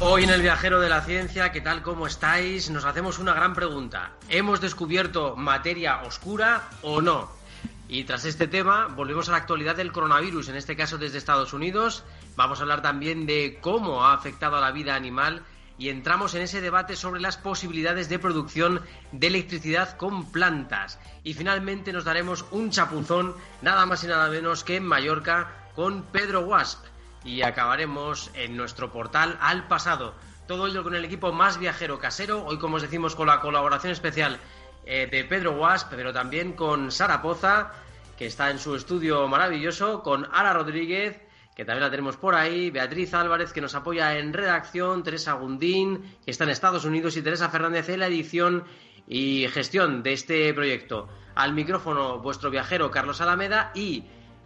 Hoy 0.00 0.24
en 0.24 0.30
el 0.30 0.42
viajero 0.42 0.80
de 0.80 0.88
la 0.88 1.02
ciencia, 1.02 1.52
¿qué 1.52 1.60
tal? 1.60 1.82
¿Cómo 1.82 2.08
estáis? 2.08 2.68
Nos 2.68 2.84
hacemos 2.84 3.20
una 3.20 3.32
gran 3.32 3.54
pregunta. 3.54 4.10
¿Hemos 4.28 4.60
descubierto 4.60 5.36
materia 5.36 6.02
oscura 6.02 6.68
o 6.82 7.00
no? 7.00 7.30
Y 7.88 8.02
tras 8.02 8.24
este 8.24 8.48
tema, 8.48 8.88
volvemos 8.88 9.28
a 9.28 9.32
la 9.32 9.38
actualidad 9.38 9.76
del 9.76 9.92
coronavirus, 9.92 10.48
en 10.48 10.56
este 10.56 10.74
caso 10.74 10.98
desde 10.98 11.18
Estados 11.18 11.52
Unidos. 11.52 12.02
Vamos 12.34 12.58
a 12.58 12.62
hablar 12.62 12.82
también 12.82 13.24
de 13.24 13.58
cómo 13.60 14.04
ha 14.04 14.14
afectado 14.14 14.56
a 14.56 14.60
la 14.60 14.72
vida 14.72 14.96
animal 14.96 15.42
y 15.78 15.90
entramos 15.90 16.34
en 16.34 16.42
ese 16.42 16.60
debate 16.60 16.96
sobre 16.96 17.20
las 17.20 17.36
posibilidades 17.36 18.08
de 18.08 18.18
producción 18.18 18.82
de 19.12 19.28
electricidad 19.28 19.96
con 19.96 20.32
plantas. 20.32 20.98
Y 21.22 21.34
finalmente 21.34 21.92
nos 21.92 22.04
daremos 22.04 22.44
un 22.50 22.70
chapuzón, 22.70 23.36
nada 23.62 23.86
más 23.86 24.02
y 24.02 24.08
nada 24.08 24.28
menos 24.28 24.64
que 24.64 24.76
en 24.76 24.86
Mallorca, 24.86 25.70
con 25.76 26.02
Pedro 26.02 26.40
Wasp 26.40 26.84
y 27.24 27.42
acabaremos 27.42 28.30
en 28.34 28.56
nuestro 28.56 28.92
portal 28.92 29.38
al 29.40 29.66
pasado. 29.66 30.14
Todo 30.46 30.66
ello 30.66 30.82
con 30.82 30.94
el 30.94 31.04
equipo 31.04 31.32
más 31.32 31.58
viajero 31.58 31.98
casero, 31.98 32.44
hoy 32.44 32.58
como 32.58 32.76
os 32.76 32.82
decimos 32.82 33.16
con 33.16 33.28
la 33.28 33.40
colaboración 33.40 33.92
especial 33.92 34.38
eh, 34.84 35.08
de 35.10 35.24
Pedro 35.24 35.52
Wasp, 35.52 35.88
pero 35.90 36.12
también 36.12 36.52
con 36.52 36.92
Sara 36.92 37.22
Poza, 37.22 37.72
que 38.18 38.26
está 38.26 38.50
en 38.50 38.58
su 38.58 38.74
estudio 38.74 39.26
maravilloso, 39.26 40.02
con 40.02 40.28
Ara 40.32 40.52
Rodríguez, 40.52 41.20
que 41.56 41.64
también 41.64 41.84
la 41.84 41.90
tenemos 41.90 42.16
por 42.16 42.34
ahí, 42.34 42.70
Beatriz 42.70 43.14
Álvarez, 43.14 43.52
que 43.52 43.60
nos 43.60 43.74
apoya 43.74 44.18
en 44.18 44.32
redacción, 44.32 45.02
Teresa 45.02 45.32
Gundín, 45.34 46.16
que 46.24 46.30
está 46.30 46.44
en 46.44 46.50
Estados 46.50 46.84
Unidos, 46.84 47.16
y 47.16 47.22
Teresa 47.22 47.48
Fernández 47.48 47.88
en 47.88 48.00
la 48.00 48.08
edición 48.08 48.64
y 49.06 49.46
gestión 49.48 50.02
de 50.02 50.12
este 50.12 50.52
proyecto. 50.52 51.08
Al 51.34 51.52
micrófono 51.52 52.18
vuestro 52.18 52.50
viajero 52.50 52.90
Carlos 52.90 53.20
Alameda 53.20 53.72
y 53.74 54.04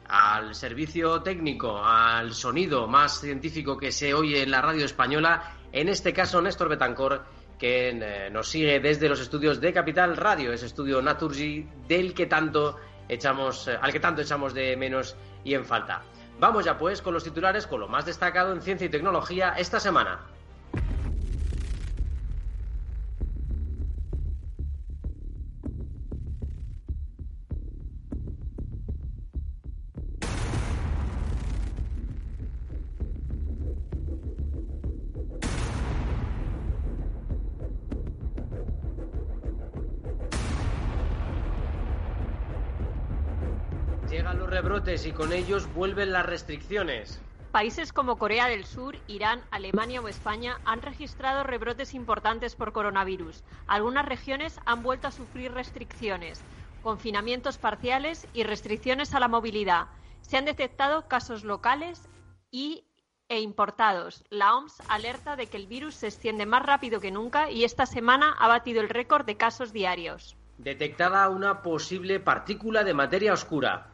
al 0.08 0.54
servicio 0.54 1.22
técnico, 1.22 1.82
al 1.84 2.32
sonido 2.32 2.86
más 2.86 3.20
científico 3.20 3.76
que 3.76 3.92
se 3.92 4.14
oye 4.14 4.42
en 4.42 4.50
la 4.50 4.62
radio 4.62 4.84
española, 4.84 5.52
en 5.72 5.88
este 5.88 6.12
caso 6.12 6.40
Néstor 6.40 6.68
Betancor, 6.68 7.24
que 7.58 7.90
eh, 7.90 8.30
nos 8.30 8.48
sigue 8.48 8.80
desde 8.80 9.08
los 9.08 9.20
estudios 9.20 9.60
de 9.60 9.72
Capital 9.72 10.16
Radio, 10.16 10.52
ese 10.52 10.66
estudio 10.66 11.02
Naturgy 11.02 11.66
del 11.86 12.14
que 12.14 12.26
tanto 12.26 12.76
echamos, 13.08 13.68
eh, 13.68 13.78
al 13.80 13.92
que 13.92 14.00
tanto 14.00 14.22
echamos 14.22 14.54
de 14.54 14.76
menos 14.76 15.16
y 15.44 15.54
en 15.54 15.64
falta. 15.64 16.02
Vamos 16.38 16.64
ya 16.64 16.78
pues 16.78 17.02
con 17.02 17.14
los 17.14 17.24
titulares, 17.24 17.66
con 17.66 17.80
lo 17.80 17.88
más 17.88 18.06
destacado 18.06 18.52
en 18.52 18.62
ciencia 18.62 18.86
y 18.86 18.90
tecnología 18.90 19.54
esta 19.58 19.80
semana. 19.80 20.20
Rebrotes 44.98 45.06
y 45.06 45.12
con 45.12 45.32
ellos 45.32 45.72
vuelven 45.74 46.12
las 46.12 46.26
restricciones. 46.26 47.20
Países 47.52 47.92
como 47.92 48.18
Corea 48.18 48.46
del 48.46 48.64
Sur, 48.64 48.96
Irán, 49.06 49.40
Alemania 49.50 50.00
o 50.00 50.08
España 50.08 50.60
han 50.64 50.82
registrado 50.82 51.44
rebrotes 51.44 51.94
importantes 51.94 52.54
por 52.54 52.72
coronavirus. 52.72 53.42
Algunas 53.66 54.06
regiones 54.06 54.60
han 54.66 54.82
vuelto 54.82 55.08
a 55.08 55.12
sufrir 55.12 55.52
restricciones, 55.52 56.42
confinamientos 56.82 57.58
parciales 57.58 58.26
y 58.34 58.42
restricciones 58.42 59.14
a 59.14 59.20
la 59.20 59.28
movilidad. 59.28 59.86
Se 60.20 60.36
han 60.36 60.44
detectado 60.44 61.08
casos 61.08 61.44
locales 61.44 62.08
y 62.50 62.84
e 63.30 63.40
importados. 63.40 64.24
La 64.30 64.56
OMS 64.56 64.82
alerta 64.88 65.36
de 65.36 65.48
que 65.48 65.58
el 65.58 65.66
virus 65.66 65.96
se 65.96 66.06
extiende 66.06 66.46
más 66.46 66.62
rápido 66.62 66.98
que 66.98 67.10
nunca 67.10 67.50
y 67.50 67.64
esta 67.64 67.84
semana 67.84 68.34
ha 68.38 68.48
batido 68.48 68.80
el 68.80 68.88
récord 68.88 69.26
de 69.26 69.36
casos 69.36 69.72
diarios. 69.72 70.36
Detectada 70.56 71.28
una 71.28 71.60
posible 71.62 72.20
partícula 72.20 72.84
de 72.84 72.94
materia 72.94 73.34
oscura. 73.34 73.92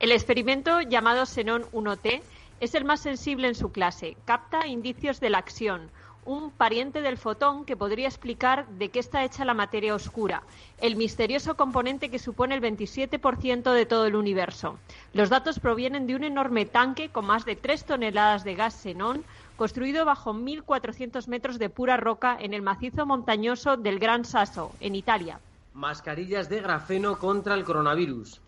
El 0.00 0.12
experimento 0.12 0.80
llamado 0.80 1.24
Xenon 1.24 1.64
1T 1.72 2.20
es 2.60 2.74
el 2.74 2.84
más 2.84 3.00
sensible 3.00 3.48
en 3.48 3.54
su 3.54 3.70
clase. 3.70 4.16
Capta 4.24 4.66
indicios 4.66 5.20
de 5.20 5.30
la 5.30 5.38
acción, 5.38 5.88
un 6.24 6.50
pariente 6.50 7.00
del 7.00 7.16
fotón 7.16 7.64
que 7.64 7.76
podría 7.76 8.08
explicar 8.08 8.66
de 8.68 8.88
qué 8.88 8.98
está 8.98 9.24
hecha 9.24 9.44
la 9.44 9.54
materia 9.54 9.94
oscura, 9.94 10.42
el 10.80 10.96
misterioso 10.96 11.56
componente 11.56 12.10
que 12.10 12.18
supone 12.18 12.54
el 12.54 12.62
27% 12.62 13.72
de 13.72 13.86
todo 13.86 14.06
el 14.06 14.16
universo. 14.16 14.78
Los 15.12 15.28
datos 15.28 15.60
provienen 15.60 16.06
de 16.06 16.16
un 16.16 16.24
enorme 16.24 16.66
tanque 16.66 17.10
con 17.10 17.26
más 17.26 17.44
de 17.44 17.56
3 17.56 17.84
toneladas 17.84 18.44
de 18.44 18.54
gas 18.54 18.74
xenón, 18.74 19.24
construido 19.56 20.04
bajo 20.04 20.32
1.400 20.32 21.28
metros 21.28 21.58
de 21.58 21.70
pura 21.70 21.96
roca 21.96 22.36
en 22.40 22.52
el 22.52 22.62
macizo 22.62 23.06
montañoso 23.06 23.76
del 23.76 23.98
Gran 23.98 24.24
Sasso, 24.24 24.72
en 24.80 24.96
Italia. 24.96 25.38
Mascarillas 25.72 26.48
de 26.48 26.60
grafeno 26.60 27.18
contra 27.18 27.54
el 27.54 27.64
coronavirus. 27.64 28.40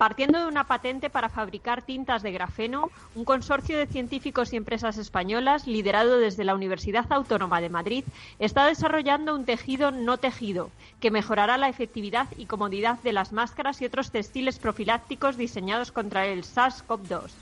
Partiendo 0.00 0.40
de 0.40 0.46
una 0.46 0.64
patente 0.64 1.10
para 1.10 1.28
fabricar 1.28 1.82
tintas 1.82 2.22
de 2.22 2.32
grafeno, 2.32 2.90
un 3.14 3.26
consorcio 3.26 3.76
de 3.76 3.86
científicos 3.86 4.50
y 4.50 4.56
empresas 4.56 4.96
españolas, 4.96 5.66
liderado 5.66 6.18
desde 6.18 6.42
la 6.42 6.54
Universidad 6.54 7.04
Autónoma 7.12 7.60
de 7.60 7.68
Madrid, 7.68 8.04
está 8.38 8.64
desarrollando 8.64 9.34
un 9.34 9.44
tejido 9.44 9.90
no 9.90 10.16
tejido 10.16 10.70
que 11.00 11.10
mejorará 11.10 11.58
la 11.58 11.68
efectividad 11.68 12.28
y 12.38 12.46
comodidad 12.46 12.98
de 13.00 13.12
las 13.12 13.32
máscaras 13.32 13.82
y 13.82 13.84
otros 13.84 14.10
textiles 14.10 14.58
profilácticos 14.58 15.36
diseñados 15.36 15.92
contra 15.92 16.26
el 16.26 16.44
SARS-CoV-2. 16.44 17.32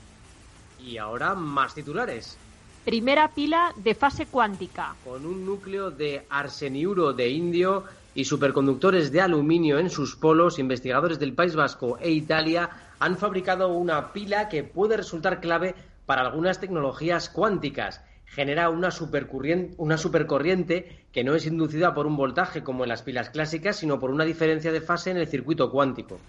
Y 0.83 0.97
ahora 0.97 1.35
más 1.35 1.75
titulares. 1.75 2.37
Primera 2.83 3.29
pila 3.29 3.71
de 3.77 3.95
fase 3.95 4.25
cuántica. 4.25 4.95
Con 5.05 5.25
un 5.25 5.45
núcleo 5.45 5.91
de 5.91 6.25
arseniuro 6.29 7.13
de 7.13 7.29
indio 7.29 7.85
y 8.15 8.25
superconductores 8.25 9.11
de 9.11 9.21
aluminio 9.21 9.79
en 9.79 9.89
sus 9.89 10.15
polos, 10.15 10.59
investigadores 10.59 11.19
del 11.19 11.33
País 11.33 11.55
Vasco 11.55 11.97
e 11.99 12.11
Italia 12.11 12.69
han 12.99 13.17
fabricado 13.17 13.69
una 13.69 14.11
pila 14.13 14.49
que 14.49 14.63
puede 14.63 14.97
resultar 14.97 15.39
clave 15.39 15.75
para 16.05 16.21
algunas 16.21 16.59
tecnologías 16.59 17.29
cuánticas. 17.29 18.03
Genera 18.25 18.69
una 18.69 18.91
supercorriente, 18.91 19.73
una 19.77 19.97
supercorriente 19.97 21.05
que 21.11 21.23
no 21.23 21.35
es 21.35 21.45
inducida 21.45 21.93
por 21.93 22.05
un 22.05 22.17
voltaje 22.17 22.63
como 22.63 22.83
en 22.83 22.89
las 22.89 23.01
pilas 23.01 23.29
clásicas, 23.29 23.77
sino 23.77 23.99
por 23.99 24.11
una 24.11 24.25
diferencia 24.25 24.71
de 24.71 24.81
fase 24.81 25.11
en 25.11 25.17
el 25.17 25.27
circuito 25.27 25.71
cuántico. 25.71 26.19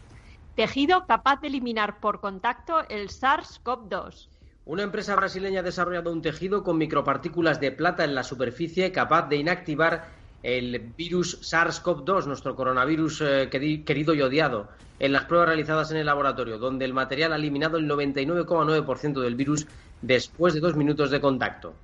Tejido 0.54 1.06
capaz 1.06 1.40
de 1.40 1.48
eliminar 1.48 2.00
por 2.00 2.20
contacto 2.20 2.86
el 2.88 3.08
SARS-CoV-2. 3.08 4.28
Una 4.66 4.82
empresa 4.82 5.16
brasileña 5.16 5.60
ha 5.60 5.64
desarrollado 5.64 6.12
un 6.12 6.22
tejido 6.22 6.62
con 6.62 6.78
micropartículas 6.78 7.60
de 7.60 7.72
plata 7.72 8.04
en 8.04 8.14
la 8.14 8.22
superficie 8.22 8.92
capaz 8.92 9.28
de 9.28 9.36
inactivar 9.36 10.19
el 10.42 10.78
virus 10.96 11.40
SARS-CoV-2, 11.42 12.26
nuestro 12.26 12.56
coronavirus 12.56 13.20
eh, 13.20 13.48
querido 13.50 14.14
y 14.14 14.22
odiado, 14.22 14.68
en 14.98 15.12
las 15.12 15.24
pruebas 15.24 15.48
realizadas 15.48 15.90
en 15.90 15.98
el 15.98 16.06
laboratorio, 16.06 16.58
donde 16.58 16.84
el 16.84 16.92
material 16.92 17.32
ha 17.32 17.36
eliminado 17.36 17.76
el 17.76 17.88
99,9% 17.88 19.20
del 19.20 19.34
virus 19.34 19.66
después 20.02 20.54
de 20.54 20.60
dos 20.60 20.76
minutos 20.76 21.10
de 21.10 21.20
contacto. 21.20 21.74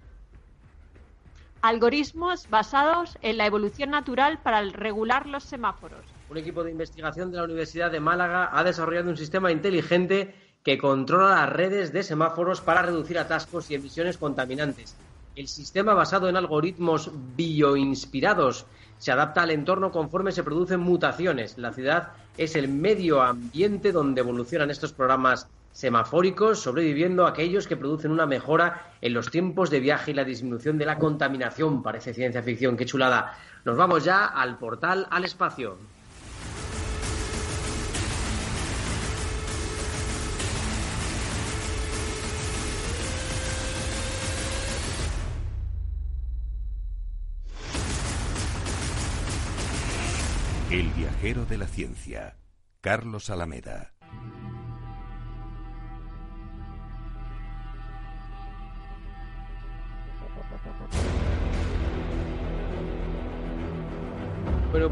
Algoritmos 1.62 2.48
basados 2.48 3.18
en 3.22 3.38
la 3.38 3.46
evolución 3.46 3.90
natural 3.90 4.38
para 4.42 4.62
regular 4.62 5.26
los 5.26 5.44
semáforos. 5.44 6.04
Un 6.28 6.36
equipo 6.36 6.62
de 6.62 6.70
investigación 6.70 7.30
de 7.30 7.38
la 7.38 7.44
Universidad 7.44 7.90
de 7.90 8.00
Málaga 8.00 8.50
ha 8.52 8.62
desarrollado 8.62 9.10
un 9.10 9.16
sistema 9.16 9.50
inteligente 9.50 10.34
que 10.62 10.78
controla 10.78 11.36
las 11.36 11.52
redes 11.52 11.92
de 11.92 12.02
semáforos 12.02 12.60
para 12.60 12.82
reducir 12.82 13.18
atascos 13.18 13.70
y 13.70 13.74
emisiones 13.74 14.18
contaminantes 14.18 14.96
el 15.36 15.48
sistema 15.48 15.92
basado 15.92 16.28
en 16.30 16.36
algoritmos 16.36 17.10
bioinspirados 17.36 18.66
se 18.98 19.12
adapta 19.12 19.42
al 19.42 19.50
entorno 19.50 19.92
conforme 19.92 20.32
se 20.32 20.42
producen 20.42 20.80
mutaciones. 20.80 21.58
La 21.58 21.74
ciudad 21.74 22.12
es 22.38 22.56
el 22.56 22.68
medio 22.68 23.20
ambiente 23.20 23.92
donde 23.92 24.22
evolucionan 24.22 24.70
estos 24.70 24.94
programas 24.94 25.46
semafóricos, 25.72 26.60
sobreviviendo 26.60 27.26
a 27.26 27.30
aquellos 27.30 27.66
que 27.66 27.76
producen 27.76 28.12
una 28.12 28.24
mejora 28.24 28.94
en 29.02 29.12
los 29.12 29.30
tiempos 29.30 29.68
de 29.68 29.80
viaje 29.80 30.12
y 30.12 30.14
la 30.14 30.24
disminución 30.24 30.78
de 30.78 30.86
la 30.86 30.98
contaminación. 30.98 31.82
Parece 31.82 32.14
ciencia 32.14 32.42
ficción, 32.42 32.78
qué 32.78 32.86
chulada. 32.86 33.36
Nos 33.66 33.76
vamos 33.76 34.04
ya 34.04 34.24
al 34.24 34.56
portal 34.56 35.06
al 35.10 35.26
espacio. 35.26 35.76
El 50.76 50.90
viajero 50.90 51.46
de 51.46 51.56
la 51.56 51.66
ciencia, 51.66 52.36
Carlos 52.82 53.30
Alameda. 53.30 53.95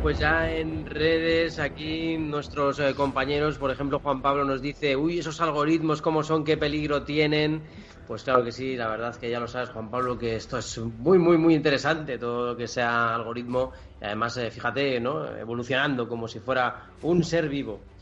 Pues 0.04 0.18
ya 0.18 0.52
en 0.52 0.84
redes 0.84 1.58
aquí 1.58 2.18
nuestros 2.18 2.78
eh, 2.78 2.92
compañeros, 2.94 3.56
por 3.56 3.70
ejemplo 3.70 4.00
Juan 4.00 4.20
Pablo 4.20 4.44
nos 4.44 4.60
dice, 4.60 4.94
uy, 4.94 5.20
esos 5.20 5.40
algoritmos, 5.40 6.02
¿cómo 6.02 6.22
son? 6.22 6.44
¿Qué 6.44 6.58
peligro 6.58 7.04
tienen? 7.04 7.62
Pues 8.06 8.22
claro 8.22 8.44
que 8.44 8.52
sí, 8.52 8.76
la 8.76 8.88
verdad 8.88 9.16
que 9.16 9.30
ya 9.30 9.40
lo 9.40 9.48
sabes 9.48 9.70
Juan 9.70 9.90
Pablo, 9.90 10.18
que 10.18 10.36
esto 10.36 10.58
es 10.58 10.76
muy, 10.76 11.18
muy, 11.18 11.38
muy 11.38 11.54
interesante, 11.54 12.18
todo 12.18 12.48
lo 12.48 12.54
que 12.54 12.68
sea 12.68 13.14
algoritmo, 13.14 13.72
además, 13.98 14.36
eh, 14.36 14.50
fíjate, 14.50 15.00
¿no? 15.00 15.34
Evolucionando 15.38 16.06
como 16.06 16.28
si 16.28 16.38
fuera 16.40 16.92
un 17.00 17.24
ser 17.24 17.48
vivo. 17.48 17.94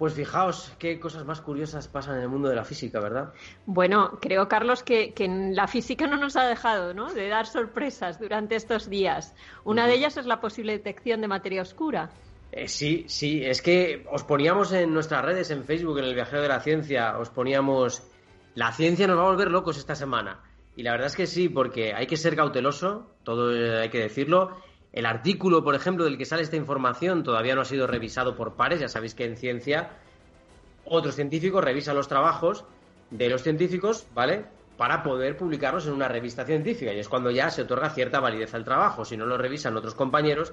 Pues 0.00 0.14
fijaos 0.14 0.72
qué 0.78 0.98
cosas 0.98 1.26
más 1.26 1.42
curiosas 1.42 1.86
pasan 1.86 2.16
en 2.16 2.22
el 2.22 2.30
mundo 2.30 2.48
de 2.48 2.56
la 2.56 2.64
física, 2.64 3.00
¿verdad? 3.00 3.34
Bueno, 3.66 4.18
creo, 4.18 4.48
Carlos, 4.48 4.82
que, 4.82 5.12
en 5.18 5.54
la 5.54 5.66
física 5.66 6.06
no 6.06 6.16
nos 6.16 6.36
ha 6.36 6.46
dejado 6.46 6.94
¿no? 6.94 7.12
de 7.12 7.28
dar 7.28 7.44
sorpresas 7.44 8.18
durante 8.18 8.56
estos 8.56 8.88
días. 8.88 9.34
Una 9.62 9.86
de 9.86 9.96
ellas 9.96 10.16
es 10.16 10.24
la 10.24 10.40
posible 10.40 10.72
detección 10.72 11.20
de 11.20 11.28
materia 11.28 11.60
oscura. 11.60 12.08
Eh, 12.50 12.66
sí, 12.66 13.04
sí, 13.08 13.44
es 13.44 13.60
que 13.60 14.06
os 14.10 14.24
poníamos 14.24 14.72
en 14.72 14.94
nuestras 14.94 15.22
redes, 15.22 15.50
en 15.50 15.64
Facebook, 15.64 15.98
en 15.98 16.06
el 16.06 16.14
Viajero 16.14 16.40
de 16.40 16.48
la 16.48 16.60
Ciencia, 16.60 17.18
os 17.18 17.28
poníamos, 17.28 18.02
la 18.54 18.72
ciencia 18.72 19.06
nos 19.06 19.18
va 19.18 19.24
a 19.24 19.30
volver 19.32 19.50
locos 19.50 19.76
esta 19.76 19.94
semana. 19.94 20.40
Y 20.76 20.82
la 20.82 20.92
verdad 20.92 21.08
es 21.08 21.16
que 21.16 21.26
sí, 21.26 21.50
porque 21.50 21.92
hay 21.92 22.06
que 22.06 22.16
ser 22.16 22.36
cauteloso, 22.36 23.10
todo 23.22 23.54
eh, 23.54 23.82
hay 23.82 23.90
que 23.90 23.98
decirlo, 23.98 24.56
el 24.92 25.06
artículo, 25.06 25.62
por 25.62 25.74
ejemplo, 25.74 26.04
del 26.04 26.18
que 26.18 26.24
sale 26.24 26.42
esta 26.42 26.56
información 26.56 27.22
todavía 27.22 27.54
no 27.54 27.60
ha 27.60 27.64
sido 27.64 27.86
revisado 27.86 28.36
por 28.36 28.54
pares. 28.54 28.80
Ya 28.80 28.88
sabéis 28.88 29.14
que 29.14 29.24
en 29.24 29.36
ciencia 29.36 29.90
otros 30.84 31.14
científicos 31.14 31.62
revisan 31.62 31.94
los 31.94 32.08
trabajos 32.08 32.64
de 33.10 33.28
los 33.28 33.42
científicos, 33.42 34.06
¿vale? 34.14 34.44
Para 34.76 35.02
poder 35.02 35.36
publicarlos 35.36 35.86
en 35.86 35.92
una 35.92 36.08
revista 36.08 36.44
científica. 36.44 36.92
Y 36.92 36.98
es 36.98 37.08
cuando 37.08 37.30
ya 37.30 37.50
se 37.50 37.62
otorga 37.62 37.90
cierta 37.90 38.18
validez 38.18 38.52
al 38.54 38.64
trabajo. 38.64 39.04
Si 39.04 39.16
no 39.16 39.26
lo 39.26 39.38
revisan 39.38 39.76
otros 39.76 39.94
compañeros, 39.94 40.52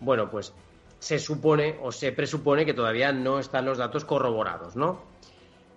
bueno, 0.00 0.28
pues 0.28 0.52
se 0.98 1.18
supone 1.18 1.78
o 1.82 1.92
se 1.92 2.12
presupone 2.12 2.64
que 2.64 2.74
todavía 2.74 3.12
no 3.12 3.38
están 3.38 3.64
los 3.64 3.78
datos 3.78 4.04
corroborados, 4.04 4.74
¿no? 4.74 5.02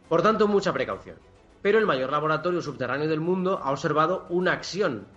Por 0.09 0.23
tanto, 0.23 0.47
mucha 0.47 0.73
precaución. 0.73 1.17
Pero 1.61 1.77
el 1.77 1.85
mayor 1.85 2.11
laboratorio 2.11 2.61
subterráneo 2.61 3.07
del 3.07 3.19
mundo 3.19 3.59
ha 3.63 3.71
observado 3.71 4.25
una 4.29 4.53
acción, 4.53 5.07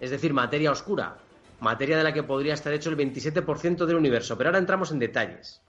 es 0.00 0.10
decir, 0.10 0.32
materia 0.32 0.70
oscura, 0.70 1.18
materia 1.60 1.96
de 1.96 2.04
la 2.04 2.12
que 2.12 2.22
podría 2.22 2.54
estar 2.54 2.72
hecho 2.72 2.90
el 2.90 2.96
27% 2.96 3.86
del 3.86 3.96
universo. 3.96 4.36
Pero 4.36 4.50
ahora 4.50 4.58
entramos 4.58 4.90
en 4.92 4.98
detalles. 4.98 5.62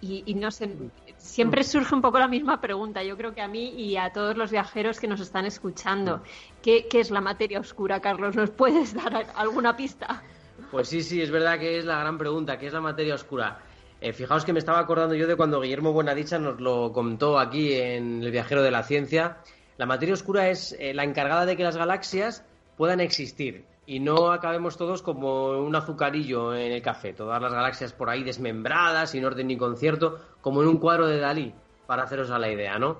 Y, 0.00 0.34
no 0.34 0.52
sé, 0.52 0.70
siempre 1.16 1.64
surge 1.64 1.92
un 1.92 2.00
poco 2.00 2.20
la 2.20 2.28
misma 2.28 2.60
pregunta. 2.60 3.02
Yo 3.02 3.16
creo 3.16 3.34
que 3.34 3.40
a 3.40 3.48
mí 3.48 3.70
y 3.70 3.96
a 3.96 4.12
todos 4.12 4.36
los 4.36 4.52
viajeros 4.52 5.00
que 5.00 5.08
nos 5.08 5.20
están 5.20 5.44
escuchando, 5.44 6.22
¿qué, 6.62 6.86
es 6.92 7.10
la 7.10 7.20
materia 7.20 7.58
oscura, 7.58 8.00
Carlos? 8.00 8.36
¿Nos 8.36 8.50
puedes 8.50 8.94
dar 8.94 9.26
alguna 9.34 9.76
pista? 9.76 10.22
Pues 10.70 10.88
sí, 10.88 11.02
sí, 11.02 11.20
es 11.20 11.32
verdad 11.32 11.58
que 11.58 11.78
es 11.78 11.84
la 11.84 11.98
gran 11.98 12.16
pregunta. 12.16 12.58
¿Qué 12.58 12.68
es 12.68 12.72
la 12.72 12.80
materia 12.80 13.14
oscura? 13.16 13.58
Eh, 14.00 14.12
fijaos 14.12 14.44
que 14.44 14.52
me 14.52 14.60
estaba 14.60 14.78
acordando 14.78 15.16
yo 15.16 15.26
de 15.26 15.34
cuando 15.34 15.60
Guillermo 15.60 15.92
Buenadicha 15.92 16.38
nos 16.38 16.60
lo 16.60 16.92
contó 16.92 17.36
aquí 17.36 17.72
en 17.72 18.22
El 18.22 18.30
viajero 18.30 18.62
de 18.62 18.70
la 18.70 18.84
ciencia. 18.84 19.38
La 19.78 19.86
materia 19.86 20.14
oscura 20.14 20.48
es 20.48 20.76
eh, 20.78 20.94
la 20.94 21.02
encargada 21.02 21.44
de 21.44 21.56
que 21.56 21.64
las 21.64 21.76
galaxias 21.76 22.44
puedan 22.76 23.00
existir 23.00 23.64
y 23.88 24.00
no 24.00 24.32
acabemos 24.32 24.76
todos 24.76 25.00
como 25.00 25.48
un 25.52 25.74
azucarillo 25.74 26.54
en 26.54 26.72
el 26.72 26.82
café, 26.82 27.14
todas 27.14 27.40
las 27.40 27.54
galaxias 27.54 27.94
por 27.94 28.10
ahí 28.10 28.22
desmembradas, 28.22 29.12
sin 29.12 29.24
orden 29.24 29.46
ni 29.46 29.56
concierto, 29.56 30.20
como 30.42 30.60
en 30.60 30.68
un 30.68 30.76
cuadro 30.76 31.06
de 31.06 31.18
Dalí, 31.18 31.54
para 31.86 32.02
haceros 32.02 32.30
a 32.30 32.38
la 32.38 32.52
idea, 32.52 32.78
¿no? 32.78 32.98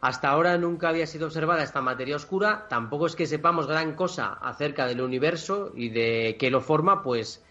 Hasta 0.00 0.30
ahora 0.30 0.56
nunca 0.56 0.88
había 0.88 1.06
sido 1.06 1.26
observada 1.26 1.62
esta 1.62 1.82
materia 1.82 2.16
oscura, 2.16 2.64
tampoco 2.70 3.04
es 3.04 3.14
que 3.14 3.26
sepamos 3.26 3.66
gran 3.66 3.94
cosa 3.94 4.32
acerca 4.40 4.86
del 4.86 5.02
universo 5.02 5.70
y 5.76 5.90
de 5.90 6.36
qué 6.40 6.50
lo 6.50 6.62
forma, 6.62 7.02
pues 7.02 7.44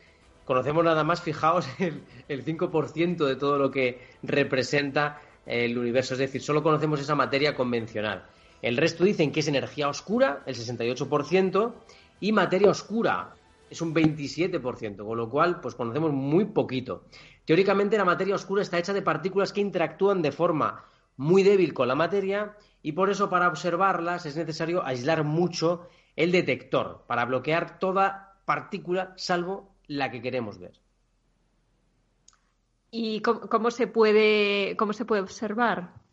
conocemos 0.43 0.83
nada 0.83 1.03
más, 1.03 1.21
fijaos, 1.21 1.67
el, 1.77 2.01
el 2.27 2.43
5% 2.43 3.27
de 3.27 3.35
todo 3.35 3.59
lo 3.59 3.69
que 3.69 4.01
representa 4.23 5.21
el 5.45 5.77
universo, 5.77 6.15
es 6.15 6.19
decir, 6.19 6.41
solo 6.41 6.63
conocemos 6.63 6.99
esa 6.99 7.13
materia 7.13 7.53
convencional. 7.53 8.25
El 8.63 8.77
resto 8.77 9.03
dicen 9.03 9.31
que 9.31 9.41
es 9.41 9.47
energía 9.47 9.87
oscura, 9.87 10.41
el 10.47 10.55
68%, 10.55 11.73
y 12.19 12.31
materia 12.31 12.69
oscura 12.69 13.35
es 13.69 13.81
un 13.81 13.93
27%, 13.93 15.05
con 15.05 15.17
lo 15.17 15.29
cual 15.29 15.59
pues 15.61 15.75
conocemos 15.75 16.11
muy 16.11 16.45
poquito. 16.45 17.03
Teóricamente 17.45 17.97
la 17.97 18.05
materia 18.05 18.35
oscura 18.35 18.61
está 18.61 18.77
hecha 18.77 18.93
de 18.93 19.01
partículas 19.01 19.53
que 19.53 19.61
interactúan 19.61 20.21
de 20.21 20.31
forma 20.31 20.85
muy 21.17 21.43
débil 21.43 21.73
con 21.73 21.87
la 21.87 21.95
materia 21.95 22.55
y 22.81 22.91
por 22.91 23.09
eso 23.09 23.29
para 23.29 23.47
observarlas 23.47 24.25
es 24.25 24.35
necesario 24.35 24.85
aislar 24.85 25.23
mucho 25.23 25.87
el 26.15 26.31
detector 26.31 27.03
para 27.07 27.25
bloquear 27.25 27.79
toda 27.79 28.39
partícula 28.45 29.13
salvo 29.17 29.75
la 29.87 30.11
que 30.11 30.21
queremos 30.21 30.59
ver. 30.59 30.79
¿Y 32.91 33.21
cómo, 33.21 33.71
se, 33.71 33.87
puede, 33.87 34.77
cómo 34.77 34.93
se 34.93 35.03
puede 35.03 35.21
observar? 35.21 36.04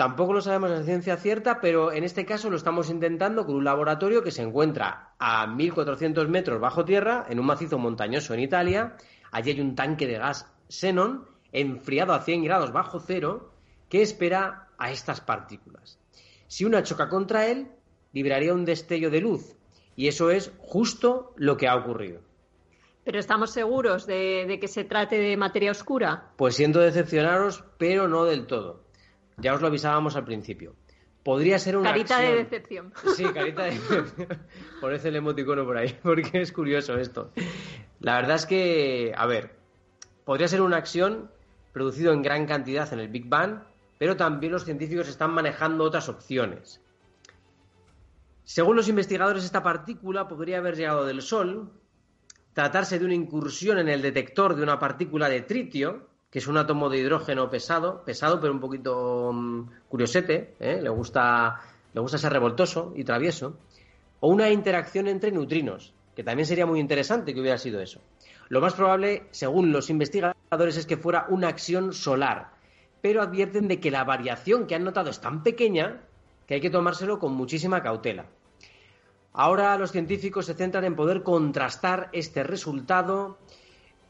Tampoco 0.00 0.32
lo 0.32 0.40
sabemos 0.40 0.70
en 0.70 0.86
ciencia 0.86 1.18
cierta, 1.18 1.60
pero 1.60 1.92
en 1.92 2.04
este 2.04 2.24
caso 2.24 2.48
lo 2.48 2.56
estamos 2.56 2.88
intentando 2.88 3.44
con 3.44 3.56
un 3.56 3.64
laboratorio 3.64 4.22
que 4.22 4.30
se 4.30 4.40
encuentra 4.40 5.12
a 5.18 5.46
1400 5.46 6.26
metros 6.26 6.58
bajo 6.58 6.86
tierra, 6.86 7.26
en 7.28 7.38
un 7.38 7.44
macizo 7.44 7.76
montañoso 7.76 8.32
en 8.32 8.40
Italia. 8.40 8.96
Allí 9.30 9.50
hay 9.50 9.60
un 9.60 9.74
tanque 9.74 10.06
de 10.06 10.16
gas 10.16 10.50
xenón 10.70 11.26
enfriado 11.52 12.14
a 12.14 12.22
100 12.22 12.44
grados 12.44 12.72
bajo 12.72 12.98
cero 12.98 13.52
que 13.90 14.00
espera 14.00 14.68
a 14.78 14.90
estas 14.90 15.20
partículas. 15.20 15.98
Si 16.46 16.64
una 16.64 16.82
choca 16.82 17.10
contra 17.10 17.48
él, 17.48 17.70
libraría 18.14 18.54
un 18.54 18.64
destello 18.64 19.10
de 19.10 19.20
luz. 19.20 19.54
Y 19.96 20.08
eso 20.08 20.30
es 20.30 20.50
justo 20.60 21.34
lo 21.36 21.58
que 21.58 21.68
ha 21.68 21.76
ocurrido. 21.76 22.22
¿Pero 23.04 23.18
estamos 23.18 23.50
seguros 23.50 24.06
de, 24.06 24.46
de 24.48 24.58
que 24.58 24.68
se 24.68 24.84
trate 24.84 25.18
de 25.18 25.36
materia 25.36 25.70
oscura? 25.72 26.32
Pues 26.38 26.54
siento 26.54 26.80
decepcionaros, 26.80 27.64
pero 27.76 28.08
no 28.08 28.24
del 28.24 28.46
todo. 28.46 28.88
Ya 29.40 29.54
os 29.54 29.60
lo 29.60 29.66
avisábamos 29.66 30.16
al 30.16 30.24
principio. 30.24 30.74
Podría 31.22 31.58
ser 31.58 31.76
una 31.76 31.90
carita 31.90 32.18
de 32.20 32.36
decepción. 32.36 32.92
Sí, 33.14 33.24
carita 33.24 33.64
de 33.64 33.72
decepción. 33.72 34.28
Por 34.80 34.92
el 34.92 35.16
emoticono 35.16 35.64
por 35.64 35.76
ahí, 35.76 35.96
porque 36.02 36.40
es 36.40 36.52
curioso 36.52 36.96
esto. 36.96 37.32
La 38.00 38.16
verdad 38.16 38.36
es 38.36 38.46
que, 38.46 39.12
a 39.16 39.26
ver, 39.26 39.54
podría 40.24 40.48
ser 40.48 40.62
una 40.62 40.78
acción 40.78 41.30
producido 41.72 42.12
en 42.12 42.22
gran 42.22 42.46
cantidad 42.46 42.90
en 42.92 43.00
el 43.00 43.08
Big 43.08 43.28
Bang, 43.28 43.62
pero 43.98 44.16
también 44.16 44.52
los 44.52 44.64
científicos 44.64 45.08
están 45.08 45.32
manejando 45.32 45.84
otras 45.84 46.08
opciones. 46.08 46.80
Según 48.44 48.76
los 48.76 48.88
investigadores, 48.88 49.44
esta 49.44 49.62
partícula 49.62 50.26
podría 50.26 50.58
haber 50.58 50.76
llegado 50.76 51.04
del 51.04 51.22
Sol, 51.22 51.70
tratarse 52.54 52.98
de 52.98 53.04
una 53.04 53.14
incursión 53.14 53.78
en 53.78 53.88
el 53.88 54.02
detector 54.02 54.56
de 54.56 54.62
una 54.62 54.78
partícula 54.78 55.28
de 55.28 55.42
tritio, 55.42 56.09
que 56.30 56.38
es 56.38 56.46
un 56.46 56.56
átomo 56.56 56.88
de 56.88 56.98
hidrógeno 56.98 57.50
pesado, 57.50 58.04
pesado 58.04 58.40
pero 58.40 58.52
un 58.52 58.60
poquito 58.60 59.32
mm, 59.32 59.70
curiosete, 59.88 60.54
¿eh? 60.60 60.80
le, 60.80 60.88
gusta, 60.88 61.60
le 61.92 62.00
gusta 62.00 62.18
ser 62.18 62.32
revoltoso 62.32 62.92
y 62.94 63.04
travieso, 63.04 63.56
o 64.20 64.28
una 64.28 64.48
interacción 64.50 65.08
entre 65.08 65.32
neutrinos, 65.32 65.92
que 66.14 66.22
también 66.22 66.46
sería 66.46 66.66
muy 66.66 66.78
interesante 66.78 67.34
que 67.34 67.40
hubiera 67.40 67.58
sido 67.58 67.80
eso. 67.80 68.00
Lo 68.48 68.60
más 68.60 68.74
probable, 68.74 69.24
según 69.30 69.72
los 69.72 69.90
investigadores, 69.90 70.76
es 70.76 70.86
que 70.86 70.96
fuera 70.96 71.26
una 71.28 71.48
acción 71.48 71.92
solar, 71.92 72.52
pero 73.00 73.22
advierten 73.22 73.66
de 73.66 73.80
que 73.80 73.90
la 73.90 74.04
variación 74.04 74.66
que 74.66 74.74
han 74.74 74.84
notado 74.84 75.10
es 75.10 75.20
tan 75.20 75.42
pequeña 75.42 76.00
que 76.46 76.54
hay 76.54 76.60
que 76.60 76.70
tomárselo 76.70 77.18
con 77.18 77.32
muchísima 77.32 77.82
cautela. 77.82 78.26
Ahora 79.32 79.76
los 79.78 79.92
científicos 79.92 80.46
se 80.46 80.54
centran 80.54 80.84
en 80.84 80.96
poder 80.96 81.22
contrastar 81.22 82.08
este 82.12 82.42
resultado 82.42 83.38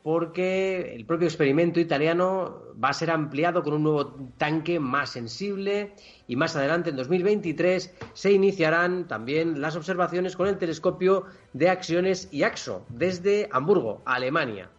porque 0.03 0.95
el 0.95 1.05
propio 1.05 1.29
experimento 1.29 1.81
italiano 1.81 2.63
va 2.83 2.91
a 2.91 2.95
ser 2.95 3.11
ampliado 3.11 3.63
con 3.63 3.75
un 3.75 3.83
nuevo 3.83 4.15
tanque 4.39 4.81
más 4.81 5.11
sensible 5.11 5.95
y 6.27 6.37
más 6.37 6.57
adelante, 6.57 6.91
en 6.91 6.97
2023, 6.97 7.95
se 8.15 8.33
iniciarán 8.33 9.07
también 9.07 9.61
las 9.61 9.77
observaciones 9.77 10.37
con 10.37 10.49
el 10.49 10.59
telescopio 10.59 11.25
de 11.53 11.69
acciones 11.69 12.29
y 12.31 12.43
AXO 12.45 12.87
desde 12.89 13.49
Hamburgo, 13.53 14.03
Alemania. 14.05 14.71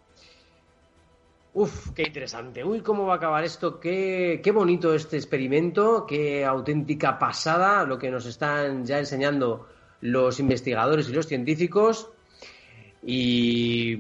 Uf, 1.54 1.92
qué 1.94 2.04
interesante. 2.04 2.64
Uy, 2.64 2.80
cómo 2.80 3.06
va 3.06 3.16
a 3.16 3.18
acabar 3.18 3.44
esto. 3.44 3.80
Qué, 3.80 4.40
qué 4.42 4.52
bonito 4.52 4.96
este 4.96 5.18
experimento. 5.18 6.06
Qué 6.06 6.46
auténtica 6.46 7.20
pasada 7.20 7.84
lo 7.84 8.00
que 8.00 8.10
nos 8.10 8.26
están 8.26 8.86
ya 8.86 9.00
enseñando 9.00 9.68
los 10.00 10.40
investigadores 10.40 11.10
y 11.10 11.14
los 11.14 11.28
científicos. 11.28 12.10
Y 13.04 13.98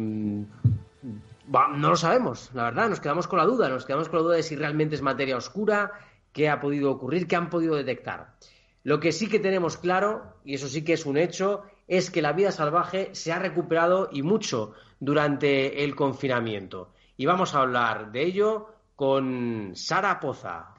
no 1.51 1.89
lo 1.89 1.95
sabemos, 1.95 2.49
la 2.53 2.63
verdad, 2.63 2.89
nos 2.89 2.99
quedamos 2.99 3.27
con 3.27 3.39
la 3.39 3.45
duda, 3.45 3.69
nos 3.69 3.85
quedamos 3.85 4.09
con 4.09 4.19
la 4.19 4.23
duda 4.23 4.35
de 4.35 4.43
si 4.43 4.55
realmente 4.55 4.95
es 4.95 5.01
materia 5.01 5.37
oscura, 5.37 5.91
qué 6.31 6.49
ha 6.49 6.59
podido 6.59 6.91
ocurrir, 6.91 7.27
qué 7.27 7.35
han 7.35 7.49
podido 7.49 7.75
detectar. 7.75 8.35
Lo 8.83 8.99
que 8.99 9.11
sí 9.11 9.27
que 9.27 9.39
tenemos 9.39 9.77
claro, 9.77 10.37
y 10.43 10.55
eso 10.55 10.67
sí 10.67 10.83
que 10.83 10.93
es 10.93 11.05
un 11.05 11.17
hecho, 11.17 11.63
es 11.87 12.09
que 12.09 12.21
la 12.21 12.33
vida 12.33 12.51
salvaje 12.51 13.09
se 13.13 13.31
ha 13.31 13.39
recuperado 13.39 14.09
y 14.11 14.23
mucho 14.23 14.73
durante 14.99 15.83
el 15.83 15.95
confinamiento. 15.95 16.93
Y 17.17 17.25
vamos 17.25 17.53
a 17.53 17.59
hablar 17.59 18.11
de 18.11 18.23
ello 18.23 18.67
con 18.95 19.71
Sara 19.75 20.19
Poza. 20.19 20.73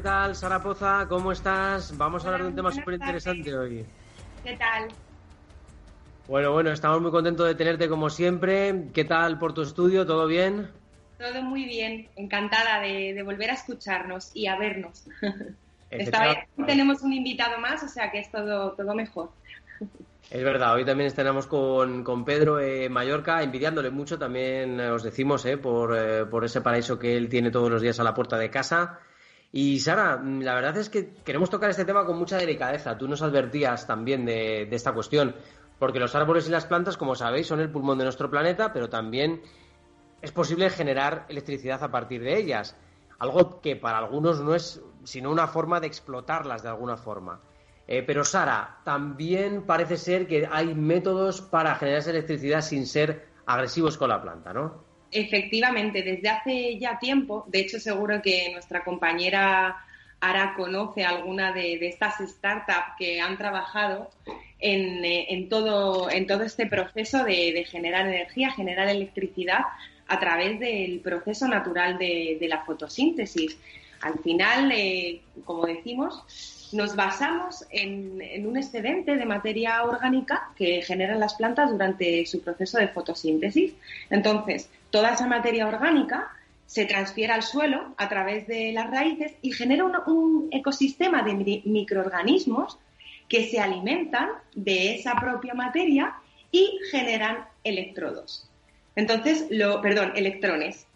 ¿Qué 0.00 0.04
tal, 0.04 0.34
Sara 0.34 0.62
Poza? 0.62 1.06
¿Cómo 1.10 1.30
estás? 1.30 1.94
Vamos 1.98 2.24
a 2.24 2.28
hablar 2.28 2.44
de 2.44 2.48
un 2.48 2.54
tema 2.54 2.72
súper 2.72 2.94
interesante 2.94 3.54
hoy. 3.54 3.84
¿Qué 4.42 4.56
tal? 4.56 4.88
Bueno, 6.26 6.52
bueno, 6.52 6.70
estamos 6.70 7.02
muy 7.02 7.10
contentos 7.10 7.46
de 7.46 7.54
tenerte 7.54 7.86
como 7.86 8.08
siempre. 8.08 8.86
¿Qué 8.94 9.04
tal 9.04 9.38
por 9.38 9.52
tu 9.52 9.60
estudio? 9.60 10.06
¿Todo 10.06 10.26
bien? 10.26 10.70
Todo 11.18 11.42
muy 11.42 11.66
bien. 11.66 12.08
Encantada 12.16 12.80
de, 12.80 13.22
volver 13.22 13.50
a 13.50 13.52
escucharnos 13.52 14.30
y 14.32 14.46
a 14.46 14.56
vernos. 14.56 15.04
Esta 15.90 16.28
vez 16.28 16.38
tenemos 16.66 17.02
un 17.02 17.12
invitado 17.12 17.58
más, 17.58 17.82
o 17.82 17.88
sea 17.88 18.10
que 18.10 18.20
es 18.20 18.30
todo, 18.30 18.72
todo 18.72 18.94
mejor. 18.94 19.28
Es 20.30 20.42
verdad, 20.42 20.76
hoy 20.76 20.86
también 20.86 21.08
estaremos 21.08 21.46
con, 21.46 22.04
con 22.04 22.24
Pedro 22.24 22.58
Mallorca, 22.88 23.42
envidiándole 23.42 23.90
mucho, 23.90 24.18
también 24.18 24.80
os 24.80 25.02
decimos, 25.02 25.44
eh, 25.44 25.58
por, 25.58 25.94
eh, 25.94 26.24
por 26.24 26.46
ese 26.46 26.62
paraíso 26.62 26.98
que 26.98 27.18
él 27.18 27.28
tiene 27.28 27.50
todos 27.50 27.68
los 27.68 27.82
días 27.82 28.00
a 28.00 28.04
la 28.04 28.14
puerta 28.14 28.38
de 28.38 28.48
casa 28.48 29.00
y 29.52 29.80
Sara, 29.80 30.22
la 30.22 30.54
verdad 30.54 30.76
es 30.76 30.88
que 30.88 31.12
queremos 31.24 31.50
tocar 31.50 31.70
este 31.70 31.84
tema 31.84 32.06
con 32.06 32.16
mucha 32.18 32.36
delicadeza. 32.36 32.96
Tú 32.96 33.08
nos 33.08 33.22
advertías 33.22 33.86
también 33.86 34.24
de, 34.24 34.68
esta 34.70 34.92
cuestión, 34.92 35.34
porque 35.78 35.98
los 35.98 36.14
árboles 36.14 36.46
y 36.46 36.50
las 36.50 36.66
plantas, 36.66 36.96
como 36.96 37.16
sabéis, 37.16 37.48
son 37.48 37.60
el 37.60 37.70
pulmón 37.70 37.98
de 37.98 38.04
nuestro 38.04 38.30
planeta, 38.30 38.72
pero 38.72 38.88
también 38.88 39.42
es 40.22 40.30
posible 40.30 40.70
generar 40.70 41.26
electricidad 41.28 41.82
a 41.82 41.90
partir 41.90 42.22
de 42.22 42.38
ellas. 42.38 42.76
Algo 43.18 43.60
que 43.60 43.74
para 43.74 43.98
algunos 43.98 44.40
no 44.40 44.54
es 44.54 44.80
sino 45.02 45.30
una 45.30 45.48
forma 45.48 45.80
de 45.80 45.88
explotarlas 45.88 46.62
de 46.62 46.68
alguna 46.68 46.96
forma. 46.96 47.40
Eh, 47.88 48.04
pero 48.06 48.24
Sara, 48.24 48.78
también 48.84 49.66
parece 49.66 49.96
ser 49.96 50.28
que 50.28 50.48
hay 50.48 50.74
métodos 50.74 51.40
para 51.40 51.74
generar 51.74 52.00
esa 52.00 52.10
electricidad 52.10 52.60
sin 52.60 52.86
ser 52.86 53.26
agresivos 53.46 53.98
con 53.98 54.10
la 54.10 54.22
planta, 54.22 54.52
¿no? 54.52 54.89
Efectivamente, 55.12 56.02
desde 56.02 56.28
hace 56.28 56.78
ya 56.78 56.98
tiempo, 56.98 57.44
de 57.48 57.60
hecho 57.60 57.80
seguro 57.80 58.22
que 58.22 58.50
nuestra 58.52 58.84
compañera 58.84 59.76
Ara 60.20 60.54
conoce 60.54 61.02
alguna 61.04 61.52
de, 61.52 61.78
estas 61.86 62.18
startups 62.18 62.94
que 62.98 63.20
han 63.20 63.38
trabajado 63.38 64.10
en, 64.58 65.04
eh, 65.04 65.46
todo, 65.48 66.10
en 66.10 66.26
todo 66.26 66.42
este 66.42 66.66
proceso 66.66 67.24
de, 67.24 67.64
generar 67.68 68.06
energía, 68.06 68.52
generar 68.52 68.88
electricidad 68.88 69.60
a 70.06 70.20
través 70.20 70.60
del 70.60 71.00
proceso 71.00 71.48
natural 71.48 71.96
de, 71.98 72.46
la 72.48 72.64
fotosíntesis. 72.64 73.56
Al 74.02 74.18
final, 74.18 74.70
eh, 74.72 75.22
como 75.44 75.66
decimos, 75.66 76.68
nos 76.72 76.94
basamos 76.94 77.64
en, 77.70 78.20
en, 78.20 78.46
un 78.46 78.56
excedente 78.58 79.16
de 79.16 79.24
materia 79.24 79.82
orgánica 79.82 80.50
que 80.54 80.82
generan 80.82 81.18
las 81.18 81.34
plantas 81.34 81.70
durante 81.70 82.26
su 82.26 82.42
proceso 82.42 82.78
de 82.78 82.88
fotosíntesis. 82.88 83.72
Entonces, 84.10 84.68
toda 84.90 85.12
esa 85.12 85.26
materia 85.26 85.66
orgánica 85.66 86.30
se 86.66 86.84
transfiere 86.84 87.32
al 87.32 87.42
suelo 87.42 87.94
a 87.96 88.08
través 88.08 88.46
de 88.46 88.72
las 88.72 88.90
raíces 88.90 89.34
y 89.42 89.52
genera 89.52 89.84
un, 89.84 90.48
ecosistema 90.52 91.22
de 91.22 91.62
microorganismos 91.64 92.78
que 93.28 93.48
se 93.48 93.60
alimentan 93.60 94.28
de 94.54 94.94
esa 94.94 95.14
propia 95.16 95.54
materia 95.54 96.14
y 96.52 96.78
generan 96.90 97.44
electrodos. 97.64 98.48
Entonces, 98.96 99.46
lo, 99.50 99.80
perdón, 99.80 100.12
electrones. 100.14 100.86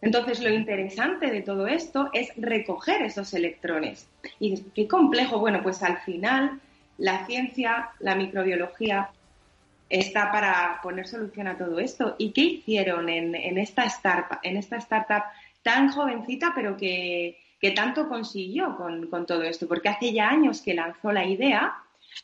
Entonces, 0.00 0.40
lo 0.40 0.50
interesante 0.50 1.30
de 1.30 1.42
todo 1.42 1.66
esto 1.66 2.10
es 2.12 2.30
recoger 2.36 3.02
esos 3.02 3.34
electrones. 3.34 4.08
¿Y 4.38 4.60
qué 4.74 4.86
complejo? 4.86 5.38
Bueno, 5.38 5.60
pues 5.62 5.82
al 5.82 5.98
final 5.98 6.60
la 6.98 7.26
ciencia, 7.26 7.90
la 8.00 8.14
microbiología, 8.14 9.10
está 9.88 10.32
para 10.32 10.80
poner 10.82 11.06
solución 11.06 11.46
a 11.46 11.58
todo 11.58 11.78
esto. 11.78 12.16
¿Y 12.18 12.32
qué 12.32 12.42
hicieron 12.42 13.08
en, 13.08 13.58
esta, 13.58 13.84
startup, 13.84 14.38
en 14.42 14.56
esta 14.56 14.76
startup 14.76 15.24
tan 15.62 15.90
jovencita, 15.90 16.52
pero 16.54 16.76
que, 16.76 17.38
tanto 17.74 18.08
consiguió 18.08 18.76
con, 18.76 19.26
todo 19.26 19.42
esto? 19.42 19.66
Porque 19.66 19.88
hace 19.88 20.12
ya 20.12 20.28
años 20.28 20.62
que 20.62 20.74
lanzó 20.74 21.12
la 21.12 21.26
idea, 21.26 21.74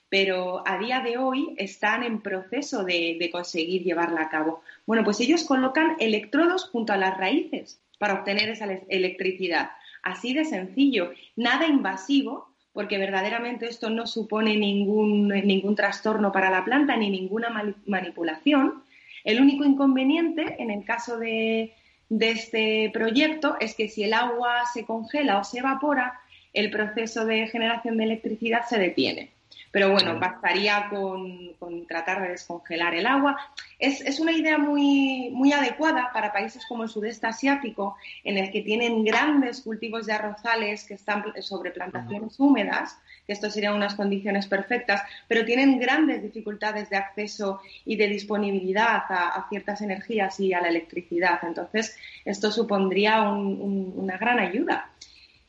pero 0.08 0.62
a 0.66 0.78
día 0.78 1.00
de 1.00 1.18
hoy 1.18 1.54
están 1.56 2.02
en 2.02 2.22
proceso 2.22 2.84
de 2.84 3.28
conseguir 3.32 3.82
llevarla 3.82 4.22
a 4.22 4.28
cabo. 4.28 4.62
Bueno, 4.86 5.04
pues 5.04 5.20
ellos 5.20 5.44
colocan 5.44 5.96
electrodos 5.98 6.64
junto 6.64 6.92
a 6.92 6.96
las 6.96 7.16
raíces 7.16 7.80
para 7.98 8.14
obtener 8.14 8.48
esa 8.48 8.66
electricidad. 8.88 9.70
Así 10.02 10.34
de 10.34 10.44
sencillo, 10.44 11.12
nada 11.36 11.68
invasivo, 11.68 12.51
porque 12.72 12.98
verdaderamente 12.98 13.66
esto 13.66 13.90
no 13.90 14.06
supone 14.06 14.56
ningún, 14.56 15.28
ningún 15.28 15.76
trastorno 15.76 16.32
para 16.32 16.50
la 16.50 16.64
planta 16.64 16.96
ni 16.96 17.10
ninguna 17.10 17.50
manipulación. 17.86 18.82
El 19.24 19.40
único 19.40 19.64
inconveniente 19.64 20.56
en 20.58 20.70
el 20.70 20.84
caso 20.84 21.18
de, 21.18 21.74
de 22.08 22.30
este 22.30 22.90
proyecto 22.92 23.56
es 23.60 23.74
que 23.74 23.88
si 23.88 24.04
el 24.04 24.14
agua 24.14 24.64
se 24.72 24.84
congela 24.84 25.38
o 25.38 25.44
se 25.44 25.58
evapora, 25.58 26.20
el 26.52 26.70
proceso 26.70 27.24
de 27.24 27.46
generación 27.46 27.96
de 27.96 28.04
electricidad 28.04 28.66
se 28.66 28.78
detiene. 28.78 29.30
Pero 29.72 29.90
bueno, 29.90 30.20
bastaría 30.20 30.88
con, 30.90 31.86
tratar 31.88 32.22
de 32.22 32.28
descongelar 32.28 32.94
el 32.94 33.06
agua. 33.06 33.38
Es, 33.78 34.20
una 34.20 34.32
idea 34.32 34.58
muy, 34.58 35.30
muy 35.32 35.52
adecuada 35.52 36.10
para 36.12 36.30
países 36.30 36.64
como 36.66 36.82
el 36.82 36.90
sudeste 36.90 37.26
asiático, 37.26 37.96
en 38.22 38.36
el 38.36 38.52
que 38.52 38.60
tienen 38.60 39.02
grandes 39.02 39.62
cultivos 39.62 40.06
de 40.06 40.12
arrozales 40.12 40.84
que 40.84 40.94
están 40.94 41.24
sobre 41.40 41.70
plantaciones 41.70 42.38
húmedas, 42.38 42.98
que 43.26 43.32
esto 43.32 43.50
serían 43.50 43.74
unas 43.74 43.94
condiciones 43.94 44.46
perfectas, 44.46 45.02
pero 45.26 45.44
tienen 45.46 45.80
grandes 45.80 46.22
dificultades 46.22 46.90
de 46.90 46.98
acceso 46.98 47.62
y 47.86 47.96
de 47.96 48.08
disponibilidad 48.08 49.04
a, 49.08 49.46
ciertas 49.48 49.80
energías 49.80 50.38
y 50.38 50.52
a 50.52 50.60
la 50.60 50.68
electricidad. 50.68 51.40
Entonces, 51.44 51.96
esto 52.26 52.52
supondría 52.52 53.22
una 53.22 54.18
gran 54.18 54.38
ayuda. 54.38 54.90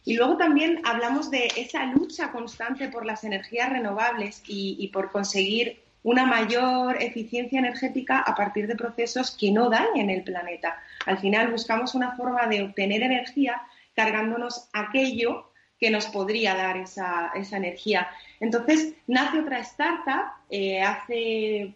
Y 0.05 0.15
luego 0.15 0.37
también 0.37 0.81
hablamos 0.83 1.31
de 1.31 1.47
esa 1.55 1.85
lucha 1.85 2.31
constante 2.31 2.89
por 2.89 3.05
las 3.05 3.23
energías 3.23 3.69
renovables 3.69 4.43
y, 4.47 4.87
por 4.89 5.11
conseguir 5.11 5.81
una 6.03 6.25
mayor 6.25 7.01
eficiencia 7.01 7.59
energética 7.59 8.19
a 8.19 8.35
partir 8.35 8.67
de 8.67 8.75
procesos 8.75 9.31
que 9.31 9.51
no 9.51 9.69
dañen 9.69 10.09
el 10.09 10.23
planeta. 10.23 10.77
Al 11.05 11.17
final 11.19 11.49
buscamos 11.51 11.95
una 11.95 12.17
forma 12.17 12.47
de 12.47 12.63
obtener 12.63 13.01
energía 13.03 13.61
cargándonos 13.95 14.67
aquello 14.73 15.49
que 15.79 15.89
nos 15.89 16.07
podría 16.07 16.55
dar 16.55 16.75
esa, 16.77 17.31
energía. 17.33 18.09
Entonces, 18.41 18.93
nace 19.07 19.39
otra 19.39 19.59
startup 19.59 20.33
eh, 20.49 20.81
hace 20.81 21.73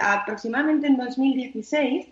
aproximadamente 0.00 0.86
en 0.86 0.96
2016 0.96 2.06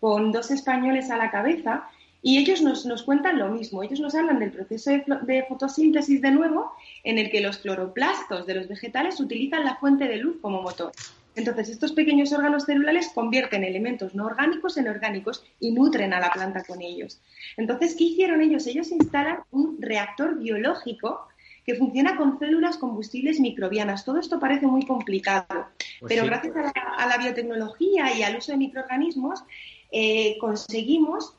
con 0.00 0.32
dos 0.32 0.50
españoles 0.50 1.10
a 1.10 1.16
la 1.16 1.30
cabeza 1.30 1.84
y 2.22 2.38
ellos 2.38 2.62
nos, 2.62 2.86
nos, 2.86 3.02
cuentan 3.02 3.38
lo 3.38 3.48
mismo, 3.48 3.82
ellos 3.82 3.98
nos 3.98 4.14
hablan 4.14 4.38
del 4.38 4.52
proceso 4.52 4.90
de, 4.90 5.44
fotosíntesis 5.48 6.22
de 6.22 6.30
nuevo, 6.30 6.72
en 7.02 7.18
el 7.18 7.30
que 7.30 7.40
los 7.40 7.58
cloroplastos 7.58 8.46
de 8.46 8.54
los 8.54 8.68
vegetales 8.68 9.18
utilizan 9.18 9.64
la 9.64 9.76
fuente 9.76 10.06
de 10.06 10.18
luz 10.18 10.36
como 10.40 10.62
motor. 10.62 10.92
Entonces, 11.34 11.70
estos 11.70 11.92
pequeños 11.92 12.32
órganos 12.32 12.64
celulares 12.64 13.10
convierten 13.14 13.64
elementos 13.64 14.14
no 14.14 14.26
orgánicos 14.26 14.76
en 14.76 14.86
orgánicos 14.86 15.44
y 15.58 15.72
nutren 15.72 16.12
a 16.12 16.20
la 16.20 16.30
planta 16.30 16.62
con 16.62 16.80
ellos. 16.80 17.20
Entonces, 17.56 17.96
¿qué 17.96 18.04
hicieron 18.04 18.40
ellos? 18.40 18.66
Ellos 18.66 18.92
instalan 18.92 19.38
un 19.50 19.78
reactor 19.80 20.38
biológico 20.38 21.26
que 21.64 21.74
funciona 21.74 22.16
con 22.16 22.38
células 22.38 22.76
combustibles 22.76 23.40
microbianas. 23.40 24.04
Todo 24.04 24.18
esto 24.18 24.38
parece 24.38 24.66
muy 24.66 24.84
complicado, 24.84 25.46
pues 26.00 26.12
pero 26.12 26.26
gracias 26.26 26.54
a 26.54 27.06
la, 27.06 27.16
biotecnología 27.18 28.14
y 28.14 28.22
al 28.22 28.36
uso 28.36 28.52
de 28.52 28.58
microorganismos 28.58 29.44
eh, 29.90 30.36
conseguimos 30.38 31.36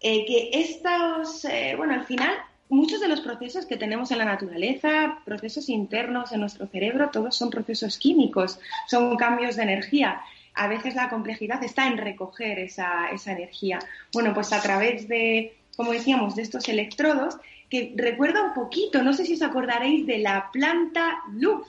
eh, 0.00 0.24
que 0.26 0.50
estos, 0.52 1.44
eh, 1.44 1.74
bueno, 1.76 1.94
al 1.94 2.04
final, 2.04 2.34
muchos 2.68 3.00
de 3.00 3.08
los 3.08 3.20
procesos 3.20 3.66
que 3.66 3.76
tenemos 3.76 4.10
en 4.10 4.18
la 4.18 4.24
naturaleza, 4.24 5.18
procesos 5.24 5.68
internos 5.68 6.32
en 6.32 6.40
nuestro 6.40 6.66
cerebro, 6.66 7.10
todos 7.10 7.36
son 7.36 7.50
procesos 7.50 7.98
químicos, 7.98 8.58
son 8.86 9.16
cambios 9.16 9.56
de 9.56 9.62
energía. 9.62 10.20
A 10.54 10.68
veces 10.68 10.94
la 10.94 11.08
complejidad 11.08 11.62
está 11.62 11.86
en 11.86 11.98
recoger 11.98 12.58
esa, 12.58 13.10
esa 13.10 13.32
energía. 13.32 13.78
Bueno, 14.12 14.34
pues 14.34 14.52
a 14.52 14.62
través 14.62 15.08
de, 15.08 15.56
como 15.76 15.92
decíamos, 15.92 16.34
de 16.34 16.42
estos 16.42 16.68
electrodos, 16.68 17.36
que 17.70 17.92
recuerda 17.96 18.42
un 18.42 18.54
poquito, 18.54 19.02
no 19.02 19.12
sé 19.12 19.26
si 19.26 19.34
os 19.34 19.42
acordaréis 19.42 20.06
de 20.06 20.18
la 20.18 20.50
planta 20.52 21.18
luz. 21.32 21.66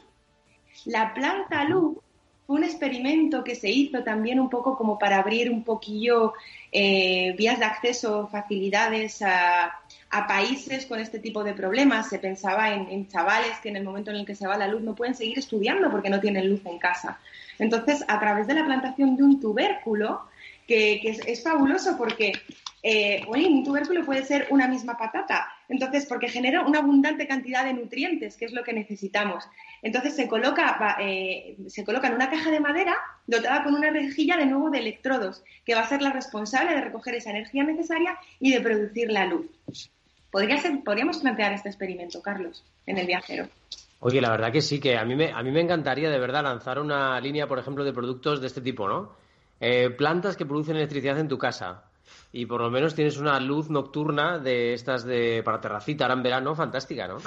La 0.86 1.14
planta 1.14 1.64
luz 1.64 1.98
fue 2.48 2.56
un 2.56 2.64
experimento 2.64 3.44
que 3.44 3.56
se 3.56 3.70
hizo 3.70 4.04
también 4.04 4.40
un 4.40 4.50
poco 4.50 4.78
como 4.78 4.98
para 4.98 5.18
abrir 5.18 5.52
un 5.52 5.66
poquillo 5.66 6.34
eh, 6.72 7.36
vías 7.38 7.60
de 7.60 7.66
acceso, 7.66 8.30
facilidades 8.32 9.22
a, 9.22 9.82
países 10.28 10.86
con 10.86 11.02
este 11.02 11.20
tipo 11.20 11.44
de 11.44 11.54
problemas. 11.54 12.08
Se 12.08 12.20
pensaba 12.20 12.74
en, 12.74 13.08
chavales 13.10 13.60
que 13.62 13.68
en 13.68 13.76
el 13.76 13.84
momento 13.84 14.12
en 14.12 14.18
el 14.18 14.26
que 14.26 14.34
se 14.34 14.48
va 14.48 14.58
la 14.58 14.68
luz 14.68 14.82
no 14.82 14.96
pueden 14.96 15.14
seguir 15.14 15.38
estudiando 15.38 15.92
porque 15.92 16.10
no 16.10 16.22
tienen 16.22 16.50
luz 16.50 16.66
en 16.66 16.80
casa. 16.80 17.20
Entonces, 17.60 18.06
a 18.08 18.18
través 18.18 18.48
de 18.48 18.54
la 18.54 18.66
plantación 18.66 19.18
de 19.18 19.24
un 19.24 19.42
tubérculo, 19.42 20.22
que, 20.66 21.02
es, 21.04 21.44
fabuloso 21.44 21.98
porque, 21.98 22.32
eh, 22.82 23.24
oye, 23.28 23.48
un 23.48 23.64
tubérculo 23.66 24.06
puede 24.06 24.24
ser 24.24 24.48
una 24.50 24.68
misma 24.68 24.98
patata, 24.98 25.50
entonces, 25.68 26.06
porque 26.06 26.30
genera 26.30 26.66
una 26.66 26.80
abundante 26.80 27.28
cantidad 27.28 27.66
de 27.66 27.74
nutrientes, 27.74 28.38
que 28.38 28.46
es 28.46 28.54
lo 28.54 28.64
que 28.64 28.74
necesitamos. 28.74 29.44
Entonces, 29.82 30.16
se 30.16 30.28
coloca, 30.28 30.98
eh, 31.00 31.58
se 31.68 31.84
coloca 31.84 32.08
en 32.08 32.16
una 32.16 32.30
caja 32.30 32.52
de 32.52 32.60
madera 32.60 32.98
dotada 33.26 33.64
con 33.64 33.76
una 33.76 33.90
rejilla 33.90 34.38
de 34.38 34.46
nuevo 34.46 34.70
de 34.70 34.80
electrodos, 34.80 35.44
que 35.66 35.76
va 35.76 35.82
a 35.82 35.88
ser 35.88 36.02
la 36.02 36.12
responsable 36.12 36.74
de 36.76 36.82
recoger 36.82 37.16
esa 37.16 37.32
energía 37.32 37.64
necesaria 37.64 38.18
y 38.40 38.52
de 38.52 38.62
producir 38.62 39.12
la 39.12 39.26
luz. 39.26 39.48
Podría 40.32 40.58
ser, 40.58 40.84
podríamos 40.84 41.18
plantear 41.20 41.54
este 41.54 41.70
experimento, 41.70 42.22
Carlos, 42.22 42.64
en 42.86 42.98
el 42.98 43.08
viajero. 43.08 43.48
Oye, 44.00 44.22
la 44.22 44.30
verdad 44.30 44.52
que 44.52 44.62
sí, 44.62 44.80
que 44.80 44.98
a 44.98 45.06
mí 45.06 45.16
me, 45.16 45.32
a 45.32 45.42
mí 45.42 45.52
me 45.52 45.62
encantaría 45.62 46.10
de 46.10 46.20
verdad 46.20 46.44
lanzar 46.44 46.80
una 46.80 47.20
línea, 47.20 47.48
por 47.48 47.58
ejemplo, 47.58 47.84
de 47.84 47.94
productos 47.94 48.42
de 48.42 48.48
este 48.48 48.62
tipo, 48.62 48.88
¿no? 48.88 49.14
Eh, 49.60 49.90
plantas 49.90 50.38
que 50.38 50.46
producen 50.46 50.76
electricidad 50.76 51.18
en 51.18 51.28
tu 51.28 51.38
casa 51.38 51.84
y 52.32 52.46
por 52.46 52.62
lo 52.62 52.70
menos 52.70 52.94
tienes 52.94 53.18
una 53.18 53.40
luz 53.40 53.70
nocturna 53.70 54.38
de 54.38 54.74
estas 54.74 55.04
de 55.04 55.42
para 55.44 55.60
terracita 55.60 56.06
ahora 56.06 56.14
en 56.14 56.24
verano 56.24 56.56
fantástica, 56.56 57.08
¿no? 57.08 57.18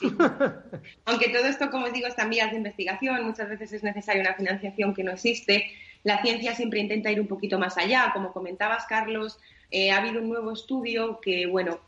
Aunque 1.04 1.28
todo 1.28 1.46
esto, 1.46 1.70
como 1.70 1.86
os 1.86 1.92
digo, 1.92 2.06
está 2.06 2.22
en 2.22 2.30
vías 2.30 2.50
de 2.50 2.56
investigación, 2.56 3.24
muchas 3.24 3.48
veces 3.48 3.72
es 3.72 3.82
necesaria 3.82 4.22
una 4.22 4.34
financiación 4.34 4.94
que 4.94 5.04
no 5.04 5.12
existe. 5.12 5.70
La 6.02 6.22
ciencia 6.22 6.54
siempre 6.54 6.80
intenta 6.80 7.10
ir 7.10 7.20
un 7.20 7.26
poquito 7.26 7.58
más 7.58 7.76
allá. 7.76 8.10
Como 8.12 8.32
comentabas, 8.32 8.86
Carlos, 8.86 9.38
eh, 9.70 9.90
ha 9.90 9.98
habido 9.98 10.20
un 10.20 10.28
nuevo 10.28 10.52
estudio 10.52 11.20
que, 11.20 11.46
bueno, 11.46 11.80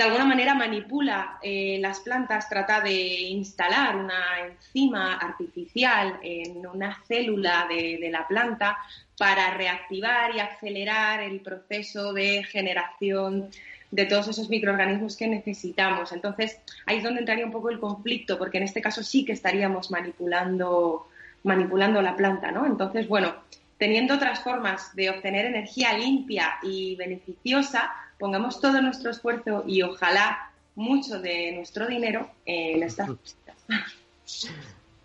de 0.00 0.06
alguna 0.06 0.24
manera 0.24 0.54
manipula 0.54 1.38
eh, 1.42 1.76
las 1.78 2.00
plantas, 2.00 2.48
trata 2.48 2.80
de 2.80 3.20
instalar 3.20 3.96
una 3.96 4.46
enzima 4.46 5.16
artificial 5.16 6.18
en 6.22 6.66
una 6.66 7.02
célula 7.06 7.66
de, 7.68 8.08
la 8.10 8.26
planta 8.26 8.78
para 9.18 9.50
reactivar 9.50 10.34
y 10.34 10.40
acelerar 10.40 11.20
el 11.20 11.40
proceso 11.40 12.14
de 12.14 12.42
generación 12.44 13.50
de 13.90 14.06
todos 14.06 14.28
esos 14.28 14.48
microorganismos 14.48 15.16
que 15.16 15.26
necesitamos. 15.26 16.12
Entonces, 16.12 16.60
ahí 16.86 16.98
es 16.98 17.02
donde 17.02 17.20
entraría 17.20 17.44
un 17.44 17.52
poco 17.52 17.70
el 17.70 17.80
conflicto, 17.80 18.38
porque 18.38 18.58
en 18.58 18.64
este 18.64 18.80
caso 18.80 19.02
sí 19.02 19.24
que 19.24 19.32
estaríamos 19.32 19.90
manipulando, 19.90 21.08
manipulando 21.42 22.00
la 22.00 22.16
planta, 22.16 22.52
¿no? 22.52 22.66
Entonces, 22.66 23.08
bueno, 23.08 23.34
teniendo 23.78 24.14
otras 24.14 24.40
formas 24.40 24.94
de 24.94 25.10
obtener 25.10 25.46
energía 25.46 25.96
limpia 25.96 26.58
y 26.62 26.94
beneficiosa, 26.96 27.90
pongamos 28.18 28.60
todo 28.60 28.80
nuestro 28.80 29.10
esfuerzo 29.10 29.64
y 29.66 29.82
ojalá 29.82 30.50
mucho 30.76 31.20
de 31.20 31.52
nuestro 31.52 31.86
dinero 31.86 32.30
en 32.44 32.82
estas 32.82 33.08
cositas. 33.08 33.56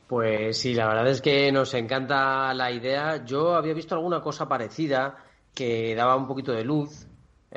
Pues 0.08 0.60
sí, 0.60 0.76
la 0.76 0.88
verdad 0.88 1.08
es 1.08 1.22
que 1.22 1.52
nos 1.52 1.74
encanta 1.74 2.54
la 2.54 2.72
idea. 2.72 3.26
Yo 3.26 3.56
había 3.56 3.74
visto 3.74 3.96
alguna 3.96 4.22
cosa 4.22 4.48
parecida 4.48 5.18
que 5.54 5.96
daba 5.96 6.16
un 6.16 6.28
poquito 6.28 6.52
de 6.52 6.64
luz, 6.64 7.08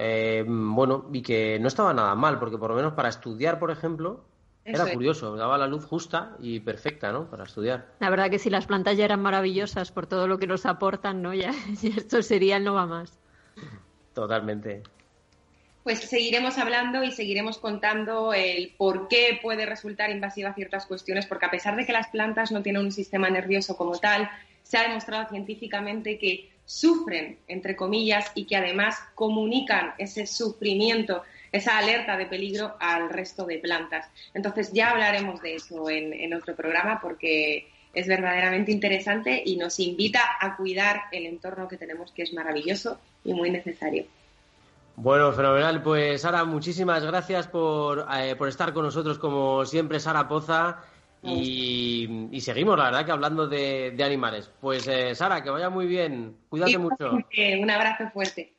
eh, 0.00 0.44
bueno, 0.46 1.06
y 1.12 1.22
que 1.22 1.58
no 1.58 1.66
estaba 1.66 1.92
nada 1.92 2.14
mal, 2.14 2.38
porque 2.38 2.56
por 2.56 2.70
lo 2.70 2.76
menos 2.76 2.92
para 2.92 3.08
estudiar, 3.08 3.58
por 3.58 3.72
ejemplo, 3.72 4.24
era 4.64 4.92
curioso, 4.92 5.34
daba 5.34 5.58
la 5.58 5.66
luz 5.66 5.84
justa 5.84 6.36
y 6.38 6.60
perfecta, 6.60 7.10
¿no? 7.10 7.28
Para 7.28 7.44
estudiar. 7.44 7.88
La 7.98 8.08
verdad 8.08 8.30
que 8.30 8.38
si 8.38 8.48
las 8.48 8.66
plantas 8.66 8.96
ya 8.96 9.06
eran 9.06 9.20
maravillosas 9.20 9.90
por 9.90 10.06
todo 10.06 10.28
lo 10.28 10.38
que 10.38 10.46
nos 10.46 10.66
aportan, 10.66 11.20
¿no? 11.20 11.34
Ya, 11.34 11.50
esto 11.82 12.22
sería 12.22 12.58
el 12.58 12.64
no 12.64 12.74
va 12.74 12.86
más. 12.86 13.18
Totalmente 14.14 14.84
pues 15.88 16.00
seguiremos 16.00 16.58
hablando 16.58 17.02
y 17.02 17.12
seguiremos 17.12 17.56
contando 17.56 18.34
el 18.34 18.74
por 18.76 19.08
qué 19.08 19.38
puede 19.40 19.64
resultar 19.64 20.10
invasiva 20.10 20.52
ciertas 20.52 20.84
cuestiones, 20.84 21.24
porque 21.24 21.46
a 21.46 21.50
pesar 21.50 21.76
de 21.76 21.86
que 21.86 21.94
las 21.94 22.08
plantas 22.08 22.52
no 22.52 22.62
tienen 22.62 22.84
un 22.84 22.92
sistema 22.92 23.30
nervioso 23.30 23.74
como 23.74 23.98
tal, 23.98 24.28
se 24.62 24.76
ha 24.76 24.82
demostrado 24.82 25.30
científicamente 25.30 26.18
que 26.18 26.50
sufren, 26.68 27.38
entre 27.48 27.74
comillas, 27.74 28.30
y 28.34 28.44
que 28.44 28.56
además 28.56 28.98
comunican 29.14 29.94
ese 29.96 30.26
sufrimiento, 30.26 31.22
esa 31.50 31.78
alerta 31.78 32.18
de 32.18 32.26
peligro 32.26 32.76
al 32.78 33.08
resto 33.08 33.46
de 33.46 33.58
plantas. 33.58 34.06
Entonces 34.34 34.70
ya 34.70 34.90
hablaremos 34.90 35.40
de 35.40 35.54
eso 35.54 35.88
en, 35.88 36.12
en 36.12 36.34
otro 36.34 36.54
programa 36.54 37.00
porque 37.00 37.66
es 37.94 38.06
verdaderamente 38.06 38.70
interesante 38.70 39.42
y 39.42 39.56
nos 39.56 39.80
invita 39.80 40.20
a 40.38 40.56
cuidar 40.56 41.04
el 41.10 41.24
entorno 41.24 41.68
que 41.68 41.78
tenemos, 41.78 42.12
que 42.12 42.22
es 42.22 42.34
maravilloso 42.34 42.98
y 43.24 43.32
muy 43.32 43.50
necesario. 43.50 44.04
Bueno, 44.94 45.32
fenomenal. 45.32 45.82
Pues 45.82 46.20
Sara, 46.20 46.44
muchísimas 46.44 47.02
gracias 47.02 47.48
por, 47.48 48.06
eh, 48.14 48.36
por 48.36 48.48
estar 48.48 48.74
con 48.74 48.84
nosotros 48.84 49.18
como 49.18 49.64
siempre, 49.64 50.00
Sara 50.00 50.28
Poza. 50.28 50.82
Y, 51.22 52.40
seguimos, 52.40 52.78
la 52.78 52.84
verdad, 52.84 53.04
que 53.04 53.12
hablando 53.12 53.46
de, 53.48 53.96
animales. 54.02 54.50
Pues 54.60 54.86
eh, 54.88 55.14
Sara, 55.14 55.42
que 55.42 55.50
vaya 55.50 55.70
muy 55.70 55.86
bien. 55.86 56.36
Cuídate 56.48 56.78
mucho. 56.78 57.10
Un 57.60 57.70
abrazo 57.70 58.10
fuerte. 58.12 58.54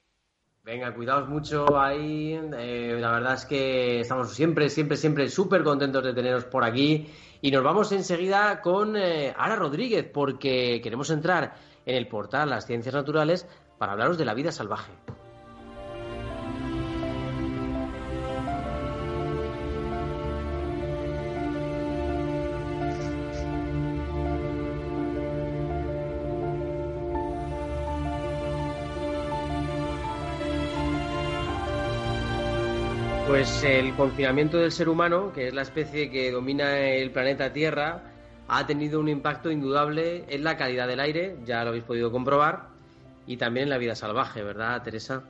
Venga, 0.64 0.94
cuidaos 0.94 1.28
mucho 1.30 1.80
ahí. 1.80 2.40
Eh, 2.58 2.98
la 3.00 3.12
verdad 3.12 3.36
es 3.36 3.46
que 3.46 4.02
estamos 4.02 4.34
siempre, 4.34 4.70
siempre, 4.70 4.98
siempre 4.98 5.30
súper 5.30 5.64
contentos 5.64 6.04
de 6.04 6.14
teneros 6.14 6.46
por 6.46 6.64
aquí. 6.64 7.08
Y 7.42 7.52
nos 7.52 7.64
vamos 7.64 7.92
enseguida 7.92 8.62
con 8.62 8.98
Ara 8.98 9.56
Rodríguez, 9.56 10.06
porque 10.14 10.82
queremos 10.84 11.10
entrar 11.10 11.56
en 11.86 11.96
el 11.96 12.08
portal 12.08 12.50
Las 12.50 12.68
Ciencias 12.68 12.94
Naturales 12.94 13.48
para 13.78 13.94
hablaros 13.94 14.18
de 14.18 14.26
la 14.26 14.34
vida 14.34 14.52
salvaje. 14.52 14.92
Pues 33.40 33.64
el 33.64 33.96
confinamiento 33.96 34.58
del 34.58 34.70
ser 34.70 34.90
humano, 34.90 35.32
que 35.32 35.48
es 35.48 35.54
la 35.54 35.62
especie 35.62 36.12
que 36.12 36.30
domina 36.30 36.78
el 36.78 37.10
planeta 37.10 37.54
Tierra, 37.54 38.04
ha 38.50 38.68
tenido 38.68 39.00
un 39.00 39.08
impacto 39.08 39.50
indudable 39.50 40.26
en 40.28 40.44
la 40.44 40.58
calidad 40.58 40.90
del 40.90 41.00
aire, 41.00 41.38
ya 41.46 41.64
lo 41.64 41.70
habéis 41.70 41.86
podido 41.86 42.12
comprobar, 42.12 42.68
y 43.26 43.38
también 43.38 43.64
en 43.64 43.70
la 43.70 43.78
vida 43.78 43.96
salvaje, 43.96 44.44
¿verdad, 44.44 44.84
Teresa? 44.84 45.24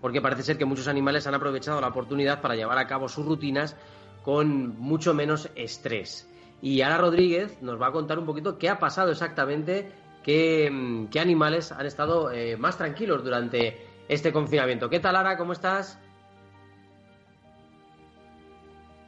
Porque 0.00 0.22
parece 0.22 0.42
ser 0.42 0.56
que 0.56 0.64
muchos 0.64 0.88
animales 0.88 1.26
han 1.26 1.34
aprovechado 1.34 1.82
la 1.82 1.88
oportunidad 1.88 2.40
para 2.40 2.56
llevar 2.56 2.78
a 2.78 2.86
cabo 2.86 3.10
sus 3.10 3.26
rutinas 3.26 3.76
con 4.22 4.78
mucho 4.78 5.12
menos 5.12 5.50
estrés. 5.56 6.26
Y 6.62 6.80
Ara 6.80 6.96
Rodríguez 6.96 7.60
nos 7.60 7.78
va 7.78 7.88
a 7.88 7.92
contar 7.92 8.18
un 8.18 8.24
poquito 8.24 8.56
qué 8.56 8.70
ha 8.70 8.78
pasado 8.78 9.10
exactamente, 9.10 9.92
qué, 10.22 10.72
animales 11.20 11.72
han 11.72 11.84
estado 11.84 12.32
eh, 12.32 12.56
más 12.56 12.78
tranquilos 12.78 13.22
durante 13.22 13.86
este 14.08 14.32
confinamiento. 14.32 14.88
¿Qué 14.88 15.00
tal, 15.00 15.16
Ara? 15.16 15.36
¿Cómo 15.36 15.52
estás? 15.52 16.00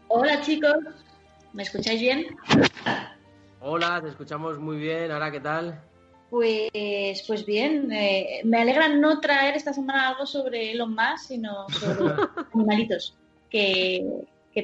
Hola 0.09 0.41
chicos, 0.41 0.77
¿me 1.53 1.65
escucháis 1.65 2.01
bien? 2.01 2.27
Hola, 3.61 4.01
te 4.01 4.09
escuchamos 4.09 4.59
muy 4.59 4.77
bien. 4.77 5.11
Ahora, 5.11 5.33
¿qué 5.33 5.41
tal? 5.41 5.81
Pues, 6.31 7.25
pues 7.27 7.45
bien, 7.45 7.91
eh, 7.91 8.41
me 8.45 8.61
alegra 8.61 8.89
no 8.89 9.21
traer 9.21 9.57
esta 9.57 9.73
semana 9.73 10.09
algo 10.09 10.25
sobre 10.25 10.71
Elon 10.71 10.95
Musk, 10.95 11.29
sino 11.29 11.69
sobre 11.71 12.15
animalitos, 12.55 13.17
que, 13.51 14.05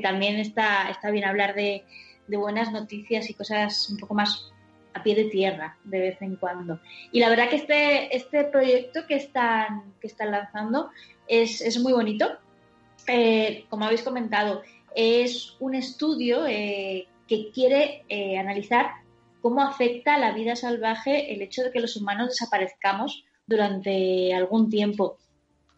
también 0.00 0.36
está, 0.36 0.88
está 0.90 1.10
bien 1.10 1.24
hablar 1.24 1.54
de, 1.54 1.84
buenas 2.28 2.72
noticias 2.72 3.28
y 3.28 3.34
cosas 3.34 3.90
un 3.90 3.98
poco 3.98 4.14
más 4.14 4.50
a 4.94 5.02
pie 5.02 5.14
de 5.14 5.24
tierra 5.24 5.76
de 5.84 5.98
vez 5.98 6.22
en 6.22 6.36
cuando. 6.36 6.80
Y 7.10 7.20
la 7.20 7.28
verdad 7.28 7.50
que 7.50 7.56
este, 7.56 8.16
este 8.16 8.44
proyecto 8.44 9.06
que 9.06 9.16
están, 9.16 9.92
que 10.00 10.06
están 10.06 10.30
lanzando 10.30 10.90
es, 11.26 11.60
es 11.60 11.78
muy 11.80 11.92
bonito. 11.92 12.38
Eh, 13.06 13.66
como 13.68 13.84
habéis 13.84 14.02
comentado, 14.02 14.62
es 14.94 15.56
un 15.60 15.74
estudio 15.74 16.46
eh, 16.46 17.06
que 17.28 17.50
quiere 17.50 18.04
eh, 18.08 18.38
analizar 18.38 18.90
cómo 19.40 19.62
afecta 19.62 20.14
a 20.14 20.18
la 20.18 20.32
vida 20.32 20.56
salvaje 20.56 21.34
el 21.34 21.42
hecho 21.42 21.62
de 21.62 21.72
que 21.72 21.80
los 21.80 21.96
humanos 21.96 22.28
desaparezcamos 22.30 23.24
durante 23.46 24.32
algún 24.34 24.70
tiempo. 24.70 25.18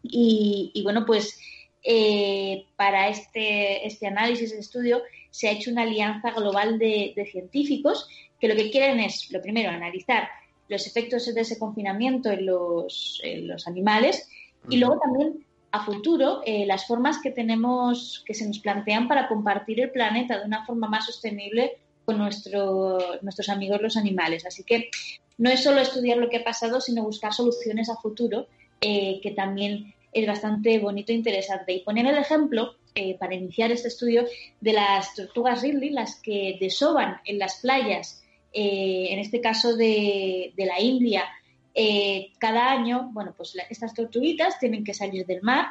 Y, 0.02 0.82
bueno, 0.84 1.06
pues 1.06 1.40
eh, 1.82 2.66
para 2.76 3.08
este, 3.08 3.86
este 3.86 4.06
análisis, 4.06 4.50
este 4.50 4.60
estudio, 4.60 5.02
se 5.30 5.48
ha 5.48 5.52
hecho 5.52 5.70
una 5.70 5.82
alianza 5.82 6.30
global 6.32 6.78
de, 6.78 7.14
científicos 7.32 8.06
que 8.38 8.48
lo 8.48 8.54
que 8.54 8.70
quieren 8.70 9.00
es, 9.00 9.32
lo 9.32 9.40
primero, 9.40 9.70
analizar 9.70 10.28
los 10.68 10.86
efectos 10.86 11.34
de 11.34 11.40
ese 11.40 11.58
confinamiento 11.58 12.30
en 12.30 12.46
los, 12.46 13.20
en 13.24 13.48
los 13.48 13.66
animales 13.66 14.28
y 14.68 14.76
luego 14.76 14.98
también 14.98 15.44
a 15.74 15.84
futuro 15.84 16.40
eh, 16.46 16.66
las 16.66 16.86
formas 16.86 17.18
que 17.20 17.32
tenemos, 17.32 18.22
que 18.24 18.32
se 18.32 18.46
nos 18.46 18.60
plantean 18.60 19.08
para 19.08 19.26
compartir 19.26 19.80
el 19.80 19.90
planeta 19.90 20.38
de 20.38 20.46
una 20.46 20.64
forma 20.64 20.88
más 20.88 21.06
sostenible 21.06 21.78
con 22.04 22.18
nuestros 22.18 23.48
amigos 23.48 23.82
los 23.82 23.96
animales. 23.96 24.46
Así 24.46 24.62
que 24.62 24.90
no 25.36 25.50
es 25.50 25.64
solo 25.64 25.80
estudiar 25.80 26.18
lo 26.18 26.30
que 26.30 26.36
ha 26.36 26.44
pasado, 26.44 26.80
sino 26.80 27.02
buscar 27.02 27.34
soluciones 27.34 27.90
a 27.90 27.96
futuro, 27.96 28.46
eh, 28.80 29.18
que 29.20 29.32
también 29.32 29.92
es 30.12 30.28
bastante 30.28 30.78
bonito 30.78 31.10
e 31.10 31.16
interesante. 31.16 31.72
Y 31.72 31.80
poner 31.80 32.06
el 32.06 32.18
ejemplo, 32.18 32.76
eh, 32.94 33.16
para 33.18 33.34
iniciar 33.34 33.72
este 33.72 33.88
estudio, 33.88 34.26
de 34.60 34.74
las 34.74 35.12
tortugas 35.16 35.62
Ridley, 35.62 35.90
las 35.90 36.20
que 36.22 36.56
desoban 36.60 37.16
en 37.24 37.40
las 37.40 37.56
playas, 37.60 38.22
en 38.52 39.18
este 39.18 39.40
caso 39.40 39.74
de, 39.74 40.52
de 40.56 40.66
la 40.66 40.80
India, 40.80 41.24
cada 42.38 42.70
año, 42.70 43.10
bueno, 43.12 43.34
pues 43.36 43.56
estas 43.68 43.94
tortuguitas 43.94 44.58
tienen 44.58 44.84
que 44.84 44.94
salir 44.94 45.26
del 45.26 45.42
mar, 45.42 45.66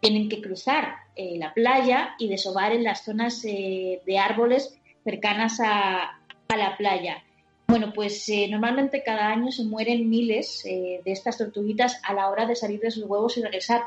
tienen 0.00 0.28
que 0.28 0.42
cruzar 0.42 0.96
la 1.16 1.54
playa 1.54 2.14
y 2.18 2.28
desovar 2.28 2.72
en 2.72 2.84
las 2.84 3.04
zonas 3.04 3.42
de 3.42 4.18
árboles 4.18 4.78
cercanas 5.04 5.60
a, 5.60 6.16
la 6.48 6.76
playa. 6.76 7.22
Bueno, 7.68 7.92
pues 7.94 8.28
eh, 8.28 8.48
normalmente 8.50 9.04
cada 9.04 9.28
año 9.28 9.52
se 9.52 9.62
mueren 9.62 10.10
miles 10.10 10.64
eh, 10.66 11.00
de 11.04 11.12
estas 11.12 11.38
tortuguitas 11.38 12.00
a 12.02 12.12
la 12.12 12.28
hora 12.28 12.44
de 12.44 12.56
salir 12.56 12.80
de 12.80 12.90
sus 12.90 13.04
huevos 13.04 13.36
y 13.36 13.42
regresar 13.42 13.82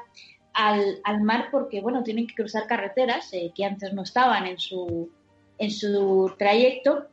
al, 0.54 1.02
mar 1.22 1.50
porque, 1.52 1.82
bueno, 1.82 2.04
tienen 2.04 2.26
que 2.26 2.36
cruzar 2.36 2.66
carreteras 2.68 3.34
eh, 3.34 3.52
que 3.54 3.66
antes 3.66 3.92
no 3.94 4.04
estaban 4.04 4.48
en 4.48 4.58
su, 4.58 5.10
en 5.58 5.72
su 5.72 6.34
trayecto. 6.38 7.08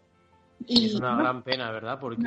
Y, 0.65 0.87
es 0.87 0.95
una 0.95 1.17
gran 1.17 1.43
pena, 1.43 1.73
¿verdad? 1.73 1.99
Porque, 1.99 2.23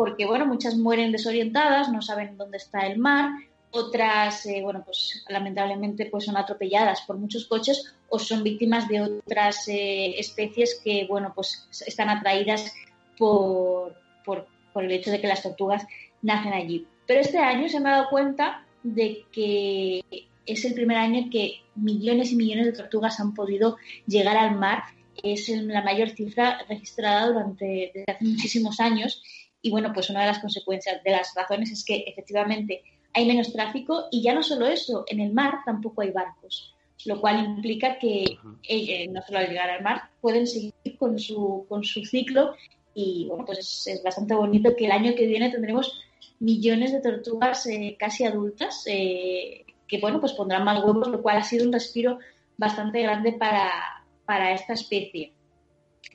porque, 0.00 0.24
bueno, 0.24 0.46
muchas 0.46 0.78
mueren 0.78 1.12
desorientadas, 1.12 1.92
no 1.92 2.00
saben 2.00 2.38
dónde 2.38 2.56
está 2.56 2.86
el 2.86 2.98
mar, 2.98 3.32
otras, 3.70 4.48
bueno, 4.62 4.82
pues 4.82 5.22
lamentablemente 5.28 6.06
pues 6.06 6.24
son 6.24 6.38
atropelladas 6.38 7.02
por 7.02 7.18
muchos 7.18 7.44
coches 7.44 7.94
o 8.08 8.18
son 8.18 8.42
víctimas 8.42 8.88
de 8.88 9.02
otras 9.02 9.68
eh, 9.68 10.18
especies 10.18 10.80
que, 10.82 11.04
bueno, 11.06 11.34
pues 11.34 11.68
están 11.86 12.08
atraídas 12.08 12.72
por, 13.18 13.94
por, 14.24 14.46
el 14.76 14.90
hecho 14.90 15.10
de 15.10 15.20
que 15.20 15.26
las 15.26 15.42
tortugas 15.42 15.86
nacen 16.22 16.54
allí. 16.54 16.86
Pero 17.06 17.20
este 17.20 17.36
año 17.36 17.68
se 17.68 17.78
me 17.78 17.90
ha 17.90 17.96
dado 17.96 18.08
cuenta 18.08 18.64
de 18.82 19.26
que 19.30 20.02
es 20.46 20.64
el 20.64 20.72
primer 20.72 20.96
año 20.96 21.28
que 21.30 21.60
millones 21.74 22.32
y 22.32 22.36
millones 22.36 22.64
de 22.64 22.72
tortugas 22.72 23.20
han 23.20 23.34
podido 23.34 23.76
llegar 24.06 24.38
al 24.38 24.56
mar. 24.56 24.82
Es 25.22 25.46
la 25.50 25.82
mayor 25.82 26.08
cifra 26.08 26.64
registrada 26.70 27.26
durante 27.26 27.92
desde 27.94 28.10
hace 28.10 28.24
muchísimos 28.24 28.80
años. 28.80 29.22
Y 29.62 29.70
bueno, 29.70 29.92
pues 29.92 30.10
una 30.10 30.20
de 30.20 30.26
las 30.26 30.38
consecuencias, 30.38 31.02
de 31.02 31.10
las 31.10 31.34
razones 31.34 31.70
es 31.70 31.84
que 31.84 32.04
efectivamente 32.06 32.82
hay 33.12 33.26
menos 33.26 33.52
tráfico 33.52 34.06
y 34.10 34.22
ya 34.22 34.34
no 34.34 34.42
solo 34.42 34.66
eso, 34.66 35.04
en 35.08 35.20
el 35.20 35.32
mar 35.32 35.58
tampoco 35.64 36.02
hay 36.02 36.10
barcos 36.10 36.74
lo 37.06 37.20
cual 37.20 37.44
implica 37.44 37.98
que 37.98 38.38
eh, 38.68 39.08
no 39.08 39.22
solo 39.22 39.38
al 39.38 39.48
llegar 39.48 39.70
al 39.70 39.82
mar 39.82 40.10
pueden 40.20 40.46
seguir 40.46 40.74
con 40.98 41.18
su, 41.18 41.64
con 41.68 41.84
su 41.84 42.04
ciclo 42.04 42.54
y 42.94 43.26
bueno, 43.28 43.44
pues 43.46 43.86
es, 43.86 44.02
bastante 44.02 44.34
bonito 44.34 44.74
que 44.76 44.86
el 44.86 44.92
año 44.92 45.14
que 45.14 45.26
viene 45.26 45.50
tendremos 45.50 46.02
millones 46.40 46.92
de 46.92 47.00
tortugas 47.00 47.66
eh, 47.66 47.96
casi 47.98 48.24
adultas 48.24 48.84
eh, 48.86 49.64
que 49.86 49.98
bueno, 49.98 50.20
pues 50.20 50.32
pondrán 50.34 50.64
más 50.64 50.84
huevos, 50.84 51.08
lo 51.08 51.22
cual 51.22 51.38
ha 51.38 51.42
sido 51.42 51.66
un 51.66 51.72
respiro 51.72 52.18
bastante 52.56 53.02
grande 53.02 53.32
para, 53.32 54.04
para 54.24 54.52
esta 54.52 54.74
especie. 54.74 55.32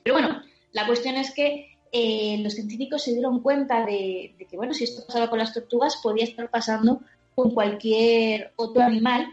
Pero 0.02 0.14
bueno, 0.14 0.42
la 0.72 0.86
cuestión 0.86 1.16
es 1.16 1.34
que 1.34 1.75
los 1.92 2.54
científicos 2.54 3.02
se 3.02 3.12
dieron 3.12 3.40
cuenta 3.40 3.84
de, 3.86 4.34
que, 4.50 4.56
bueno, 4.56 4.74
si 4.74 4.84
esto 4.84 5.06
pasaba 5.06 5.30
con 5.30 5.38
las 5.38 5.54
tortugas, 5.54 5.98
podía 6.02 6.24
estar 6.24 6.50
pasando 6.50 7.00
con 7.34 7.52
cualquier 7.52 8.52
otro 8.56 8.82
animal. 8.82 9.26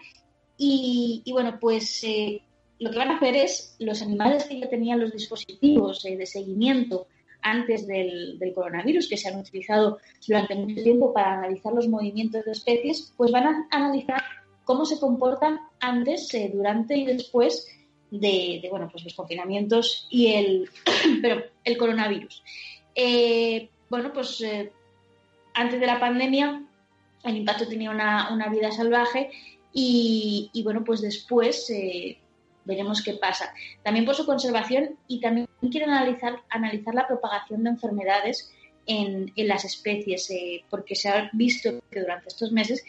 Y, 0.57 1.23
bueno, 1.31 1.57
pues 1.59 2.03
eh, 2.03 2.41
lo 2.79 2.91
que 2.91 2.97
van 2.97 3.11
a 3.11 3.17
hacer 3.17 3.35
es 3.35 3.75
los 3.79 4.01
animales 4.01 4.45
que 4.45 4.59
ya 4.59 4.69
tenían 4.69 4.99
los 4.99 5.11
dispositivos 5.11 6.05
eh, 6.05 6.15
de 6.15 6.25
seguimiento 6.25 7.07
antes 7.41 7.85
del, 7.87 8.39
coronavirus, 8.55 9.09
que 9.09 9.17
se 9.17 9.27
han 9.27 9.39
utilizado 9.39 9.99
durante 10.25 10.55
mucho 10.55 10.81
tiempo 10.81 11.13
para 11.13 11.39
analizar 11.39 11.73
los 11.73 11.87
movimientos 11.87 12.45
de 12.45 12.51
especies, 12.51 13.13
pues 13.17 13.31
van 13.31 13.45
a 13.45 13.67
analizar 13.71 14.21
cómo 14.63 14.85
se 14.85 14.99
comportan 14.99 15.59
antes, 15.79 16.33
eh, 16.33 16.51
durante 16.53 16.95
y 16.95 17.05
después 17.05 17.67
de, 18.19 18.67
bueno, 18.69 18.89
pues 18.91 19.03
los 19.03 19.13
confinamientos 19.13 20.07
y 20.09 20.33
el, 20.33 20.69
pero 21.21 21.43
el 21.63 21.77
coronavirus. 21.77 22.43
bueno, 23.89 24.13
pues 24.13 24.43
antes 25.53 25.79
de 25.79 25.87
la 25.87 25.99
pandemia 25.99 26.63
el 27.23 27.37
impacto 27.37 27.67
tenía 27.67 27.89
una, 27.89 28.31
una 28.31 28.49
vida 28.49 28.71
salvaje 28.71 29.31
y, 29.75 30.61
bueno, 30.63 30.83
pues 30.83 31.01
después 31.01 31.67
eh, 31.71 32.19
veremos 32.63 33.01
qué 33.01 33.13
pasa. 33.13 33.53
También 33.81 34.05
por 34.05 34.13
su 34.13 34.25
conservación 34.25 34.97
y 35.07 35.19
también 35.19 35.47
quieren 35.71 35.89
analizar, 35.89 36.41
analizar 36.49 36.93
la 36.93 37.07
propagación 37.07 37.63
de 37.63 37.71
enfermedades 37.71 38.51
en, 38.85 39.31
en 39.35 39.47
las 39.47 39.65
especies, 39.65 40.29
eh, 40.29 40.63
porque 40.69 40.95
se 40.95 41.09
ha 41.09 41.29
visto 41.33 41.81
que 41.89 42.01
durante 42.01 42.27
estos 42.27 42.51
meses 42.51 42.83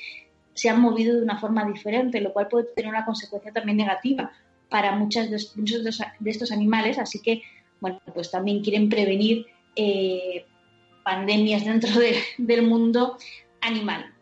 se 0.52 0.68
han 0.68 0.80
movido 0.80 1.16
de 1.16 1.22
una 1.22 1.40
forma 1.40 1.64
diferente, 1.64 2.20
lo 2.20 2.32
cual 2.32 2.48
puede 2.48 2.66
tener 2.74 2.90
una 2.90 3.06
consecuencia 3.06 3.52
también 3.52 3.78
negativa 3.78 4.30
para 4.68 4.96
muchas 4.96 5.30
de, 5.30 5.38
muchos 5.56 5.84
de 5.84 6.30
estos 6.30 6.52
animales. 6.52 6.98
Así 6.98 7.20
que, 7.20 7.42
bueno, 7.80 8.00
pues 8.12 8.30
también 8.30 8.62
quieren 8.62 8.88
prevenir 8.88 9.46
eh, 9.76 10.44
pandemias 11.04 11.64
dentro 11.64 11.90
del 12.38 12.62
mundo 12.62 13.16
animal. 13.60 14.12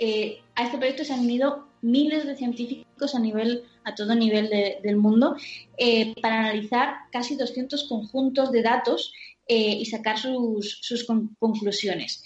a 0.00 0.62
este 0.64 0.78
proyecto 0.78 1.04
se 1.04 1.12
han 1.12 1.20
unido 1.20 1.68
miles 1.82 2.26
de 2.26 2.36
científicos 2.36 3.14
a 3.14 3.20
nivel 3.20 3.64
a 3.88 3.94
todo 3.94 4.14
nivel 4.14 4.50
del 4.82 4.96
mundo 4.96 5.36
eh, 5.76 6.14
para 6.20 6.40
analizar 6.40 6.94
casi 7.10 7.36
200 7.36 7.88
conjuntos 7.88 8.52
de 8.52 8.62
datos 8.62 9.12
eh, 9.46 9.78
y 9.80 9.86
sacar 9.86 10.18
sus, 10.18 10.78
sus 10.82 11.04
conclusiones. 11.04 12.22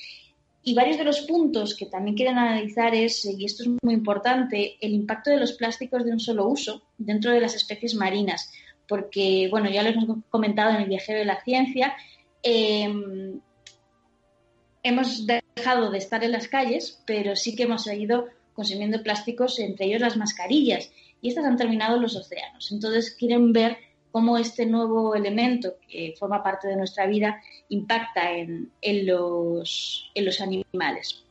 Y 0.64 0.74
varios 0.74 0.96
de 0.96 1.04
los 1.04 1.22
puntos 1.22 1.74
que 1.74 1.86
también 1.86 2.16
quieren 2.16 2.38
analizar 2.38 2.94
es, 2.94 3.24
y 3.24 3.44
esto 3.44 3.64
es 3.64 3.70
muy 3.82 3.94
importante, 3.94 4.76
el 4.80 4.92
impacto 4.92 5.30
de 5.30 5.38
los 5.38 5.54
plásticos 5.54 6.04
de 6.04 6.12
un 6.12 6.20
solo 6.20 6.46
uso 6.46 6.82
dentro 6.98 7.32
de 7.32 7.40
las 7.40 7.56
especies 7.56 7.94
marinas. 7.94 8.52
Porque, 8.86 9.48
bueno, 9.50 9.70
ya 9.70 9.82
lo 9.82 9.88
hemos 9.88 10.18
comentado 10.30 10.70
en 10.70 10.82
el 10.82 10.88
viajero 10.88 11.18
de 11.18 11.24
la 11.24 11.42
ciencia, 11.42 11.94
em, 12.42 13.40
hemos 14.84 15.26
dejado 15.26 15.90
de 15.90 15.98
estar 15.98 16.22
en 16.22 16.32
las 16.32 16.48
calles, 16.48 17.02
pero 17.06 17.34
sí 17.34 17.56
que 17.56 17.64
hemos 17.64 17.84
seguido 17.84 18.28
consumiendo 18.52 19.02
plásticos, 19.02 19.58
entre 19.58 19.86
ellos 19.86 20.00
las 20.00 20.16
mascarillas, 20.16 20.92
y 21.20 21.28
estas 21.28 21.44
han 21.44 21.56
terminado 21.56 21.96
en 21.96 22.02
los 22.02 22.16
océanos. 22.16 22.70
Entonces 22.70 23.16
quieren 23.18 23.52
ver 23.52 23.78
cómo 24.12 24.36
este 24.36 24.66
nuevo 24.66 25.14
elemento 25.14 25.76
que 25.88 26.14
forma 26.18 26.42
parte 26.42 26.68
de 26.68 26.76
nuestra 26.76 27.06
vida 27.06 27.42
impacta 27.70 28.30
en, 28.30 28.70
los, 29.06 30.10
animales. 30.40 31.24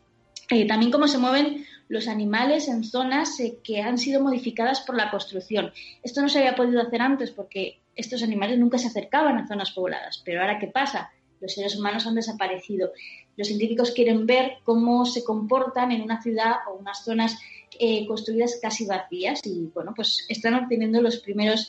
Eh, 0.50 0.68
también 0.68 0.92
cómo 0.92 1.08
se 1.08 1.18
mueven 1.20 1.66
los 1.88 2.08
animales 2.08 2.68
en 2.68 2.84
zonas 2.84 3.40
eh, 3.40 3.60
que 3.64 3.82
han 3.82 3.98
sido 3.98 4.22
modificadas 4.22 4.82
por 4.82 4.98
la 4.98 5.12
construcción. 5.12 5.72
Esto 6.04 6.22
no 6.22 6.30
se 6.30 6.40
había 6.40 6.56
podido 6.56 6.82
hacer 6.82 7.02
antes 7.02 7.32
porque 7.32 7.80
estos 7.96 8.24
animales 8.24 8.58
nunca 8.58 8.78
se 8.78 8.88
acercaban 8.88 9.38
a 9.38 9.48
zonas 9.48 9.72
pobladas, 9.72 10.22
pero 10.26 10.42
ahora 10.42 10.60
¿qué 10.60 10.68
pasa? 10.68 11.12
Los 11.40 11.54
seres 11.54 11.78
humanos 11.78 12.06
han 12.06 12.16
desaparecido 12.16 12.92
los 13.38 13.48
científicos 13.48 13.92
quieren 13.92 14.26
ver 14.26 14.58
cómo 14.64 15.06
se 15.06 15.24
comportan 15.24 15.92
en 15.92 16.02
una 16.02 16.22
ciudad 16.22 16.56
o 16.70 16.76
unas 16.76 17.04
zonas 17.04 17.40
eh, 17.80 18.06
construidas 18.06 18.60
casi 18.62 18.86
vacías 18.86 19.42
y, 19.46 19.72
bueno, 19.74 19.94
pues 19.96 20.26
están 20.30 20.54
obteniendo 20.56 21.02
los 21.02 21.18
primeros 21.18 21.68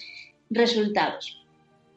resultados. 0.54 1.42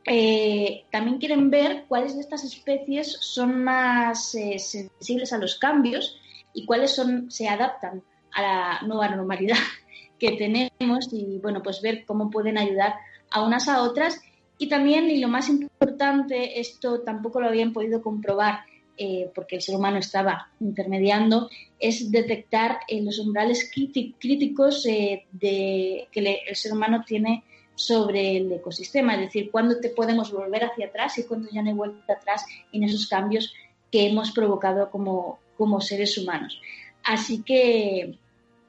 Eh, 0.07 0.85
también 0.91 1.17
quieren 1.17 1.49
ver 1.49 1.85
cuáles 1.87 2.13
de 2.15 2.21
estas 2.21 2.43
especies 2.43 3.17
son 3.21 3.63
más 3.63 4.35
eh, 4.35 4.59
sensibles 4.59 5.33
a 5.33 5.39
los 5.39 5.57
cambios 5.57 6.19
y 6.53 6.65
cuáles 6.65 6.91
son, 6.91 7.31
se 7.31 7.47
adaptan 7.47 8.03
a 8.31 8.41
la 8.41 8.81
nueva 8.85 9.09
normalidad 9.09 9.57
que 10.19 10.33
tenemos 10.33 11.09
y 11.11 11.39
bueno, 11.39 11.63
pues 11.63 11.81
ver 11.81 12.05
cómo 12.05 12.29
pueden 12.29 12.57
ayudar 12.57 12.95
a 13.31 13.43
unas 13.43 13.67
a 13.67 13.81
otras. 13.81 14.21
Y 14.57 14.69
también, 14.69 15.09
y 15.09 15.19
lo 15.19 15.27
más 15.27 15.49
importante, 15.49 16.59
esto 16.59 17.01
tampoco 17.01 17.41
lo 17.41 17.47
habían 17.47 17.73
podido 17.73 18.01
comprobar 18.01 18.59
eh, 18.97 19.29
porque 19.35 19.57
el 19.57 19.61
ser 19.61 19.75
humano 19.75 19.97
estaba 19.97 20.49
intermediando, 20.61 21.49
es 21.77 22.11
detectar 22.11 22.79
los 22.89 23.19
umbrales 23.19 23.69
críticos 23.73 24.85
eh, 24.85 25.25
de, 25.33 26.07
que 26.13 26.41
el 26.47 26.55
ser 26.55 26.71
humano 26.71 27.03
tiene 27.05 27.43
sobre 27.75 28.37
el 28.37 28.51
ecosistema, 28.51 29.15
es 29.15 29.21
decir, 29.21 29.51
cuándo 29.51 29.79
te 29.79 29.89
podemos 29.89 30.31
volver 30.31 30.63
hacia 30.63 30.87
atrás 30.87 31.17
y 31.17 31.23
cuándo 31.23 31.49
ya 31.51 31.61
no 31.61 31.69
hay 31.69 31.75
vuelta 31.75 32.13
atrás 32.13 32.45
en 32.71 32.83
esos 32.83 33.07
cambios 33.07 33.53
que 33.91 34.07
hemos 34.07 34.31
provocado 34.31 34.89
como, 34.89 35.39
como 35.57 35.81
seres 35.81 36.17
humanos. 36.17 36.59
Así 37.03 37.43
que, 37.43 38.17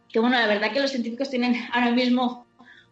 que, 0.08 0.18
bueno, 0.20 0.38
la 0.38 0.46
verdad 0.46 0.72
que 0.72 0.80
los 0.80 0.90
científicos 0.90 1.30
tienen 1.30 1.56
ahora 1.72 1.92
mismo 1.92 2.46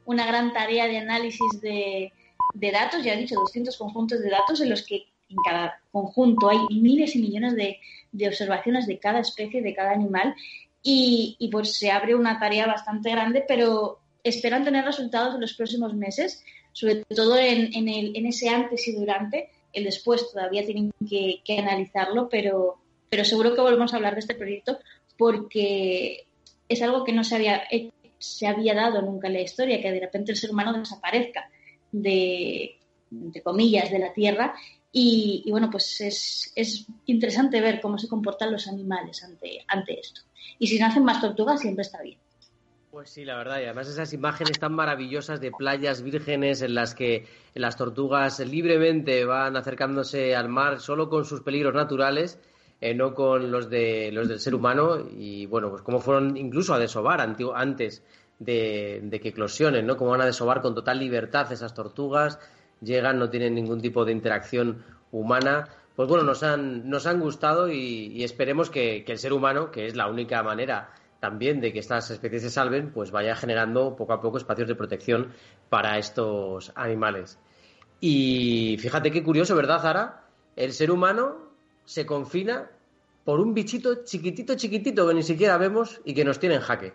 una 0.07 0.27
gran 0.27 0.53
tarea 0.53 0.87
de 0.87 0.99
análisis 0.99 1.61
de, 1.61 2.13
de 2.55 2.71
datos, 2.71 3.03
ya 3.03 3.15
he 3.15 3.19
dicho, 3.19 3.35
200 3.35 3.77
conjuntos 3.77 4.21
de 4.21 4.31
datos 4.31 4.61
en 4.61 4.71
los 4.71 4.87
que 4.87 5.07
en 5.29 5.37
cada 5.45 5.81
conjunto 5.91 6.49
hay 6.49 6.59
miles 6.71 7.15
y 7.17 7.21
millones 7.21 7.57
de, 7.57 7.81
observaciones 8.27 8.87
de 8.87 8.99
cada 8.99 9.21
especie, 9.21 9.61
de 9.61 9.75
cada 9.75 9.93
animal, 9.93 10.35
y, 10.83 11.49
pues 11.51 11.79
se 11.79 11.91
abre 11.91 12.15
una 12.15 12.39
tarea 12.39 12.67
bastante 12.67 13.11
grande, 13.11 13.43
pero 13.47 14.01
esperan 14.25 14.65
tener 14.65 14.85
resultados 14.85 15.35
en 15.35 15.41
los 15.43 15.55
próximos 15.55 15.95
meses 15.95 16.43
sobre 16.75 17.05
todo 17.05 17.39
en, 17.39 17.73
en, 17.73 18.27
ese 18.27 18.49
antes 18.51 18.87
y 18.89 18.93
durante. 18.93 19.49
El 19.73 19.85
después 19.85 20.31
todavía 20.31 20.67
tienen 20.67 20.93
que, 21.09 21.41
analizarlo, 21.59 22.29
pero, 22.29 22.77
pero 23.09 23.25
seguro 23.25 23.55
que 23.55 23.61
volvemos 23.61 23.93
a 23.93 23.97
hablar 23.97 24.15
de 24.15 24.21
este 24.21 24.35
proyecto 24.35 24.79
porque 25.17 26.27
es 26.69 26.83
algo 26.83 27.05
que 27.05 27.13
no 27.13 27.23
se 27.25 27.37
había, 27.37 27.63
se 28.19 28.47
había 28.47 28.75
dado 28.75 29.03
nunca 29.03 29.29
en 29.29 29.35
la 29.35 29.41
historia, 29.41 29.81
que 29.81 29.93
de 29.93 30.01
repente 30.01 30.33
el 30.33 30.39
ser 30.39 30.51
humano 30.51 30.77
desaparezca 30.77 31.49
de, 31.93 32.77
entre 33.11 33.43
comillas, 33.43 33.91
de 33.91 34.01
la 34.01 34.13
Tierra. 34.13 34.55
Y, 34.91 35.45
bueno, 35.51 35.71
pues 35.71 36.01
es, 36.01 36.53
es, 36.55 36.87
interesante 37.07 37.61
ver 37.61 37.81
cómo 37.81 37.99
se 37.99 38.09
comportan 38.09 38.53
los 38.53 38.67
animales 38.69 39.23
ante, 39.23 39.65
ante 39.69 39.99
esto. 39.99 40.23
Y 40.59 40.67
si 40.67 40.79
nacen 40.79 41.05
más 41.05 41.21
tortugas, 41.21 41.61
siempre 41.61 41.83
está 41.83 42.03
bien. 42.03 42.19
Pues 42.95 43.11
sí, 43.11 43.25
la 43.25 43.37
verdad, 43.37 43.59
y 43.59 43.65
además 43.65 43.89
esas 43.89 44.13
imágenes 44.13 44.61
tan 44.61 44.73
maravillosas 44.73 45.41
de 45.41 45.51
playas 45.51 46.01
vírgenes 46.01 46.63
en 46.63 46.77
las 46.77 46.95
que 46.95 47.27
las 47.55 47.77
tortugas 47.77 48.39
libremente 48.39 49.25
van 49.25 49.57
acercándose 49.57 50.37
al 50.37 50.49
mar 50.49 50.79
solo 50.79 51.09
con 51.09 51.25
sus 51.25 51.41
peligros 51.41 51.75
naturales, 51.75 52.39
eh, 52.81 52.95
no 52.95 53.13
con 53.13 53.51
los, 53.51 53.69
de, 53.69 54.13
los 54.13 54.29
del 54.29 54.39
ser 54.39 54.55
humano, 54.55 55.09
y 55.11 55.45
bueno, 55.47 55.71
pues 55.71 55.83
cómo 55.83 55.99
fueron 55.99 56.37
incluso 56.37 56.73
a 56.73 56.79
desovar 56.79 57.21
antes 57.21 58.05
de, 58.39 59.19
que 59.21 59.31
eclosionen, 59.31 59.85
¿no? 59.89 59.97
Cómo 59.97 60.13
van 60.13 60.21
a 60.21 60.27
desovar 60.27 60.63
con 60.63 60.77
total 60.77 61.01
libertad 61.01 61.51
esas 61.51 61.75
tortugas, 61.75 62.39
llegan, 62.81 63.19
no 63.19 63.29
tienen 63.29 63.57
ningún 63.57 63.81
tipo 63.81 64.05
de 64.05 64.13
interacción 64.13 64.85
humana. 65.11 65.69
Pues 65.97 66.09
bueno, 66.09 66.23
nos 66.23 66.45
han, 66.45 66.89
nos 66.89 67.09
han 67.09 67.19
gustado 67.19 67.69
y, 67.69 68.23
esperemos 68.23 68.71
que, 68.71 69.03
que 69.05 69.11
el 69.11 69.19
ser 69.19 69.33
humano, 69.33 69.73
que 69.73 69.87
es 69.87 69.97
la 69.97 70.07
única 70.07 70.45
manera 70.45 70.91
también 71.25 71.59
de 71.59 71.73
que 71.73 71.79
estas 71.79 72.11
especies 72.11 72.43
se 72.43 72.51
salven, 72.51 72.93
pues 72.93 73.11
vaya 73.11 73.35
generando 73.35 73.97
poco 73.97 74.13
a 74.13 74.21
poco 74.21 74.37
espacios 74.37 74.69
de 74.69 74.75
protección 74.75 75.33
para 75.71 75.97
estos 75.97 76.71
animales. 76.75 77.39
Y 77.99 78.77
fíjate 78.79 79.11
qué 79.11 79.23
curioso, 79.23 79.57
¿verdad, 79.57 79.81
Zara? 79.81 80.27
El 80.55 80.75
ser 80.75 80.91
humano 80.91 81.39
se 81.87 82.05
confina 82.05 82.71
por 83.25 83.41
un 83.41 83.55
bichito 83.55 84.05
chiquitito, 84.05 84.55
chiquitito 84.55 85.09
que 85.09 85.15
ni 85.15 85.23
siquiera 85.23 85.57
vemos 85.57 85.99
y 86.05 86.13
que 86.13 86.27
nos 86.27 86.39
tiene 86.39 86.57
en 86.57 86.61
jaque. 86.61 86.93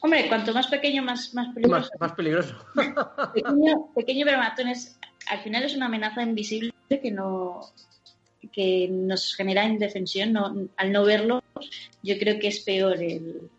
Hombre, 0.00 0.26
cuanto 0.26 0.52
más 0.52 0.66
pequeño, 0.66 1.04
más, 1.04 1.32
más 1.32 1.54
peligroso. 1.54 1.90
Más, 2.00 2.12
peligroso. 2.12 2.56
pequeño, 3.34 3.86
pequeño 3.94 4.26
pero 4.26 4.38
matones, 4.38 4.98
al 5.28 5.38
final 5.44 5.62
es 5.62 5.76
una 5.76 5.86
amenaza 5.86 6.24
invisible 6.24 6.74
que 6.88 7.12
no, 7.12 7.60
que 8.52 8.88
nos 8.90 9.34
genera 9.34 9.64
indefensión. 9.64 10.32
No, 10.32 10.68
al 10.76 10.92
no 10.92 11.04
verlo, 11.04 11.42
yo 12.02 12.18
creo 12.18 12.38
que 12.38 12.48
es 12.48 12.60
peor 12.60 13.02
el, 13.02 13.50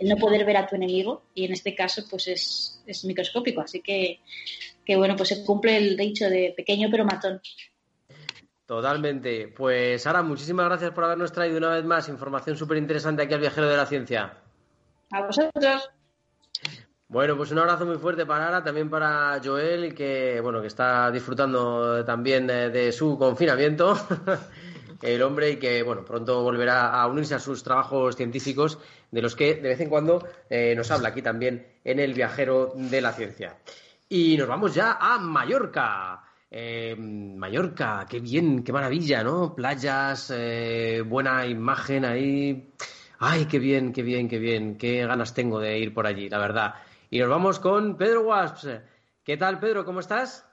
no 0.00 0.16
poder 0.16 0.44
ver 0.44 0.56
a 0.56 0.66
tu 0.66 0.76
enemigo 0.76 1.22
y 1.34 1.44
en 1.44 1.52
este 1.52 1.74
caso 1.74 2.02
pues 2.08 2.28
es, 2.28 2.82
es 2.86 3.04
microscópico. 3.04 3.60
Así 3.60 3.80
que, 3.80 4.20
que, 4.84 4.96
bueno, 4.96 5.16
pues 5.16 5.30
se 5.30 5.44
cumple 5.44 5.76
el 5.76 5.96
dicho 5.96 6.28
de 6.28 6.54
pequeño 6.56 6.88
pero 6.90 7.04
matón. 7.04 7.40
Totalmente. 8.66 9.48
Pues 9.48 10.02
Sara, 10.02 10.22
muchísimas 10.22 10.66
gracias 10.66 10.92
por 10.92 11.04
habernos 11.04 11.32
traído 11.32 11.58
una 11.58 11.70
vez 11.70 11.84
más 11.84 12.08
información 12.08 12.56
súper 12.56 12.78
interesante 12.78 13.22
aquí 13.22 13.34
al 13.34 13.40
viajero 13.40 13.68
de 13.68 13.76
la 13.76 13.86
ciencia. 13.86 14.38
A 15.10 15.26
vosotros. 15.26 15.90
Bueno, 17.14 17.36
pues 17.36 17.52
un 17.52 17.60
abrazo 17.60 17.86
muy 17.86 17.96
fuerte 17.98 18.26
para 18.26 18.48
Ara, 18.48 18.64
también 18.64 18.90
para 18.90 19.40
Joel, 19.40 19.94
que 19.94 20.40
bueno, 20.40 20.60
que 20.60 20.66
está 20.66 21.12
disfrutando 21.12 22.04
también 22.04 22.44
de, 22.48 22.90
su 22.90 23.16
confinamiento, 23.16 23.96
el 25.00 25.22
hombre, 25.22 25.50
y 25.50 25.56
que 25.58 25.84
bueno, 25.84 26.04
pronto 26.04 26.42
volverá 26.42 27.00
a 27.00 27.06
unirse 27.06 27.36
a 27.36 27.38
sus 27.38 27.62
trabajos 27.62 28.16
científicos, 28.16 28.80
de 29.12 29.22
los 29.22 29.36
que 29.36 29.54
de 29.54 29.68
vez 29.68 29.80
en 29.80 29.90
cuando 29.90 30.26
eh, 30.50 30.74
nos 30.76 30.90
habla 30.90 31.10
aquí 31.10 31.22
también 31.22 31.64
en 31.84 32.00
el 32.00 32.14
viajero 32.14 32.72
de 32.74 33.00
la 33.00 33.12
ciencia. 33.12 33.58
Y 34.08 34.36
nos 34.36 34.48
vamos 34.48 34.74
ya 34.74 34.98
a 35.00 35.16
Mallorca. 35.20 36.20
Eh, 36.50 36.96
Mallorca, 36.98 38.06
qué 38.10 38.18
bien, 38.18 38.64
qué 38.64 38.72
maravilla, 38.72 39.22
¿no? 39.22 39.54
Playas, 39.54 40.32
eh, 40.34 41.00
buena 41.06 41.46
imagen 41.46 42.06
ahí. 42.06 42.72
Ay, 43.20 43.44
qué 43.44 43.60
bien, 43.60 43.92
qué 43.92 44.02
bien, 44.02 44.28
qué 44.28 44.40
bien, 44.40 44.76
qué 44.76 45.06
ganas 45.06 45.32
tengo 45.32 45.60
de 45.60 45.78
ir 45.78 45.94
por 45.94 46.08
allí, 46.08 46.28
la 46.28 46.38
verdad. 46.38 46.74
Y 47.14 47.20
nos 47.20 47.28
vamos 47.28 47.60
con 47.60 47.96
Pedro 47.96 48.22
Wasps. 48.22 48.80
¿Qué 49.22 49.36
tal, 49.36 49.60
Pedro? 49.60 49.84
¿Cómo 49.84 50.00
estás? 50.00 50.44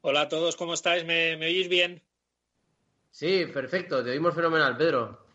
Hola 0.00 0.20
a 0.20 0.28
todos, 0.28 0.54
¿cómo 0.54 0.74
estáis? 0.74 1.04
¿Me, 1.04 1.34
oís 1.44 1.68
bien? 1.68 2.00
Sí, 3.10 3.46
perfecto, 3.46 4.04
te 4.04 4.10
oímos 4.10 4.32
fenomenal, 4.32 4.76
Pedro. 4.76 5.26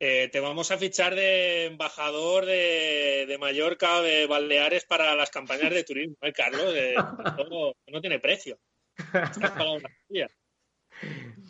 Eh, 0.00 0.28
te 0.32 0.40
vamos 0.40 0.72
a 0.72 0.76
fichar 0.76 1.14
de 1.14 1.66
embajador 1.66 2.46
de, 2.46 3.36
Mallorca 3.38 3.98
o 3.98 4.02
de 4.02 4.26
Baleares 4.26 4.84
para 4.86 5.14
las 5.14 5.30
campañas 5.30 5.70
de 5.70 5.84
turismo, 5.84 6.16
¿eh, 6.22 6.32
Carlos? 6.32 6.74
no, 7.86 8.00
tiene 8.00 8.18
precio. 8.18 8.58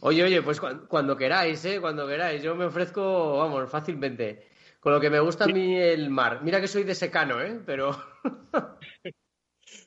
Oye, 0.02 0.24
oye, 0.24 0.42
pues 0.42 0.60
cuando, 0.60 1.16
queráis, 1.16 1.64
¿eh? 1.64 1.80
Cuando 1.80 2.06
queráis. 2.06 2.42
Yo 2.42 2.54
me 2.54 2.66
ofrezco, 2.66 3.38
vamos, 3.38 3.70
fácilmente. 3.70 4.46
Con 4.80 4.92
lo 4.92 5.00
que 5.00 5.10
me 5.10 5.20
gusta 5.20 5.44
a 5.44 5.48
mí 5.48 5.76
el 5.76 6.10
mar. 6.10 6.40
Mira 6.42 6.60
que 6.60 6.68
soy 6.68 6.84
de 6.84 6.94
secano, 6.94 7.40
¿eh? 7.40 7.60
Pero. 7.64 7.96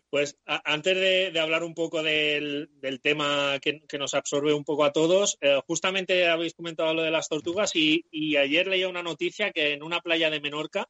Pues 0.09 0.39
antes 0.45 0.95
de, 0.95 1.39
hablar 1.39 1.63
un 1.63 1.75
poco 1.75 2.01
del, 2.01 2.69
tema 3.03 3.59
que, 3.61 3.79
nos 3.99 4.15
absorbe 4.15 4.53
un 4.53 4.63
poco 4.63 4.83
a 4.83 4.91
todos, 4.91 5.37
eh, 5.39 5.59
justamente 5.67 6.27
habéis 6.27 6.55
comentado 6.55 6.95
lo 6.95 7.03
de 7.03 7.11
las 7.11 7.29
tortugas 7.29 7.75
y, 7.75 8.03
ayer 8.35 8.67
leía 8.67 8.89
una 8.89 9.03
noticia 9.03 9.51
que 9.51 9.73
en 9.73 9.83
una 9.83 10.01
playa 10.01 10.31
de 10.31 10.41
Menorca, 10.41 10.89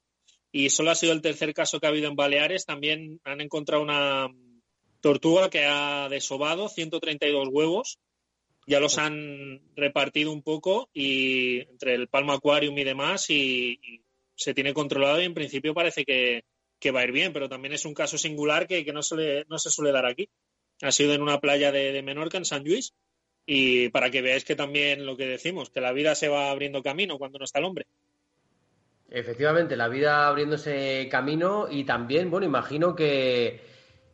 y 0.54 0.70
solo 0.70 0.92
ha 0.92 0.96
sido 0.96 1.12
el 1.12 1.22
tercer 1.22 1.54
caso 1.54 1.80
que 1.80 1.88
ha 1.88 1.90
habido 1.90 2.08
en 2.08 2.16
Baleares, 2.16 2.66
también 2.66 3.20
han 3.26 3.42
encontrado 3.42 3.84
una 3.84 4.30
tortuga 5.02 5.50
que 5.50 5.66
ha 5.66 6.08
desobado 6.08 6.70
132 6.70 7.50
huevos 7.52 8.00
ya 8.70 8.80
los 8.80 9.00
han 9.00 9.62
repartido 9.76 10.32
un 10.32 10.44
poco 10.44 10.90
y 10.94 11.62
entre 11.62 11.96
el 11.96 12.08
Palma 12.08 12.36
Aquarium 12.36 12.78
y 12.78 12.84
demás 12.84 13.28
y, 13.32 14.04
se 14.36 14.54
tiene 14.54 14.74
controlado 14.74 15.22
y 15.22 15.26
en 15.26 15.34
principio 15.34 15.74
parece 15.74 16.06
que, 16.06 16.44
va 16.92 17.02
a 17.02 17.04
ir 17.04 17.12
bien, 17.12 17.34
pero 17.34 17.50
también 17.50 17.74
es 17.74 17.84
un 17.84 17.94
caso 17.94 18.18
singular 18.18 18.68
que, 18.68 18.86
no, 18.94 19.02
no 19.50 19.60
se 19.60 19.70
suele 19.70 19.92
dar 19.92 20.06
aquí. 20.06 20.30
Ha 20.82 20.94
sido 20.94 21.14
en 21.14 21.22
una 21.22 21.42
playa 21.42 21.74
de, 21.74 22.02
Menorca, 22.04 22.38
en 22.38 22.46
San 22.46 22.64
Luis, 22.64 22.94
y 23.46 23.90
para 23.90 24.12
que 24.12 24.22
veáis 24.22 24.46
que 24.46 24.56
también 24.56 25.06
lo 25.06 25.18
que 25.18 25.26
decimos, 25.26 25.70
que 25.70 25.82
la 25.82 25.92
vida 25.92 26.16
se 26.16 26.30
va 26.30 26.52
abriendo 26.52 26.82
camino 26.82 27.18
cuando 27.18 27.38
no 27.38 27.44
está 27.44 27.60
el 27.60 27.66
hombre. 27.66 27.86
Efectivamente, 29.10 29.76
la 29.76 29.90
vida 29.90 30.28
abriéndose 30.28 31.10
camino 31.12 31.68
y 31.70 31.84
también, 31.84 32.32
bueno, 32.32 32.46
imagino 32.46 32.96
que 32.96 33.60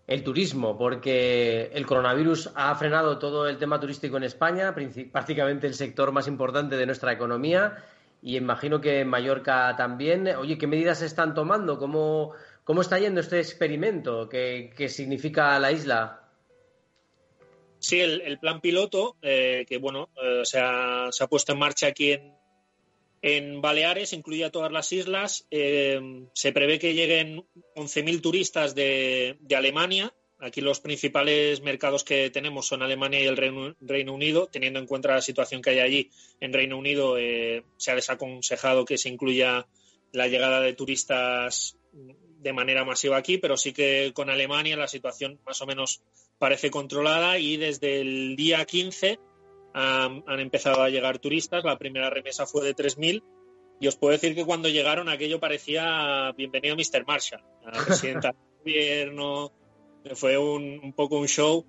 el 0.08 0.24
turismo, 0.24 0.78
porque 0.78 1.72
el 1.74 1.86
coronavirus 1.86 2.52
ha 2.56 2.76
frenado 2.76 3.18
todo 3.18 3.48
el 3.48 3.58
tema 3.58 3.80
turístico 3.80 4.18
en 4.18 4.24
España, 4.24 4.76
prácticamente 5.12 5.66
el 5.68 5.74
sector 5.74 6.12
más 6.12 6.28
importante 6.28 6.78
de 6.78 6.86
nuestra 6.86 7.12
economía, 7.12 7.84
y 8.22 8.38
imagino 8.38 8.82
que 8.82 9.02
en 9.02 9.08
Mallorca 9.08 9.76
también. 9.78 10.28
Oye, 10.28 10.58
¿qué 10.58 10.68
medidas 10.68 11.00
se 11.00 11.06
están 11.06 11.34
tomando? 11.34 11.78
¿Cómo, 11.78 12.34
cómo 12.64 12.82
está 12.82 12.98
yendo 12.98 13.20
este 13.20 13.40
experimento? 13.40 14.28
¿Qué, 14.30 14.88
significa 14.90 15.58
la 15.60 15.72
isla? 15.72 16.22
Sí, 17.78 18.00
el, 18.00 18.40
plan 18.40 18.62
piloto, 18.62 19.16
eh, 19.22 19.66
que 19.68 19.78
bueno, 19.78 20.10
eh, 20.22 20.42
se, 20.44 20.60
ha, 20.60 21.28
puesto 21.30 21.54
en 21.54 21.60
marcha 21.60 21.88
aquí 21.88 22.14
en, 22.14 22.34
en 23.26 23.60
Baleares 23.60 24.14
incluye 24.14 24.46
a 24.46 24.52
todas 24.52 24.72
las 24.72 24.92
islas. 24.92 25.48
Eh, 25.50 26.28
se 26.34 26.52
prevé 26.52 26.78
que 26.78 26.94
lleguen 26.94 27.44
11.000 27.76 28.22
turistas 28.22 28.76
de, 28.76 29.40
Alemania. 29.58 30.14
Aquí 30.38 30.62
los 30.62 30.80
principales 30.80 31.62
mercados 31.62 32.04
que 32.04 32.30
tenemos 32.30 32.68
son 32.68 32.84
Alemania 32.84 33.20
y 33.20 33.26
el 33.26 33.36
Reino, 33.36 34.14
Unido. 34.14 34.46
Teniendo 34.46 34.78
en 34.78 34.86
cuenta 34.86 35.16
la 35.16 35.24
situación 35.24 35.64
que 35.64 35.72
hay 35.72 35.80
allí 35.80 36.12
en 36.40 36.54
Reino 36.54 36.78
Unido, 36.78 37.18
eh, 37.18 37.64
se 37.78 37.90
ha 37.90 37.96
desaconsejado 37.96 38.86
que 38.86 39.00
se 39.00 39.10
incluya 39.10 39.66
la 40.12 40.28
llegada 40.28 40.62
de 40.62 40.74
turistas 40.74 41.80
de 41.92 42.54
manera 42.54 42.86
masiva 42.86 43.18
aquí, 43.18 43.40
pero 43.40 43.58
sí 43.58 43.74
que 43.74 44.12
con 44.14 44.30
Alemania 44.30 44.78
la 44.78 44.88
situación 44.88 45.40
más 45.48 45.60
o 45.64 45.66
menos 45.66 46.04
parece 46.38 46.70
controlada 46.70 47.40
y 47.40 47.58
desde 47.58 48.02
el 48.02 48.36
día 48.36 48.64
15 48.66 49.18
han, 49.76 50.40
empezado 50.40 50.82
a 50.82 50.90
llegar 50.90 51.20
turistas. 51.20 51.64
La 51.64 51.78
primera 51.78 52.10
remesa 52.10 52.46
fue 52.46 52.66
de 52.66 52.76
3.000 52.76 53.24
y 53.80 53.88
os 53.88 53.98
puedo 53.98 54.14
decir 54.14 54.34
que 54.36 54.46
cuando 54.46 54.70
llegaron 54.70 55.10
aquello 55.10 55.40
parecía 55.40 56.32
bienvenido 56.38 56.76
Mr. 56.78 57.06
Marshall, 57.06 57.44
la 57.66 57.72
presidenta 57.86 58.30
del 58.30 58.38
gobierno. 58.60 59.52
Fue 60.16 60.38
un, 60.38 60.94
poco 60.94 61.18
un 61.18 61.28
show. 61.28 61.66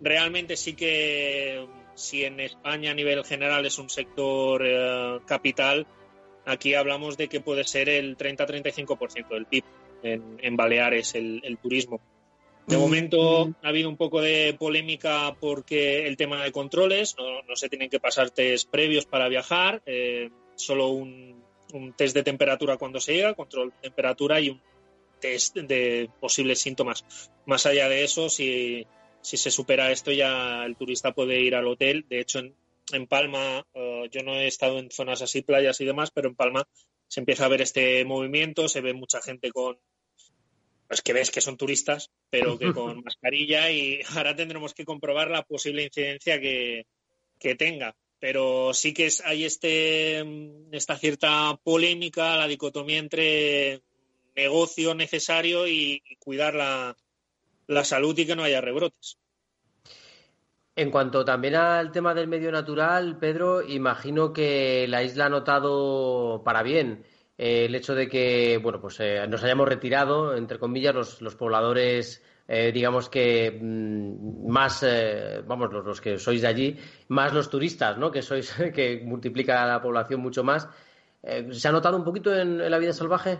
Realmente 0.00 0.56
sí 0.56 0.74
que 0.74 1.66
si 1.94 2.24
en 2.24 2.38
España 2.38 2.92
a 2.92 2.94
nivel 2.94 3.24
general 3.24 3.66
es 3.66 3.78
un 3.78 3.90
sector 3.90 4.62
eh, 4.64 5.18
capital, 5.26 5.86
aquí 6.44 6.74
hablamos 6.74 7.16
de 7.16 7.28
que 7.28 7.40
puede 7.40 7.64
ser 7.64 7.88
el 7.88 8.16
30-35% 8.16 9.28
del 9.30 9.46
PIB 9.46 9.64
en, 10.02 10.56
Baleares, 10.56 11.14
el 11.16 11.58
turismo. 11.60 12.00
De 12.68 12.76
momento 12.76 13.54
ha 13.62 13.68
habido 13.68 13.88
un 13.88 13.96
poco 13.96 14.20
de 14.20 14.54
polémica 14.58 15.34
porque 15.40 16.06
el 16.06 16.18
tema 16.18 16.44
de 16.44 16.52
controles, 16.52 17.16
no, 17.18 17.56
se 17.56 17.70
tienen 17.70 17.88
que 17.88 17.98
pasar 17.98 18.30
test 18.30 18.70
previos 18.70 19.06
para 19.06 19.28
viajar, 19.28 19.82
eh, 19.86 20.28
solo 20.54 20.88
un, 20.88 21.42
test 21.96 22.14
de 22.14 22.22
temperatura 22.22 22.76
cuando 22.76 23.00
se 23.00 23.14
llega, 23.14 23.32
control 23.32 23.70
de 23.70 23.88
temperatura 23.88 24.38
y 24.40 24.50
un, 24.50 24.60
test 25.18 25.56
de 25.56 26.10
posibles 26.20 26.60
síntomas. 26.60 27.06
Más 27.46 27.64
allá 27.64 27.88
de 27.88 28.04
eso, 28.04 28.28
si, 28.28 28.86
se 29.22 29.50
supera 29.50 29.90
esto, 29.90 30.12
ya 30.12 30.66
el 30.66 30.76
turista 30.76 31.12
puede 31.12 31.40
ir 31.40 31.54
al 31.54 31.66
hotel. 31.66 32.04
De 32.08 32.20
hecho, 32.20 32.40
en, 32.40 33.06
Palma, 33.06 33.66
eh, 33.72 34.08
yo 34.12 34.22
no 34.22 34.34
he 34.34 34.46
estado 34.46 34.78
en 34.78 34.90
zonas 34.90 35.22
así, 35.22 35.40
playas 35.40 35.80
y 35.80 35.86
demás, 35.86 36.10
pero 36.10 36.28
en 36.28 36.34
Palma 36.34 36.68
se 37.06 37.20
empieza 37.20 37.46
a 37.46 37.48
ver 37.48 37.62
este 37.62 38.04
movimiento, 38.04 38.68
se 38.68 38.82
ve 38.82 38.92
mucha 38.92 39.22
gente 39.22 39.50
con, 39.52 39.78
pues 40.88 41.02
que 41.02 41.12
ves 41.12 41.30
que 41.30 41.42
son 41.42 41.56
turistas, 41.56 42.10
pero 42.30 42.58
que 42.58 42.72
con 42.74 43.02
mascarilla 43.04 43.70
y 43.70 44.00
ahora 44.16 44.34
tendremos 44.34 44.74
que 44.74 44.84
comprobar 44.84 45.30
la 45.30 45.42
posible 45.42 45.84
incidencia 45.84 46.40
que, 46.40 46.86
tenga. 47.56 47.94
Pero 48.18 48.74
sí 48.74 48.92
que 48.92 49.06
es, 49.06 49.20
hay 49.24 49.44
este, 49.44 50.24
esta 50.72 50.96
cierta 50.96 51.56
polémica, 51.62 52.36
la 52.36 52.48
dicotomía 52.48 52.98
entre 52.98 53.82
negocio 54.34 54.94
necesario 54.94 55.68
y, 55.68 56.02
cuidar 56.18 56.54
la, 56.54 56.96
la 57.68 57.84
salud 57.84 58.18
y 58.18 58.26
que 58.26 58.34
no 58.34 58.42
haya 58.42 58.60
rebrotes. 58.60 59.18
En 60.74 60.90
cuanto 60.90 61.24
también 61.24 61.54
al 61.56 61.92
tema 61.92 62.14
del 62.14 62.28
medio 62.28 62.50
natural, 62.50 63.18
Pedro, 63.18 63.62
imagino 63.62 64.32
que 64.32 64.86
la 64.88 65.02
isla 65.02 65.26
ha 65.26 65.30
notado 65.30 66.42
para 66.44 66.62
bien 66.62 67.04
eh, 67.38 67.66
el 67.66 67.74
hecho 67.76 67.94
de 67.94 68.08
que 68.08 68.58
bueno, 68.60 68.80
pues, 68.80 68.98
eh, 68.98 69.24
nos 69.28 69.42
hayamos 69.44 69.68
retirado, 69.68 70.36
entre 70.36 70.58
comillas, 70.58 71.20
los, 71.20 71.34
pobladores, 71.36 72.22
eh, 72.48 72.72
digamos 72.72 73.08
que 73.08 73.58
mm, 73.62 74.50
más, 74.50 74.84
vamos, 75.46 75.72
los, 75.72 76.00
que 76.00 76.18
sois 76.18 76.42
de 76.42 76.48
allí, 76.48 76.76
más 77.08 77.32
los 77.32 77.48
turistas, 77.48 77.96
¿no? 77.96 78.10
que 78.10 78.22
sois, 78.22 78.52
que 78.74 79.02
multiplica 79.04 79.64
la 79.66 79.80
población 79.80 80.20
mucho 80.20 80.42
más. 80.42 80.68
¿Se 81.50 81.68
ha 81.68 81.72
notado 81.72 81.96
un 81.96 82.04
poquito 82.04 82.34
en 82.34 82.70
la 82.70 82.78
vida 82.78 82.92
salvaje? 82.92 83.38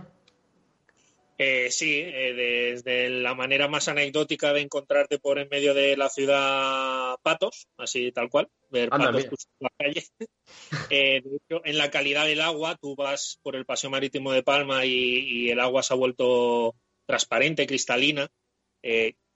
Eh, 1.40 1.70
sí, 1.70 2.00
eh, 2.04 2.34
desde 2.34 3.08
la 3.10 3.32
manera 3.32 3.68
más 3.68 3.86
anecdótica 3.86 4.52
de 4.52 4.62
encontrarte 4.62 5.20
por 5.20 5.38
en 5.38 5.48
medio 5.48 5.72
de 5.72 5.96
la 5.96 6.08
ciudad 6.08 7.16
patos, 7.22 7.68
así 7.76 8.10
tal 8.10 8.28
cual, 8.28 8.48
ver 8.70 8.88
patos 8.88 9.46
en 9.60 9.60
la 9.60 9.70
calle. 9.78 10.04
Eh, 10.90 11.20
de 11.22 11.36
hecho, 11.36 11.60
en 11.64 11.76
la 11.76 11.90
calidad 11.90 12.24
del 12.24 12.40
agua, 12.40 12.76
tú 12.80 12.96
vas 12.96 13.38
por 13.42 13.54
el 13.54 13.66
paseo 13.66 13.90
marítimo 13.90 14.32
de 14.32 14.42
Palma 14.42 14.86
y, 14.86 15.50
el 15.50 15.60
agua 15.60 15.82
se 15.82 15.92
ha 15.92 15.96
vuelto 15.96 16.74
transparente, 17.06 17.66
cristalina. 17.66 18.28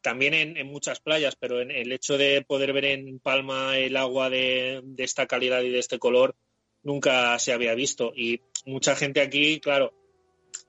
también 0.00 0.32
en, 0.34 0.66
muchas 0.66 1.00
playas, 1.00 1.36
pero 1.36 1.60
en 1.60 1.70
el 1.70 1.92
hecho 1.92 2.16
de 2.16 2.42
poder 2.42 2.72
ver 2.72 2.86
en 2.86 3.20
Palma 3.20 3.78
el 3.78 3.96
agua 3.98 4.30
de 4.30 4.82
esta 4.96 5.26
calidad 5.26 5.60
y 5.60 5.70
de 5.70 5.78
este 5.78 5.98
color 5.98 6.34
nunca 6.82 7.38
se 7.38 7.52
había 7.52 7.74
visto. 7.74 8.12
Y 8.16 8.40
mucha 8.64 8.96
gente 8.96 9.20
aquí, 9.20 9.60
claro, 9.60 9.92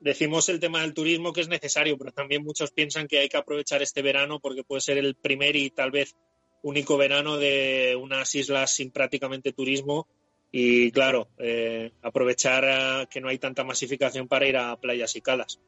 decimos 0.00 0.48
el 0.48 0.60
tema 0.60 0.82
del 0.82 0.94
turismo 0.94 1.32
que 1.32 1.40
es 1.40 1.48
necesario, 1.48 1.96
pero 1.98 2.12
también 2.12 2.42
muchos 2.42 2.70
piensan 2.70 3.08
que 3.08 3.18
hay 3.18 3.28
que 3.28 3.36
aprovechar 3.36 3.82
este 3.82 4.02
verano 4.02 4.40
porque 4.40 4.64
puede 4.64 4.80
ser 4.80 4.98
el 4.98 5.14
primer 5.14 5.56
y 5.56 5.70
tal 5.70 5.90
vez 5.90 6.14
único 6.62 6.96
verano 6.96 7.36
de 7.36 7.96
unas 8.00 8.34
islas 8.34 8.74
sin 8.74 8.90
prácticamente 8.90 9.52
turismo 9.52 10.06
y 10.50 10.92
claro, 10.92 11.28
eh, 11.38 11.92
aprovechar 12.02 13.08
que 13.08 13.20
no 13.20 13.28
hay 13.28 13.38
tanta 13.38 13.64
masificación 13.64 14.28
para 14.28 14.46
ir 14.46 14.56
a 14.56 14.76
playas 14.76 15.16
y 15.16 15.20
calas. 15.20 15.60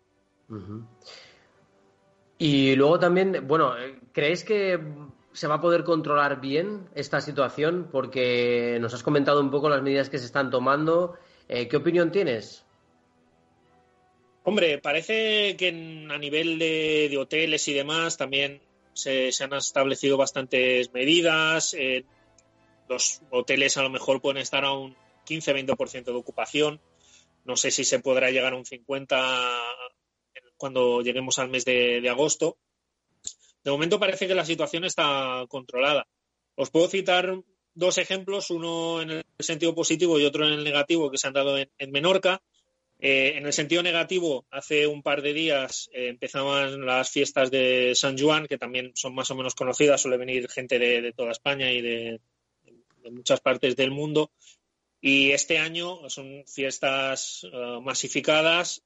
Y 2.39 2.77
luego 2.77 2.99
también, 2.99 3.47
bueno, 3.49 3.75
¿creéis 4.13 4.45
que 4.45 4.79
se 5.33 5.47
va 5.49 5.57
a 5.57 5.61
poder 5.61 5.85
controlar 5.85 6.41
bien 6.41 6.89
esta 6.95 7.21
situación? 7.21 7.89
Porque 7.91 8.79
nos 8.81 8.95
has 8.95 9.03
comentado 9.03 9.41
un 9.41 9.51
poco 9.51 9.69
las 9.69 9.83
medidas 9.83 10.09
que 10.09 10.19
se 10.19 10.27
están 10.27 10.51
tomando. 10.51 11.15
Eh, 11.49 11.69
¿Qué 11.69 11.77
opinión 11.77 12.13
tienes? 12.13 12.66
Hombre, 14.49 14.79
parece 14.79 15.57
que 15.57 15.71
a 15.71 16.19
nivel 16.19 16.61
de, 16.61 17.19
hoteles 17.19 17.67
y 17.67 17.73
demás 17.75 18.17
también 18.17 18.63
se, 18.93 19.33
han 19.41 19.53
establecido 19.55 20.17
bastantes 20.17 20.93
medidas. 20.93 21.75
Eh, 21.75 22.05
los 22.89 23.23
hoteles 23.33 23.77
a 23.77 23.83
lo 23.83 23.91
mejor 23.91 24.21
pueden 24.21 24.41
estar 24.41 24.65
a 24.65 24.71
un 24.71 24.95
15-20% 25.27 26.05
de 26.05 26.13
ocupación. 26.13 26.81
No 27.45 27.57
sé 27.57 27.73
si 27.73 27.83
se 27.83 27.99
podrá 27.99 28.31
llegar 28.31 28.53
a 28.53 28.57
un 28.57 28.65
50% 28.65 29.51
cuando 30.57 31.03
lleguemos 31.03 31.41
al 31.41 31.49
mes 31.49 31.65
de, 31.65 32.09
agosto. 32.09 32.57
De 33.65 33.73
momento 33.73 33.99
parece 33.99 34.29
que 34.29 34.37
la 34.37 34.47
situación 34.47 34.85
está 34.85 35.45
controlada. 35.49 36.07
Os 36.55 36.71
puedo 36.71 36.87
citar 36.87 37.37
dos 37.75 37.99
ejemplos, 37.99 38.51
uno 38.51 39.03
en 39.03 39.11
el 39.11 39.25
sentido 39.41 39.75
positivo 39.75 40.21
y 40.21 40.25
otro 40.25 40.47
en 40.47 40.53
el 40.53 40.63
negativo, 40.63 41.11
que 41.11 41.19
se 41.19 41.27
han 41.27 41.35
dado 41.35 41.59
en 41.59 41.91
Menorca. 41.91 42.41
Eh, 42.99 43.35
en 43.37 43.45
el 43.45 43.53
sentido 43.53 43.83
negativo, 43.83 44.47
hace 44.51 44.87
un 44.87 45.03
par 45.03 45.21
de 45.21 45.35
días 45.35 45.91
eh, 45.93 46.09
empezaban 46.09 46.87
las 46.87 47.11
fiestas 47.11 47.51
de 47.51 47.93
San 47.95 48.17
Juan, 48.17 48.47
que 48.47 48.57
también 48.57 48.93
son 48.95 49.15
más 49.15 49.31
o 49.31 49.35
menos 49.35 49.55
conocidas, 49.55 50.01
suele 50.01 50.17
venir 50.17 50.49
gente 50.49 50.79
de, 50.79 51.13
toda 51.13 51.33
España 51.33 51.71
y 51.71 51.83
de, 51.83 52.21
muchas 53.11 53.41
partes 53.41 53.77
del 53.77 53.91
mundo. 53.91 54.33
Y 55.01 55.33
este 55.33 55.59
año 55.59 56.09
son 56.09 56.45
fiestas 56.47 57.47
eh, 57.53 57.81
masificadas, 57.83 58.83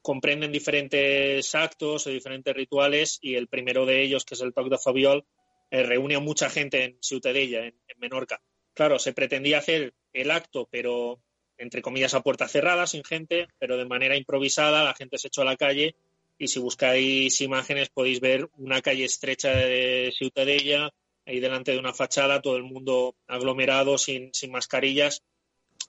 comprenden 0.00 0.52
diferentes 0.52 1.54
actos 1.54 2.06
o 2.06 2.10
diferentes 2.10 2.54
rituales, 2.54 3.18
y 3.20 3.34
el 3.34 3.48
primero 3.48 3.84
de 3.84 4.02
ellos, 4.02 4.24
que 4.24 4.34
es 4.34 4.40
el 4.40 4.54
Toc 4.54 4.70
de 4.70 4.78
Fabiol, 4.78 5.26
reúne 5.70 6.14
a 6.14 6.20
mucha 6.20 6.48
gente 6.48 6.84
en 6.84 6.98
Ciutadella, 7.02 7.66
en 7.66 7.74
Menorca. 7.98 8.40
Claro, 8.74 8.98
se 8.98 9.12
pretendía 9.12 9.58
hacer 9.58 9.92
el 10.12 10.30
acto, 10.30 10.68
pero 10.70 11.20
entre 11.64 11.82
comillas, 11.82 12.14
a 12.14 12.20
puerta 12.20 12.46
cerrada, 12.46 12.86
sin 12.86 13.02
gente, 13.02 13.48
pero 13.58 13.76
de 13.76 13.86
manera 13.86 14.16
improvisada, 14.16 14.84
la 14.84 14.94
gente 14.94 15.18
se 15.18 15.28
echó 15.28 15.42
a 15.42 15.46
la 15.46 15.56
calle 15.56 15.96
y 16.38 16.48
si 16.48 16.60
buscáis 16.60 17.40
imágenes 17.40 17.88
podéis 17.88 18.20
ver 18.20 18.48
una 18.58 18.82
calle 18.82 19.04
estrecha 19.04 19.50
de 19.50 20.12
Ciutadella, 20.16 20.92
ahí 21.26 21.40
delante 21.40 21.72
de 21.72 21.78
una 21.78 21.94
fachada, 21.94 22.42
todo 22.42 22.56
el 22.56 22.64
mundo 22.64 23.16
aglomerado, 23.26 23.98
sin, 23.98 24.30
mascarillas. 24.50 25.22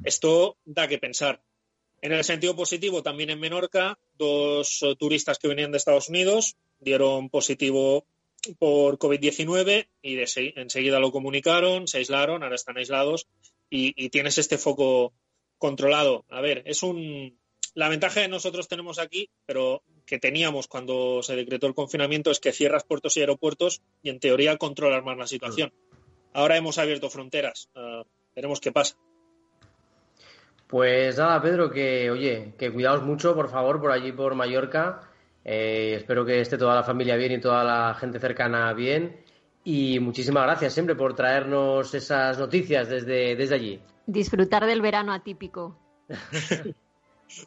Esto 0.03 0.57
da 0.65 0.87
que 0.87 0.97
pensar. 0.97 1.41
En 2.01 2.13
el 2.13 2.23
sentido 2.23 2.55
positivo, 2.55 3.03
también 3.03 3.31
en 3.31 3.39
Menorca, 3.39 3.97
dos 4.17 4.83
turistas 4.97 5.39
que 5.39 5.47
venían 5.47 5.71
de 5.71 5.77
Estados 5.77 6.09
Unidos 6.09 6.55
dieron 6.79 7.29
positivo 7.29 8.05
por 8.59 8.99
COVID-19 8.99 9.87
y 10.03 10.19
enseguida 10.55 10.99
lo 10.99 11.11
comunicaron, 11.11 11.87
se 11.87 11.97
aislaron, 11.97 12.43
ahora 12.43 12.55
están 12.55 12.77
aislados 12.77 13.27
y 13.69 14.09
tienes 14.09 14.37
este 14.37 14.57
foco 14.57 15.13
controlado. 15.57 16.25
A 16.29 16.41
ver, 16.41 16.63
es 16.65 16.83
un. 16.83 17.37
La 17.73 17.89
ventaja 17.89 18.21
que 18.21 18.27
nosotros 18.27 18.67
tenemos 18.67 18.99
aquí, 18.99 19.29
pero 19.45 19.83
que 20.05 20.19
teníamos 20.19 20.67
cuando 20.67 21.21
se 21.23 21.35
decretó 21.35 21.67
el 21.67 21.73
confinamiento, 21.73 22.31
es 22.31 22.39
que 22.39 22.53
cierras 22.53 22.83
puertos 22.83 23.17
y 23.17 23.21
aeropuertos 23.21 23.81
y 24.01 24.09
en 24.09 24.19
teoría 24.19 24.57
controlas 24.57 25.03
más 25.03 25.17
la 25.17 25.27
situación. 25.27 25.73
Ahora 26.33 26.57
hemos 26.57 26.77
abierto 26.77 27.09
fronteras. 27.09 27.69
Ah, 27.75 28.03
veremos 28.35 28.59
qué 28.59 28.71
pasa. 28.71 28.95
Pues 30.67 31.17
nada, 31.17 31.41
Pedro, 31.41 31.69
que 31.69 32.09
oye, 32.09 32.53
que 32.57 32.71
cuidaos 32.71 33.03
mucho, 33.03 33.35
por 33.35 33.49
favor, 33.49 33.79
por 33.79 33.91
allí 33.91 34.11
por 34.11 34.35
Mallorca. 34.35 35.01
Eh, 35.43 35.93
espero 35.97 36.25
que 36.25 36.41
esté 36.41 36.57
toda 36.57 36.75
la 36.75 36.83
familia 36.83 37.15
bien 37.15 37.33
y 37.33 37.39
toda 37.39 37.63
la 37.63 37.93
gente 37.93 38.19
cercana 38.19 38.73
bien. 38.73 39.24
Y 39.67 39.99
muchísimas 39.99 40.43
gracias 40.43 40.75
siempre 40.75 40.95
por 40.95 41.15
traernos 41.15 41.91
esas 41.95 42.37
noticias 42.37 42.87
desde, 42.87 43.35
desde 43.35 43.55
allí. 43.55 43.79
Disfrutar 44.05 44.67
del 44.67 44.79
verano 44.79 45.11
atípico. 45.11 45.75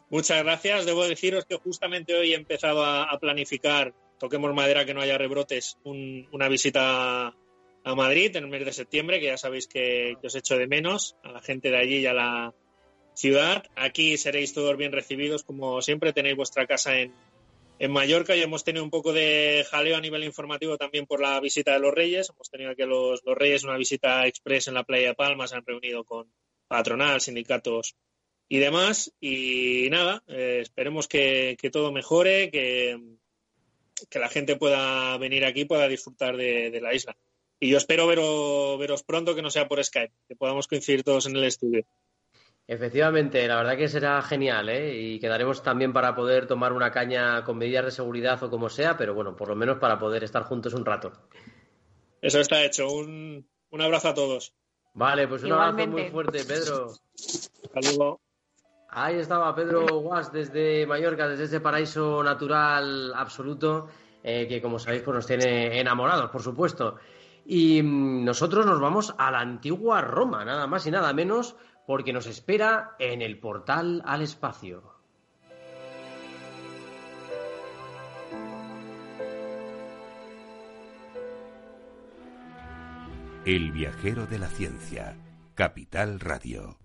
Muchas 0.09 0.43
gracias. 0.43 0.85
Debo 0.85 1.07
deciros 1.07 1.45
que 1.45 1.55
justamente 1.55 2.13
hoy 2.13 2.33
he 2.33 2.35
empezado 2.35 2.83
a, 2.83 3.17
planificar, 3.21 3.93
toquemos 4.19 4.53
madera 4.53 4.83
que 4.83 4.93
no 4.93 4.99
haya 4.99 5.17
rebrotes, 5.17 5.77
una 5.85 6.49
visita 6.49 7.27
a 7.85 7.95
Madrid 7.95 8.35
en 8.35 8.43
el 8.43 8.49
mes 8.49 8.65
de 8.65 8.73
septiembre, 8.73 9.21
que 9.21 9.27
ya 9.27 9.37
sabéis 9.37 9.67
que, 9.67 10.17
os 10.21 10.35
echo 10.35 10.57
de 10.57 10.67
menos, 10.67 11.15
a 11.23 11.31
la 11.31 11.41
gente 11.41 11.71
de 11.71 11.77
allí 11.77 11.97
y 11.99 12.05
a 12.05 12.13
la 12.13 12.53
ciudad. 13.13 13.63
Aquí 13.77 14.17
seréis 14.17 14.53
todos 14.53 14.75
bien 14.75 14.91
recibidos, 14.91 15.43
como 15.43 15.81
siempre, 15.81 16.11
tenéis 16.11 16.35
vuestra 16.35 16.67
casa 16.67 16.99
en, 16.99 17.13
en 17.79 17.91
Mallorca 17.91 18.35
y 18.35 18.41
hemos 18.41 18.65
tenido 18.65 18.83
un 18.83 18.89
poco 18.89 19.13
de 19.13 19.65
jaleo 19.71 19.95
a 19.95 20.01
nivel 20.01 20.25
informativo 20.25 20.77
también 20.77 21.07
por 21.07 21.21
la 21.21 21.39
visita 21.39 21.73
de 21.73 21.79
los 21.79 21.93
Reyes. 21.93 22.29
Hemos 22.29 22.49
tenido 22.49 22.71
aquí 22.71 22.83
los, 22.83 23.21
Reyes 23.23 23.63
una 23.63 23.77
visita 23.77 24.27
express 24.27 24.67
en 24.67 24.73
la 24.73 24.83
playa 24.83 25.07
de 25.07 25.15
Palmas, 25.15 25.51
se 25.51 25.55
han 25.55 25.65
reunido 25.65 26.03
con, 26.03 26.29
patronal, 26.67 27.21
sindicatos 27.21 27.95
y 28.49 28.59
demás. 28.59 29.13
Y 29.21 29.87
nada, 29.89 30.21
eh, 30.27 30.59
esperemos 30.61 31.07
que, 31.07 31.57
todo 31.71 31.93
mejore, 31.93 32.51
que, 32.51 32.99
que, 34.09 34.19
la 34.19 34.27
gente 34.27 34.57
pueda 34.57 35.17
venir 35.17 35.45
aquí, 35.45 35.63
pueda 35.63 35.87
disfrutar 35.87 36.35
de, 36.35 36.77
la 36.81 36.93
isla. 36.93 37.15
Y 37.61 37.69
yo 37.69 37.77
espero 37.77 38.07
veros 38.07 39.03
pronto, 39.03 39.35
que 39.35 39.41
no 39.41 39.51
sea 39.51 39.69
por 39.69 39.81
Skype, 39.81 40.13
que 40.27 40.35
podamos 40.35 40.67
coincidir 40.67 41.03
todos 41.03 41.27
en 41.27 41.37
el 41.37 41.45
estudio. 41.45 41.85
Efectivamente, 42.71 43.47
la 43.47 43.55
verdad 43.55 43.75
que 43.77 43.87
será 43.87 44.21
genial, 44.21 44.69
¿eh? 44.69 44.95
Y 44.95 45.19
quedaremos 45.19 45.63
también 45.63 45.91
para 45.91 46.13
poder 46.13 46.45
tomar 46.45 46.71
una 46.71 46.91
caña 46.91 47.43
con 47.43 47.57
medidas 47.57 47.85
de 47.85 47.89
seguridad 47.89 48.43
o 48.43 48.51
como 48.51 48.69
sea, 48.69 48.95
pero 48.95 49.15
bueno, 49.15 49.35
por 49.35 49.47
lo 49.47 49.55
menos 49.55 49.79
para 49.79 49.97
poder 49.97 50.23
estar 50.23 50.43
juntos 50.43 50.75
un 50.75 50.85
rato. 50.85 51.11
Eso 52.21 52.39
está 52.39 52.63
hecho. 52.63 52.87
Un, 52.87 53.43
un 53.71 53.81
abrazo 53.81 54.09
a 54.09 54.13
todos. 54.13 54.53
Vale, 54.93 55.27
pues 55.27 55.41
un 55.41 55.53
abrazo 55.53 55.87
muy 55.87 56.11
fuerte, 56.11 56.43
Pedro. 56.45 56.93
Saludos. 57.73 58.19
Ahí 58.89 59.15
estaba 59.15 59.55
Pedro 59.55 59.87
Guas 60.01 60.31
desde 60.31 60.85
Mallorca, 60.85 61.27
desde 61.27 61.45
ese 61.45 61.61
paraíso 61.61 62.23
natural 62.23 63.13
absoluto, 63.15 63.87
eh, 64.21 64.45
que 64.47 64.61
como 64.61 64.77
sabéis 64.77 65.01
pues 65.01 65.15
nos 65.15 65.25
tiene 65.25 65.79
enamorados, 65.79 66.29
por 66.29 66.43
supuesto. 66.43 66.97
Y 67.47 67.81
mm, 67.81 68.25
nosotros 68.25 68.67
nos 68.67 68.79
vamos 68.79 69.15
a 69.17 69.31
la 69.31 69.39
antigua 69.39 70.01
Roma, 70.01 70.45
nada 70.45 70.67
más 70.67 70.85
y 70.85 70.91
nada 70.91 71.11
menos, 71.13 71.55
porque 71.89 72.13
nos 72.13 72.27
espera 72.27 72.95
en 72.99 73.23
el 73.23 73.39
portal 73.39 74.03
al 74.05 74.21
espacio. 74.21 74.83
El 83.43 83.71
viajero 83.71 84.27
de 84.27 84.37
la 84.37 84.49
ciencia, 84.49 85.17
Capital 85.55 86.19
Radio. 86.19 86.77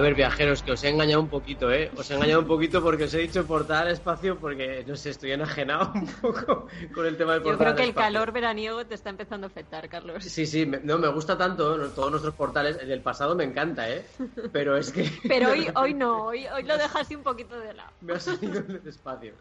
A 0.00 0.02
ver, 0.02 0.14
viajeros, 0.14 0.62
que 0.62 0.72
os 0.72 0.82
he 0.82 0.88
engañado 0.88 1.20
un 1.20 1.28
poquito, 1.28 1.70
¿eh? 1.70 1.90
Os 1.94 2.10
he 2.10 2.14
engañado 2.14 2.40
un 2.40 2.46
poquito 2.46 2.82
porque 2.82 3.04
os 3.04 3.12
he 3.12 3.18
dicho 3.18 3.44
portal 3.46 3.86
espacio 3.88 4.38
porque, 4.38 4.82
no 4.88 4.96
sé, 4.96 5.10
estoy 5.10 5.32
enajenado 5.32 5.92
un 5.94 6.06
poco 6.06 6.66
con 6.94 7.04
el 7.04 7.18
tema 7.18 7.34
del 7.34 7.42
portal 7.42 7.58
Yo 7.58 7.58
creo 7.58 7.76
que 7.76 7.82
el 7.84 7.94
calor 7.94 8.32
veraniego 8.32 8.86
te 8.86 8.94
está 8.94 9.10
empezando 9.10 9.46
a 9.46 9.50
afectar, 9.50 9.86
Carlos. 9.90 10.24
Sí, 10.24 10.46
sí, 10.46 10.64
me- 10.64 10.80
no, 10.80 10.96
me 10.96 11.08
gusta 11.08 11.36
tanto 11.36 11.76
¿no? 11.76 11.88
todos 11.90 12.10
nuestros 12.12 12.34
portales. 12.34 12.78
El 12.80 12.88
del 12.88 13.02
pasado 13.02 13.34
me 13.36 13.44
encanta, 13.44 13.90
¿eh? 13.90 14.06
Pero 14.52 14.74
es 14.78 14.90
que... 14.90 15.04
Pero 15.28 15.50
hoy, 15.52 15.66
hoy 15.74 15.92
no, 15.92 16.24
hoy, 16.28 16.46
hoy 16.46 16.62
lo 16.62 16.78
dejas 16.78 17.02
así 17.02 17.14
un 17.14 17.22
poquito 17.22 17.60
de 17.60 17.74
lado. 17.74 17.90
Me 18.00 18.14
ha 18.14 18.20
salido 18.20 18.58
el 18.66 18.80
espacio. 18.88 19.34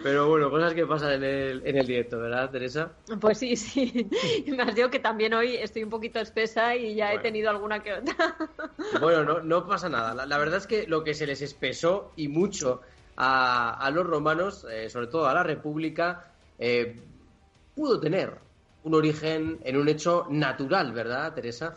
Pero 0.00 0.28
bueno, 0.28 0.48
cosas 0.48 0.74
que 0.74 0.86
pasan 0.86 1.14
en 1.14 1.24
el, 1.24 1.62
en 1.66 1.76
el 1.76 1.86
directo, 1.88 2.20
¿verdad, 2.20 2.48
Teresa? 2.50 2.92
Pues 3.20 3.38
sí, 3.38 3.56
sí. 3.56 4.08
Más 4.56 4.76
digo 4.76 4.90
que 4.90 5.00
también 5.00 5.34
hoy 5.34 5.56
estoy 5.56 5.82
un 5.82 5.90
poquito 5.90 6.20
espesa 6.20 6.76
y 6.76 6.94
ya 6.94 7.06
he 7.08 7.14
Bueno. 7.14 7.22
tenido 7.22 7.50
alguna 7.50 7.82
que 7.82 7.94
otra. 7.94 8.36
Bueno, 9.00 9.24
no, 9.24 9.40
no 9.40 9.66
pasa 9.66 9.87
nada. 9.88 10.26
La, 10.26 10.38
verdad 10.38 10.58
es 10.58 10.66
que 10.66 10.86
lo 10.86 11.04
que 11.04 11.14
se 11.14 11.26
les 11.26 11.42
espesó 11.42 12.12
y 12.16 12.28
mucho 12.28 12.80
a, 13.16 13.74
a 13.74 13.90
los 13.90 14.06
romanos, 14.06 14.66
eh, 14.70 14.88
sobre 14.90 15.08
todo 15.08 15.26
a 15.26 15.34
la 15.34 15.42
República, 15.42 16.32
eh, 16.58 16.96
pudo 17.74 18.00
tener 18.00 18.38
un 18.84 18.94
origen 18.94 19.60
en 19.64 19.76
un 19.76 19.88
hecho 19.88 20.26
natural, 20.30 20.92
¿verdad, 20.92 21.34
Teresa? 21.34 21.76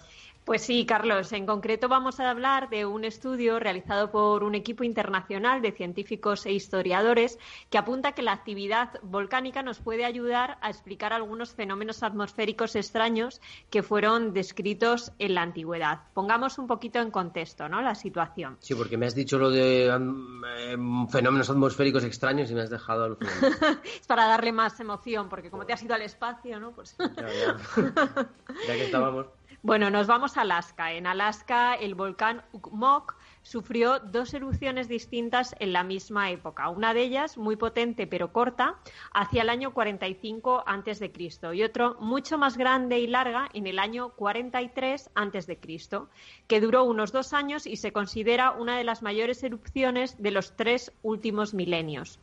Pues 0.52 0.64
sí, 0.64 0.86
Carlos. 0.86 1.32
En 1.32 1.46
concreto 1.46 1.88
vamos 1.88 2.20
a 2.20 2.30
hablar 2.30 2.70
de 2.70 2.86
un 2.86 3.06
estudio 3.06 3.58
realizado 3.58 4.12
por 4.12 4.44
un 4.44 4.54
equipo 4.54 4.84
internacional 4.84 5.62
de 5.62 5.72
científicos 5.72 6.46
e 6.46 6.52
historiadores 6.52 7.40
que 7.70 7.78
apunta 7.78 8.12
que 8.12 8.22
la 8.22 8.34
actividad 8.34 9.00
volcánica 9.02 9.64
nos 9.64 9.80
puede 9.80 10.04
ayudar 10.04 10.58
a 10.60 10.70
explicar 10.70 11.14
algunos 11.14 11.56
fenómenos 11.56 12.04
atmosféricos 12.04 12.76
extraños 12.76 13.40
que 13.70 13.82
fueron 13.82 14.34
descritos 14.34 15.14
en 15.20 15.36
la 15.36 15.44
antigüedad. 15.44 16.02
Pongamos 16.14 16.58
un 16.58 16.68
poquito 16.68 17.00
en 17.00 17.12
contexto, 17.12 17.70
¿no? 17.70 17.82
La 17.82 17.96
situación. 17.96 18.58
Sí, 18.60 18.76
porque 18.76 18.98
me 18.98 19.06
has 19.06 19.16
dicho 19.16 19.38
lo 19.38 19.52
de 19.52 19.86
em, 19.86 21.08
fenómenos 21.08 21.50
atmosféricos 21.50 22.04
extraños 22.04 22.52
y 22.52 22.56
me 22.56 22.64
has 22.64 22.70
dejado 22.70 23.06
alucinando. 23.06 23.48
Es 24.02 24.06
para 24.06 24.28
darle 24.28 24.52
más 24.52 24.78
emoción, 24.82 25.30
porque 25.30 25.50
como 25.50 25.66
te 25.66 25.72
has 25.72 25.82
ido 25.82 25.96
al 25.96 26.02
espacio, 26.02 26.60
¿no? 26.60 26.72
Pues 26.72 26.98
Ya, 26.98 27.30
ya. 27.30 28.28
Ya 28.68 28.74
que 28.74 28.84
estábamos. 28.84 29.28
Bueno, 29.64 29.92
nos 29.92 30.08
vamos 30.08 30.38
a 30.38 30.42
Alaska. 30.42 30.92
En 30.94 31.06
Alaska, 31.06 31.76
el 31.76 31.94
volcán 31.94 32.44
Ukmok 32.52 33.16
sufrió 33.44 34.00
dos 34.00 34.34
erupciones 34.34 34.88
distintas 34.88 35.56
en 35.60 35.72
la 35.72 35.84
misma 35.84 36.32
época. 36.32 36.70
Una 36.70 36.96
de 36.96 37.04
ellas, 37.04 37.38
muy 37.38 37.58
potente 37.58 38.08
pero 38.08 38.34
corta, 38.34 38.80
hacia 39.14 39.44
el 39.44 39.50
año 39.50 39.72
45 39.72 40.64
antes 40.66 40.98
de 40.98 41.12
Cristo 41.12 41.54
y 41.54 41.62
otro 41.62 41.96
mucho 42.00 42.40
más 42.40 42.58
grande 42.58 42.98
y 43.02 43.06
larga 43.06 43.50
en 43.54 43.68
el 43.68 43.78
año 43.78 44.10
43 44.16 45.12
antes 45.14 45.46
de 45.46 45.60
Cristo, 45.60 46.10
que 46.48 46.60
duró 46.60 46.84
unos 46.84 47.12
dos 47.12 47.32
años 47.32 47.68
y 47.68 47.76
se 47.76 47.94
considera 47.94 48.54
una 48.54 48.80
de 48.80 48.84
las 48.84 49.04
mayores 49.04 49.44
erupciones 49.44 50.20
de 50.20 50.32
los 50.32 50.56
tres 50.56 50.92
últimos 51.04 51.54
milenios. 51.54 52.20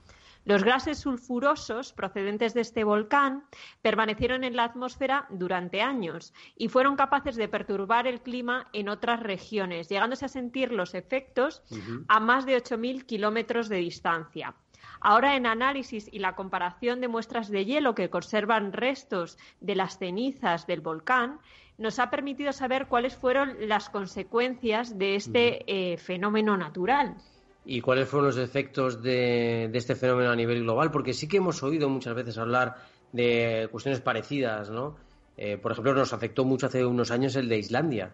Los 0.49 0.65
gases 0.65 1.01
sulfurosos 1.01 1.93
procedentes 1.93 2.55
de 2.55 2.63
este 2.63 2.83
volcán 2.83 3.45
permanecieron 3.83 4.45
en 4.45 4.57
la 4.57 4.65
atmósfera 4.65 5.27
durante 5.29 5.83
años 5.83 6.33
y 6.57 6.69
fueron 6.69 6.97
capaces 6.97 7.37
de 7.37 7.49
perturbar 7.49 8.07
el 8.07 8.23
clima 8.23 8.67
en 8.73 8.89
otras 8.89 9.21
regiones, 9.21 9.91
llegándose 9.91 10.25
a 10.25 10.29
sentir 10.29 10.73
los 10.73 10.95
efectos 10.95 11.63
a 12.09 12.19
más 12.19 12.47
de 12.47 12.57
8.000 12.57 13.05
kilómetros 13.05 13.69
de 13.69 13.77
distancia. 13.77 14.55
Ahora, 15.03 15.37
en 15.37 15.45
análisis 15.45 16.09
y 16.11 16.19
la 16.19 16.35
comparación 16.35 17.03
de 17.03 17.09
muestras 17.09 17.51
de 17.51 17.67
hielo 17.67 17.95
que 17.95 18.09
conservan 18.09 18.73
restos 18.73 19.37
de 19.61 19.77
las 19.77 19.99
cenizas 19.99 20.67
del 20.67 20.81
volcán, 20.81 21.41
nos 21.77 21.99
ha 21.99 22.09
permitido 22.09 22.55
saber 22.55 22.87
cuáles 22.87 23.15
fueron 23.15 23.69
las 23.69 23.91
consecuencias 23.91 24.97
de 24.97 25.15
este 25.15 25.93
eh, 25.93 25.99
fenómeno 25.99 26.57
natural. 26.57 27.19
¿Y 27.65 27.81
cuáles 27.81 28.09
fueron 28.09 28.29
los 28.29 28.39
efectos 28.39 29.03
de, 29.03 29.69
de 29.71 29.79
este 29.79 29.95
fenómeno 29.95 30.31
a 30.31 30.37
nivel 30.37 30.63
global? 30.63 30.91
Porque 30.91 31.13
sí 31.13 31.29
que 31.29 31.39
hemos 31.39 31.63
oído 31.63 31.89
muchas 31.89 32.15
veces 32.15 32.39
hablar 32.39 32.77
de 33.13 33.69
cuestiones 33.71 34.01
parecidas, 34.01 34.71
¿no? 34.71 34.97
Eh, 35.37 35.57
por 35.57 35.73
ejemplo, 35.73 35.95
nos 35.95 36.13
afectó 36.13 36.45
mucho 36.45 36.67
hace 36.67 36.85
unos 36.85 37.11
años 37.11 37.37
el 37.37 37.49
de 37.49 37.59
Islandia. 37.59 38.13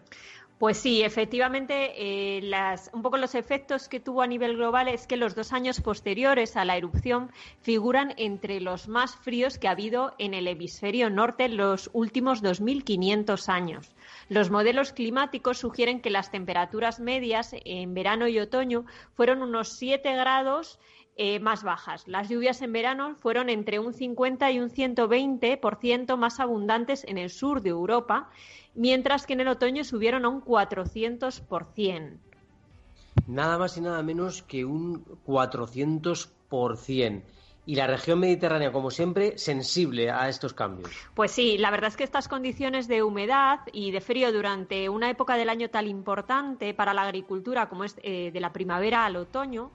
Pues 0.57 0.77
sí, 0.77 1.03
efectivamente, 1.03 1.91
eh, 1.97 2.41
las- 2.41 2.89
un 2.93 3.01
poco 3.01 3.17
los 3.17 3.35
efectos 3.35 3.89
que 3.89 3.99
tuvo 3.99 4.21
a 4.21 4.27
nivel 4.27 4.55
global 4.55 4.87
es 4.87 5.05
que 5.05 5.17
los 5.17 5.35
dos 5.35 5.51
años 5.51 5.81
posteriores 5.81 6.55
a 6.55 6.63
la 6.63 6.77
erupción 6.77 7.29
figuran 7.59 8.13
entre 8.15 8.61
los 8.61 8.87
más 8.87 9.17
fríos 9.17 9.57
que 9.57 9.67
ha 9.67 9.71
habido 9.71 10.13
en 10.17 10.33
el 10.33 10.47
hemisferio 10.47 11.09
norte 11.09 11.43
en 11.43 11.57
los 11.57 11.89
últimos 11.91 12.41
2.500 12.41 13.49
años. 13.49 13.91
Los 14.29 14.49
modelos 14.49 14.93
climáticos 14.93 15.57
sugieren 15.57 15.99
que 15.99 16.09
las 16.09 16.31
temperaturas 16.31 17.01
medias 17.01 17.53
en 17.65 17.93
verano 17.93 18.29
y 18.29 18.39
otoño 18.39 18.85
fueron 19.13 19.41
unos 19.41 19.73
7 19.73 20.13
grados 20.15 20.79
eh, 21.17 21.39
más 21.39 21.63
bajas. 21.63 22.07
Las 22.07 22.27
lluvias 22.27 22.61
en 22.61 22.73
verano 22.73 23.15
fueron 23.15 23.49
entre 23.49 23.79
un 23.79 23.93
50 23.93 24.51
y 24.51 24.59
un 24.59 24.69
120% 24.69 26.17
más 26.17 26.41
abundantes 26.41 27.05
en 27.05 27.17
el 27.17 27.29
sur 27.29 27.61
de 27.61 27.69
Europa, 27.69 28.29
mientras 28.73 29.25
que 29.25 29.31
en 29.33 29.39
el 29.39 29.47
otoño 29.47 29.85
subieron 29.85 30.25
a 30.25 30.29
un 30.29 30.43
400%. 30.43 32.17
Nada 33.27 33.57
más 33.57 33.77
y 33.77 33.81
nada 33.81 34.03
menos 34.03 34.43
que 34.43 34.65
un 34.65 35.05
400%. 35.25 37.21
Y 37.67 37.75
la 37.75 37.87
región 37.87 38.19
mediterránea, 38.19 38.71
como 38.71 38.91
siempre, 38.91 39.39
sensible 39.39 40.11
a 40.11 40.29
estos 40.29 40.53
cambios. 40.53 40.91
Pues 41.15 41.31
sí, 41.31 41.57
la 41.57 41.71
verdad 41.71 41.87
es 41.87 41.97
que 41.97 42.03
estas 42.03 42.27
condiciones 42.27 42.87
de 42.87 43.01
humedad 43.01 43.61
y 43.73 43.89
de 43.89 44.01
frío 44.01 44.31
durante 44.31 44.87
una 44.87 45.09
época 45.09 45.35
del 45.35 45.49
año 45.49 45.69
tan 45.71 45.87
importante 45.87 46.75
para 46.75 46.93
la 46.93 47.01
agricultura 47.01 47.67
como 47.67 47.83
es 47.83 47.95
eh, 48.03 48.29
de 48.31 48.39
la 48.39 48.53
primavera 48.53 49.05
al 49.05 49.15
otoño, 49.15 49.71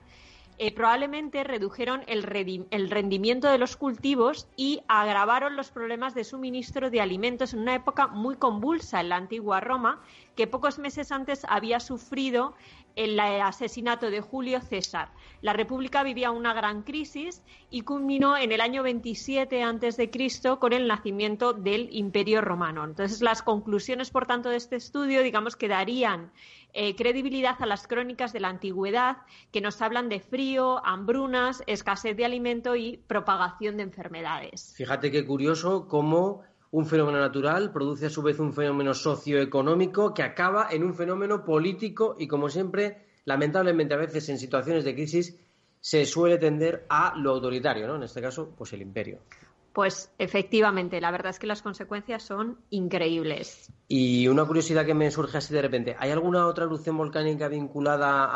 eh, 0.63 0.71
probablemente 0.71 1.43
redujeron 1.43 2.03
el, 2.05 2.21
rendimiento 2.21 3.47
de 3.47 3.57
los 3.57 3.75
cultivos 3.75 4.47
y 4.55 4.83
agravaron 4.87 5.55
los 5.55 5.71
problemas 5.71 6.13
de 6.13 6.23
suministro 6.23 6.91
de 6.91 7.01
alimentos 7.01 7.55
en 7.55 7.61
una 7.61 7.73
época 7.73 8.05
muy 8.05 8.35
convulsa 8.35 9.01
en 9.01 9.09
la 9.09 9.15
antigua 9.15 9.59
Roma, 9.59 10.03
que 10.35 10.45
pocos 10.45 10.77
meses 10.77 11.11
antes 11.11 11.47
había 11.49 11.79
sufrido 11.79 12.53
el 12.95 13.19
asesinato 13.19 14.11
de 14.11 14.21
Julio 14.21 14.61
César. 14.61 15.09
La 15.41 15.53
República 15.53 16.03
vivía 16.03 16.29
una 16.29 16.53
gran 16.53 16.83
crisis 16.83 17.41
y 17.71 17.81
culminó 17.81 18.37
en 18.37 18.51
el 18.51 18.61
año 18.61 18.83
27 18.83 19.63
antes 19.63 19.97
de 19.97 20.11
Cristo 20.11 20.59
con 20.59 20.73
el 20.73 20.87
nacimiento 20.87 21.53
del 21.53 21.89
Imperio 21.91 22.41
Romano. 22.41 22.83
Entonces, 22.83 23.21
las 23.21 23.41
conclusiones, 23.41 24.11
por 24.11 24.27
tanto, 24.27 24.49
de 24.49 24.57
este 24.57 24.75
estudio, 24.75 25.23
digamos 25.23 25.55
que 25.55 25.67
darían 25.67 26.31
eh, 26.73 26.95
credibilidad 26.95 27.55
a 27.59 27.65
las 27.65 27.87
crónicas 27.87 28.33
de 28.33 28.39
la 28.39 28.49
antigüedad 28.49 29.17
que 29.51 29.61
nos 29.61 29.81
hablan 29.81 30.09
de 30.09 30.19
frío, 30.19 30.85
hambrunas, 30.85 31.63
escasez 31.67 32.15
de 32.15 32.25
alimento 32.25 32.75
y 32.75 32.97
propagación 33.07 33.77
de 33.77 33.83
enfermedades. 33.83 34.73
Fíjate 34.75 35.11
qué 35.11 35.25
curioso 35.25 35.87
cómo 35.87 36.43
un 36.71 36.85
fenómeno 36.85 37.19
natural 37.19 37.71
produce 37.71 38.05
a 38.05 38.09
su 38.09 38.21
vez 38.21 38.39
un 38.39 38.53
fenómeno 38.53 38.93
socioeconómico 38.93 40.13
que 40.13 40.23
acaba 40.23 40.67
en 40.71 40.83
un 40.83 40.93
fenómeno 40.95 41.43
político 41.43 42.15
y 42.17 42.27
como 42.27 42.49
siempre, 42.49 43.05
lamentablemente 43.25 43.93
a 43.93 43.97
veces 43.97 44.29
en 44.29 44.39
situaciones 44.39 44.85
de 44.85 44.95
crisis 44.95 45.37
se 45.81 46.05
suele 46.05 46.37
tender 46.37 46.85
a 46.89 47.13
lo 47.17 47.31
autoritario, 47.31 47.87
¿no? 47.87 47.95
En 47.95 48.03
este 48.03 48.21
caso, 48.21 48.53
pues 48.55 48.71
el 48.73 48.81
imperio. 48.81 49.19
Pues 49.73 50.11
efectivamente, 50.17 50.99
la 50.99 51.11
verdad 51.11 51.29
es 51.29 51.39
que 51.39 51.47
las 51.47 51.61
consecuencias 51.61 52.23
son 52.23 52.59
increíbles. 52.71 53.71
Y 53.87 54.27
una 54.27 54.45
curiosidad 54.45 54.85
que 54.85 54.93
me 54.93 55.09
surge 55.11 55.37
así 55.37 55.53
de 55.53 55.61
repente, 55.61 55.95
¿hay 55.97 56.11
alguna 56.11 56.47
otra 56.47 56.65
erupción 56.65 56.97
volcánica 56.97 57.47
vinculada 57.47 58.29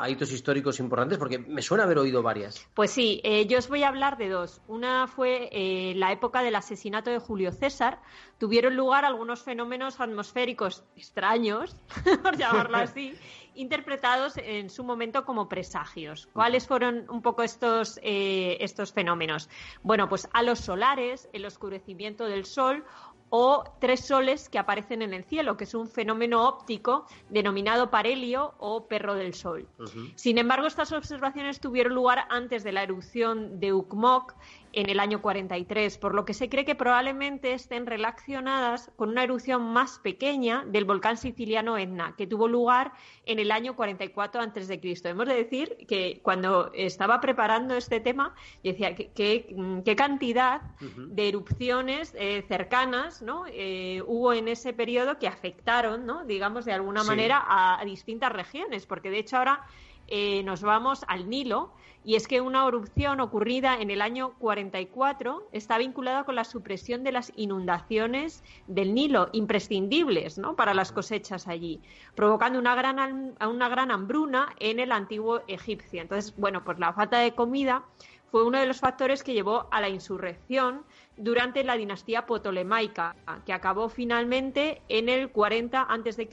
a, 0.00 0.08
hitos 0.08 0.30
históricos 0.32 0.78
importantes? 0.78 1.18
Porque 1.18 1.38
me 1.38 1.62
suena 1.62 1.84
haber 1.84 1.98
oído 1.98 2.22
varias. 2.22 2.68
Pues 2.74 2.92
sí, 2.92 3.20
eh, 3.24 3.46
yo 3.46 3.58
os 3.58 3.68
voy 3.68 3.82
a 3.82 3.88
hablar 3.88 4.16
de 4.16 4.28
dos. 4.28 4.60
Una 4.68 5.08
fue 5.08 5.48
eh, 5.52 5.94
la 5.96 6.12
época 6.12 6.42
del 6.42 6.54
asesinato 6.54 7.10
de 7.10 7.18
Julio 7.18 7.50
César. 7.50 8.00
Tuvieron 8.38 8.76
lugar 8.76 9.04
algunos 9.04 9.42
fenómenos 9.42 10.00
atmosféricos 10.00 10.84
extraños, 10.96 11.76
por 12.22 12.36
llamarlo 12.36 12.76
así, 12.78 13.14
interpretados 13.60 14.36
en 14.36 14.70
su 14.70 14.84
momento 14.84 15.24
como 15.24 15.48
presagios. 15.48 16.28
¿Cuáles 16.32 16.66
fueron 16.66 17.04
un 17.10 17.22
poco 17.22 17.42
estos, 17.42 18.00
eh, 18.02 18.56
estos 18.60 18.92
fenómenos? 18.92 19.48
Bueno, 19.82 20.08
pues 20.08 20.28
a 20.32 20.42
los 20.42 20.60
solares, 20.60 21.28
el 21.32 21.44
oscurecimiento 21.44 22.24
del 22.24 22.44
Sol 22.46 22.84
o 23.30 23.64
tres 23.78 24.00
soles 24.00 24.48
que 24.48 24.58
aparecen 24.58 25.02
en 25.02 25.14
el 25.14 25.24
cielo, 25.24 25.56
que 25.56 25.64
es 25.64 25.74
un 25.74 25.88
fenómeno 25.88 26.46
óptico 26.46 27.06
denominado 27.28 27.88
parelio 27.88 28.54
o 28.58 28.86
perro 28.86 29.14
del 29.14 29.34
sol. 29.34 29.68
Sin 30.16 30.36
embargo, 30.36 30.66
estas 30.66 30.92
observaciones 30.92 31.60
tuvieron 31.60 31.94
lugar 31.94 32.26
antes 32.28 32.64
de 32.64 32.72
la 32.72 32.82
erupción 32.82 33.60
de 33.60 33.72
Ukmok 33.72 34.34
en 34.72 34.88
el 34.88 35.00
año 35.00 35.20
43, 35.20 35.98
por 35.98 36.14
lo 36.14 36.24
que 36.24 36.34
se 36.34 36.48
cree 36.48 36.64
que 36.64 36.74
probablemente 36.74 37.52
estén 37.52 37.86
relacionadas 37.86 38.90
con 38.96 39.10
una 39.10 39.24
erupción 39.24 39.72
más 39.72 39.98
pequeña 39.98 40.64
del 40.66 40.84
volcán 40.84 41.16
siciliano 41.16 41.78
Etna, 41.78 42.14
que 42.16 42.26
tuvo 42.26 42.48
lugar 42.48 42.92
en 43.26 43.38
el 43.38 43.50
año 43.50 43.76
44 43.76 44.40
a.C. 44.40 44.80
Hemos 45.04 45.26
de 45.26 45.34
decir 45.34 45.76
que 45.88 46.20
cuando 46.22 46.70
estaba 46.74 47.20
preparando 47.20 47.76
este 47.76 48.00
tema, 48.00 48.34
yo 48.62 48.72
decía 48.72 48.94
qué 48.94 49.94
cantidad 49.96 50.62
de 50.80 51.28
erupciones 51.28 52.14
eh, 52.18 52.44
cercanas 52.48 53.20
¿no? 53.22 53.44
Eh, 53.48 54.02
hubo 54.06 54.32
en 54.32 54.48
ese 54.48 54.72
periodo 54.72 55.18
que 55.18 55.28
afectaron, 55.28 56.06
¿no? 56.06 56.24
digamos, 56.24 56.64
de 56.64 56.72
alguna 56.72 57.04
manera 57.04 57.44
a, 57.46 57.84
distintas 57.84 58.32
regiones, 58.32 58.86
porque 58.86 59.10
de 59.10 59.18
hecho 59.18 59.36
ahora 59.36 59.66
eh, 60.10 60.42
nos 60.42 60.62
vamos 60.62 61.04
al 61.08 61.30
Nilo 61.30 61.72
y 62.02 62.14
es 62.14 62.26
que 62.26 62.40
una 62.40 62.66
erupción 62.66 63.20
ocurrida 63.20 63.76
en 63.78 63.90
el 63.90 64.00
año 64.00 64.32
44 64.38 65.48
está 65.52 65.76
vinculada 65.78 66.24
con 66.24 66.34
la 66.34 66.44
supresión 66.44 67.04
de 67.04 67.12
las 67.12 67.32
inundaciones 67.36 68.42
del 68.66 68.94
Nilo, 68.94 69.28
imprescindibles 69.32 70.38
¿no? 70.38 70.56
para 70.56 70.72
las 70.72 70.92
cosechas 70.92 71.46
allí, 71.46 71.80
provocando 72.14 72.58
una 72.58 72.74
gran, 72.74 73.34
una 73.46 73.68
gran 73.68 73.90
hambruna 73.90 74.54
en 74.58 74.80
el 74.80 74.92
antiguo 74.92 75.42
Egipcio. 75.46 76.00
Entonces, 76.00 76.34
bueno, 76.36 76.64
pues 76.64 76.78
la 76.78 76.92
falta 76.92 77.18
de 77.18 77.34
comida 77.34 77.84
fue 78.30 78.44
uno 78.44 78.58
de 78.58 78.66
los 78.66 78.80
factores 78.80 79.22
que 79.22 79.34
llevó 79.34 79.68
a 79.70 79.80
la 79.80 79.88
insurrección 79.88 80.84
durante 81.16 81.64
la 81.64 81.76
dinastía 81.76 82.26
Ptolemaica, 82.26 83.16
que 83.44 83.52
acabó 83.52 83.88
finalmente 83.88 84.82
en 84.88 85.08
el 85.08 85.30
40 85.30 85.82
a.C 85.82 86.28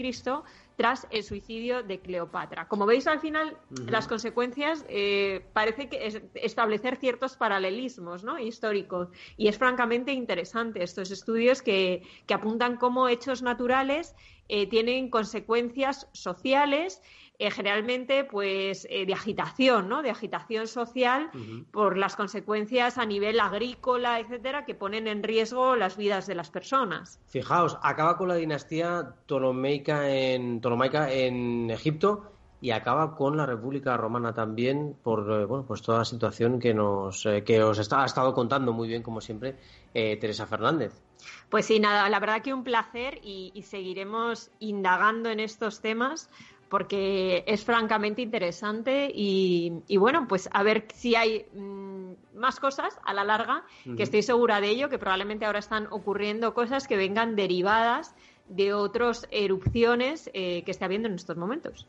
tras 0.78 1.08
el 1.10 1.24
suicidio 1.24 1.82
de 1.82 2.00
Cleopatra. 2.00 2.68
Como 2.68 2.86
veis, 2.86 3.08
al 3.08 3.20
final, 3.20 3.58
las 3.88 4.08
consecuencias 4.08 4.86
eh, 4.88 5.44
parece 5.52 5.90
que 5.90 6.06
es 6.06 6.22
establecer 6.36 6.98
ciertos 6.98 7.36
paralelismos 7.36 8.24
¿no? 8.24 8.38
históricos. 8.38 9.10
Y 9.38 9.48
es 9.48 9.58
francamente 9.58 10.14
interesante 10.14 10.84
estos 10.84 11.10
estudios 11.10 11.64
que, 11.64 12.04
que 12.28 12.34
apuntan 12.36 12.78
cómo 12.78 13.10
hechos 13.10 13.42
naturales 13.42 14.16
eh, 14.50 14.68
tienen 14.68 15.10
consecuencias 15.10 16.08
sociales 16.14 17.02
eh, 17.40 17.52
generalmente 17.52 18.24
pues 18.24 18.88
eh, 18.90 19.06
de 19.06 19.14
agitación, 19.14 19.88
¿no? 19.88 20.02
De 20.02 20.10
agitación 20.10 20.66
social 20.66 21.30
por 21.72 21.96
las 21.96 22.16
consecuencias 22.16 22.98
a 22.98 23.06
nivel 23.06 23.40
agrícola, 23.40 24.20
etcétera, 24.20 24.66
que 24.66 24.74
ponen 24.74 25.08
en 25.08 25.22
riesgo 25.22 25.76
las 25.76 25.98
vidas 25.98 26.26
de 26.26 26.34
las 26.34 26.50
personas. 26.50 27.20
Fijaos, 27.28 27.78
acaba 27.84 28.18
con 28.18 28.30
la 28.30 28.36
dinastía 28.36 29.14
ptolomeica 29.28 30.10
en, 30.10 30.62
ptolomaica 30.62 31.14
en 31.14 31.70
Egipto 31.70 32.32
y 32.60 32.72
acaba 32.72 33.16
con 33.16 33.38
la 33.38 33.46
República 33.46 33.96
Romana 33.98 34.34
también 34.34 34.96
por 35.04 35.32
eh, 35.32 35.46
bueno 35.46 35.64
pues 35.64 35.84
toda 35.84 36.00
la 36.00 36.06
situación 36.06 36.60
que 36.60 36.74
nos 36.74 37.22
que 37.46 37.62
os 37.62 37.78
está, 37.78 38.02
ha 38.02 38.08
estado 38.08 38.34
contando 38.34 38.74
muy 38.74 38.88
bien 38.88 39.04
como 39.04 39.22
siempre 39.22 39.58
Teresa 39.94 40.48
Fernández. 40.48 41.04
Pues 41.50 41.66
sí, 41.66 41.80
nada, 41.80 42.08
la 42.10 42.20
verdad 42.20 42.42
que 42.42 42.54
un 42.54 42.64
placer 42.64 43.20
y 43.24 43.64
seguiremos 43.64 44.52
indagando 44.60 45.30
en 45.30 45.40
estos 45.40 45.82
temas 45.82 46.30
porque 46.70 47.44
es 47.48 47.64
francamente 47.64 48.22
interesante 48.22 49.12
y, 49.14 49.98
bueno, 49.98 50.28
pues 50.28 50.50
a 50.52 50.64
ver 50.64 50.88
si 50.94 51.16
hay 51.16 51.46
mm, 51.54 52.12
más 52.36 52.60
cosas 52.60 53.00
a 53.06 53.14
la 53.14 53.24
larga, 53.24 53.64
que 53.96 54.04
estoy 54.04 54.24
segura 54.24 54.60
de 54.60 54.70
ello, 54.70 54.90
que 54.90 55.00
probablemente 55.00 55.46
ahora 55.46 55.60
están 55.60 55.88
ocurriendo 55.92 56.54
cosas 56.54 56.88
que 56.88 56.98
vengan 56.98 57.36
derivadas 57.36 58.16
de 58.50 58.74
otras 58.74 59.28
erupciones 59.32 60.30
eh, 60.34 60.64
que 60.64 60.72
está 60.72 60.86
habiendo 60.86 61.08
en 61.08 61.16
estos 61.16 61.38
momentos. 61.38 61.88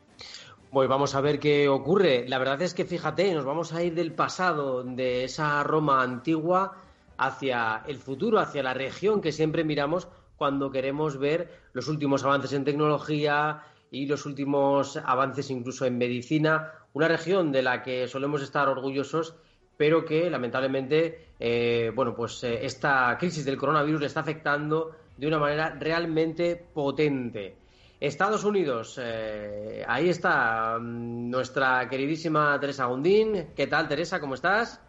Pues 0.71 0.87
vamos 0.87 1.15
a 1.15 1.21
ver 1.21 1.39
qué 1.39 1.67
ocurre. 1.67 2.27
La 2.27 2.37
verdad 2.37 2.61
es 2.61 2.73
que 2.73 2.85
fíjate, 2.85 3.33
nos 3.33 3.45
vamos 3.45 3.73
a 3.73 3.83
ir 3.83 3.95
del 3.95 4.13
pasado, 4.13 4.83
de 4.83 5.23
esa 5.23 5.63
Roma 5.63 6.03
antigua, 6.03 6.77
hacia 7.17 7.83
el 7.87 7.97
futuro, 7.97 8.39
hacia 8.39 8.61
la 8.61 8.73
región 8.73 9.19
que 9.19 9.31
siempre 9.31 9.63
miramos 9.63 10.07
cuando 10.37 10.71
queremos 10.71 11.17
ver 11.17 11.49
los 11.73 11.87
últimos 11.87 12.23
avances 12.23 12.53
en 12.53 12.63
tecnología, 12.63 13.63
y 13.91 14.05
los 14.05 14.25
últimos 14.25 14.97
avances 14.97 15.49
incluso 15.49 15.85
en 15.85 15.97
medicina, 15.97 16.73
una 16.93 17.07
región 17.07 17.51
de 17.51 17.61
la 17.61 17.81
que 17.81 18.07
solemos 18.07 18.41
estar 18.41 18.67
orgullosos, 18.67 19.35
pero 19.77 20.05
que 20.05 20.29
lamentablemente, 20.29 21.29
eh, 21.39 21.91
bueno, 21.95 22.15
pues 22.15 22.43
eh, 22.43 22.65
esta 22.65 23.17
crisis 23.17 23.45
del 23.45 23.57
coronavirus 23.57 24.01
le 24.01 24.07
está 24.07 24.19
afectando 24.19 24.95
de 25.17 25.27
una 25.27 25.39
manera 25.39 25.75
realmente 25.79 26.55
potente. 26.73 27.57
Estados 27.99 28.43
Unidos, 28.43 28.99
eh, 29.01 29.83
ahí 29.87 30.09
está 30.09 30.77
mm, 30.79 31.29
nuestra 31.29 31.87
queridísima 31.89 32.59
Teresa 32.59 32.85
Gondín. 32.85 33.49
¿Qué 33.55 33.67
tal, 33.67 33.87
Teresa? 33.87 34.19
¿Cómo 34.19 34.35
estás? 34.35 34.81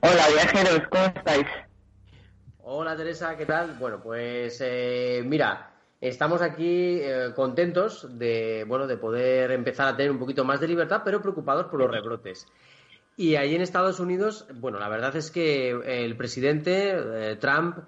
Hola, 0.00 0.26
viajeros, 0.32 0.88
¿cómo 0.90 1.04
estáis? 1.04 1.46
Hola, 2.64 2.96
Teresa, 2.96 3.36
¿qué 3.36 3.46
tal? 3.46 3.76
Bueno, 3.78 4.00
pues 4.02 4.62
mira, 5.24 5.71
Estamos 6.02 6.42
aquí 6.42 6.98
eh, 7.00 7.30
contentos 7.32 8.08
de, 8.18 8.64
bueno, 8.66 8.88
de 8.88 8.96
poder 8.96 9.52
empezar 9.52 9.86
a 9.86 9.96
tener 9.96 10.10
un 10.10 10.18
poquito 10.18 10.44
más 10.44 10.58
de 10.58 10.66
libertad, 10.66 11.02
pero 11.04 11.22
preocupados 11.22 11.66
por 11.66 11.78
los 11.78 11.88
rebrotes. 11.88 12.48
Y 13.16 13.36
ahí 13.36 13.54
en 13.54 13.62
Estados 13.62 14.00
Unidos, 14.00 14.48
bueno, 14.52 14.80
la 14.80 14.88
verdad 14.88 15.14
es 15.14 15.30
que 15.30 15.70
el 15.70 16.16
presidente 16.16 16.90
eh, 16.96 17.36
Trump 17.36 17.78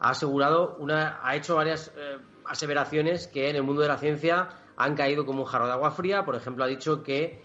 ha 0.00 0.10
asegurado 0.10 0.78
una, 0.80 1.20
ha 1.22 1.36
hecho 1.36 1.54
varias 1.54 1.92
eh, 1.96 2.18
aseveraciones 2.44 3.28
que 3.28 3.48
en 3.48 3.54
el 3.54 3.62
mundo 3.62 3.82
de 3.82 3.88
la 3.88 3.98
ciencia 3.98 4.48
han 4.76 4.96
caído 4.96 5.24
como 5.24 5.42
un 5.42 5.46
jarro 5.46 5.66
de 5.66 5.72
agua 5.72 5.92
fría. 5.92 6.24
Por 6.24 6.34
ejemplo, 6.34 6.64
ha 6.64 6.66
dicho 6.66 7.04
que 7.04 7.40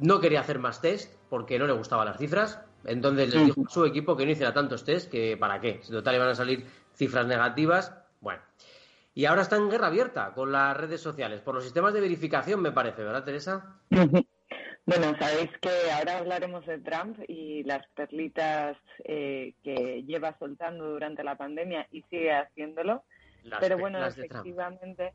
no 0.00 0.20
quería 0.20 0.40
hacer 0.40 0.58
más 0.58 0.82
test 0.82 1.10
porque 1.30 1.58
no 1.58 1.66
le 1.66 1.72
gustaban 1.72 2.04
las 2.04 2.18
cifras. 2.18 2.60
Entonces 2.84 3.34
le 3.34 3.46
dijo 3.46 3.62
a 3.66 3.70
su 3.70 3.86
equipo 3.86 4.18
que 4.18 4.26
no 4.26 4.32
hiciera 4.32 4.52
tantos 4.52 4.84
test, 4.84 5.10
que 5.10 5.38
para 5.38 5.62
qué. 5.62 5.80
Si 5.82 5.92
total 5.92 6.16
iban 6.16 6.28
a 6.28 6.34
salir 6.34 6.66
cifras 6.92 7.26
negativas. 7.26 7.94
Bueno, 8.20 8.42
y 9.14 9.26
ahora 9.26 9.42
está 9.42 9.56
en 9.56 9.70
guerra 9.70 9.86
abierta 9.86 10.32
con 10.34 10.50
las 10.50 10.76
redes 10.76 11.00
sociales, 11.00 11.40
por 11.40 11.54
los 11.54 11.64
sistemas 11.64 11.94
de 11.94 12.00
verificación, 12.00 12.60
me 12.60 12.72
parece, 12.72 13.02
¿verdad, 13.02 13.24
Teresa? 13.24 13.78
Bueno, 14.86 15.16
sabéis 15.18 15.50
que 15.62 15.70
ahora 15.90 16.18
hablaremos 16.18 16.66
de 16.66 16.78
Trump 16.78 17.18
y 17.26 17.62
las 17.62 17.86
perlitas 17.94 18.76
eh, 19.04 19.54
que 19.62 20.02
lleva 20.02 20.36
soltando 20.38 20.90
durante 20.90 21.24
la 21.24 21.36
pandemia 21.36 21.88
y 21.90 22.02
sigue 22.10 22.30
haciéndolo. 22.30 23.02
Pero 23.60 23.78
bueno, 23.78 24.04
efectivamente, 24.04 25.14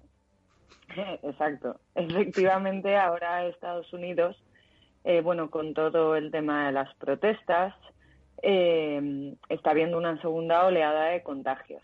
exacto, 1.22 1.80
efectivamente 1.94 2.98
ahora 2.98 3.46
Estados 3.46 3.94
Unidos, 3.94 4.44
eh, 5.04 5.22
bueno, 5.22 5.52
con 5.52 5.76
todo 5.76 6.16
el 6.16 6.32
tema 6.32 6.66
de 6.66 6.72
las 6.72 6.92
protestas, 6.96 7.76
eh, 8.42 9.36
está 9.50 9.74
viendo 9.74 10.00
una 10.00 10.20
segunda 10.20 10.66
oleada 10.66 11.10
de 11.10 11.22
contagios 11.22 11.84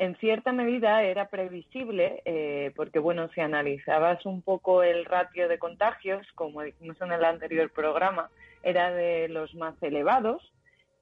en 0.00 0.16
cierta 0.16 0.50
medida 0.52 1.02
era 1.02 1.28
previsible, 1.28 2.22
eh, 2.24 2.72
porque 2.74 2.98
bueno, 2.98 3.28
si 3.34 3.42
analizabas 3.42 4.24
un 4.24 4.40
poco 4.40 4.82
el 4.82 5.04
ratio 5.04 5.46
de 5.46 5.58
contagios, 5.58 6.26
como 6.36 6.62
dijimos 6.62 6.96
en 7.02 7.12
el 7.12 7.22
anterior 7.22 7.70
programa, 7.70 8.30
era 8.62 8.90
de 8.92 9.28
los 9.28 9.54
más 9.54 9.74
elevados 9.82 10.40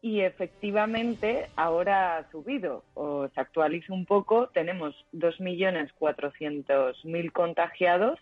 y 0.03 0.23
efectivamente 0.23 1.49
ahora 1.55 2.17
ha 2.17 2.29
subido. 2.33 2.83
O 2.95 3.29
se 3.29 3.41
actualiza 3.41 3.93
un 3.93 4.05
poco, 4.05 4.49
tenemos 4.49 4.97
2.400.000 5.13 7.31
contagiados 7.31 8.19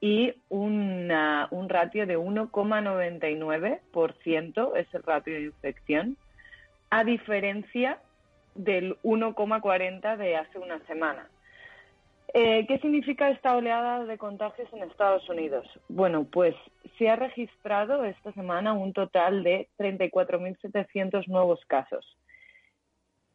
y 0.00 0.32
una, 0.48 1.48
un 1.50 1.68
ratio 1.68 2.06
de 2.06 2.16
1,99% 2.16 4.74
es 4.74 4.94
el 4.94 5.02
ratio 5.02 5.34
de 5.34 5.42
infección, 5.42 6.16
a 6.88 7.04
diferencia 7.04 8.00
del 8.58 8.98
1,40 9.02 10.16
de 10.16 10.36
hace 10.36 10.58
una 10.58 10.78
semana. 10.86 11.28
Eh, 12.34 12.66
¿Qué 12.66 12.78
significa 12.80 13.30
esta 13.30 13.56
oleada 13.56 14.04
de 14.04 14.18
contagios 14.18 14.68
en 14.72 14.82
Estados 14.82 15.26
Unidos? 15.30 15.66
Bueno, 15.88 16.24
pues 16.24 16.54
se 16.98 17.08
ha 17.08 17.16
registrado 17.16 18.04
esta 18.04 18.32
semana 18.32 18.74
un 18.74 18.92
total 18.92 19.42
de 19.42 19.68
34.700 19.78 21.26
nuevos 21.28 21.64
casos. 21.66 22.04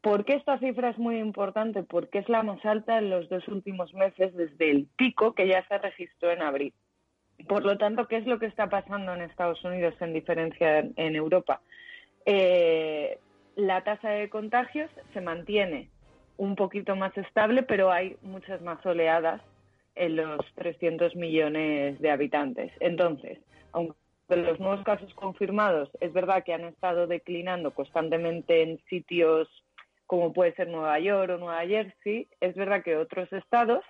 ¿Por 0.02 0.26
qué 0.26 0.34
esta 0.34 0.60
cifra 0.60 0.90
es 0.90 0.98
muy 1.00 1.18
importante? 1.18 1.82
Porque 1.82 2.20
es 2.20 2.30
la 2.30 2.44
más 2.44 2.64
alta 2.66 2.98
en 2.98 3.10
los 3.10 3.30
dos 3.30 3.48
últimos 3.48 3.94
meses 3.94 4.36
desde 4.36 4.70
el 4.70 4.86
pico 4.98 5.34
que 5.34 5.48
ya 5.48 5.66
se 5.68 5.78
registró 5.78 6.30
en 6.30 6.42
abril. 6.42 6.74
Por 7.48 7.64
lo 7.64 7.78
tanto, 7.78 8.08
¿qué 8.08 8.18
es 8.18 8.28
lo 8.28 8.38
que 8.38 8.46
está 8.46 8.70
pasando 8.70 9.14
en 9.14 9.22
Estados 9.22 9.64
Unidos 9.64 9.96
en 10.02 10.14
diferencia 10.14 10.80
en 10.80 11.16
Europa? 11.16 11.62
Eh, 12.26 13.18
la 13.56 13.84
tasa 13.84 14.10
de 14.10 14.30
contagios 14.30 14.90
se 15.14 15.22
mantiene 15.22 15.90
un 16.38 16.56
poquito 16.56 16.96
más 16.96 17.16
estable, 17.18 17.64
pero 17.64 17.92
hay 17.92 18.18
muchas 18.22 18.62
más 18.62 18.84
oleadas 18.86 19.42
en 19.96 20.16
los 20.16 20.40
300 20.56 21.16
millones 21.16 22.00
de 22.00 22.12
habitantes. 22.12 22.72
Entonces, 22.80 23.40
aunque 23.72 23.96
los 24.30 24.60
nuevos 24.60 24.84
casos 24.84 25.14
confirmados 25.14 25.90
es 26.00 26.12
verdad 26.14 26.44
que 26.44 26.54
han 26.54 26.64
estado 26.64 27.06
declinando 27.08 27.72
constantemente 27.72 28.64
en 28.64 28.80
sitios 28.90 29.48
como 30.08 30.34
puede 30.34 30.54
ser 30.54 30.68
Nueva 30.68 31.00
York 31.00 31.32
o 31.32 31.38
Nueva 31.38 31.66
Jersey, 31.66 32.28
es 32.40 32.56
verdad 32.56 32.84
que 32.84 32.98
otros 32.98 33.32
estados 33.32 33.84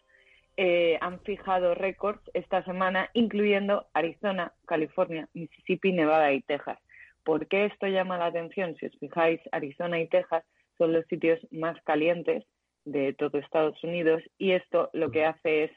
eh, 0.55 0.97
han 1.01 1.20
fijado 1.22 1.74
récords 1.74 2.22
esta 2.34 2.64
semana, 2.64 3.09
incluyendo 3.14 3.88
Arizona, 3.93 4.53
California, 4.66 5.28
Mississippi, 5.34 5.91
Nevada 5.91 6.32
y 6.32 6.41
Texas. 6.41 6.78
¿Por 7.24 7.47
qué 7.47 7.65
esto 7.65 7.88
llama 7.88 8.17
la 8.17 8.28
atención? 8.28 8.76
Si 8.76 8.86
os 8.86 8.97
fijáis, 8.99 9.39
Arizona 9.51 9.99
y 9.99 10.07
Texas 10.07 10.43
son 10.78 10.93
los 10.93 11.05
sitios 11.07 11.39
más 11.51 11.82
calientes 11.84 12.43
de 12.86 13.13
todo 13.13 13.38
Estados 13.38 13.82
Unidos 13.84 14.21
y 14.38 14.51
esto 14.51 14.89
lo 14.93 15.11
que 15.11 15.26
hace 15.26 15.65
es 15.65 15.71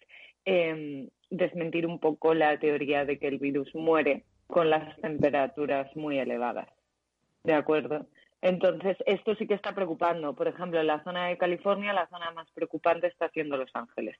em, 0.45 1.09
desmentir 1.31 1.87
un 1.87 2.01
poco 2.01 2.35
la 2.35 2.59
teoría 2.59 3.05
de 3.05 3.19
que 3.19 3.29
el 3.29 3.39
virus 3.39 3.73
muere 3.75 4.25
con 4.47 4.71
las 4.71 4.97
temperaturas 5.01 5.95
muy 5.97 6.19
elevadas. 6.19 6.69
¿De 7.45 7.55
acuerdo? 7.55 8.07
Entonces, 8.43 8.97
esto 9.07 9.35
sí 9.37 9.47
que 9.47 9.55
está 9.55 9.75
preocupando. 9.75 10.35
Por 10.35 10.49
ejemplo, 10.49 10.81
en 10.81 10.87
la 10.87 11.03
zona 11.03 11.29
de 11.29 11.39
California, 11.39 11.93
la 11.93 12.09
zona 12.09 12.31
más 12.33 12.51
preocupante 12.53 13.07
está 13.07 13.29
siendo 13.31 13.57
Los 13.57 13.71
Ángeles. 13.75 14.17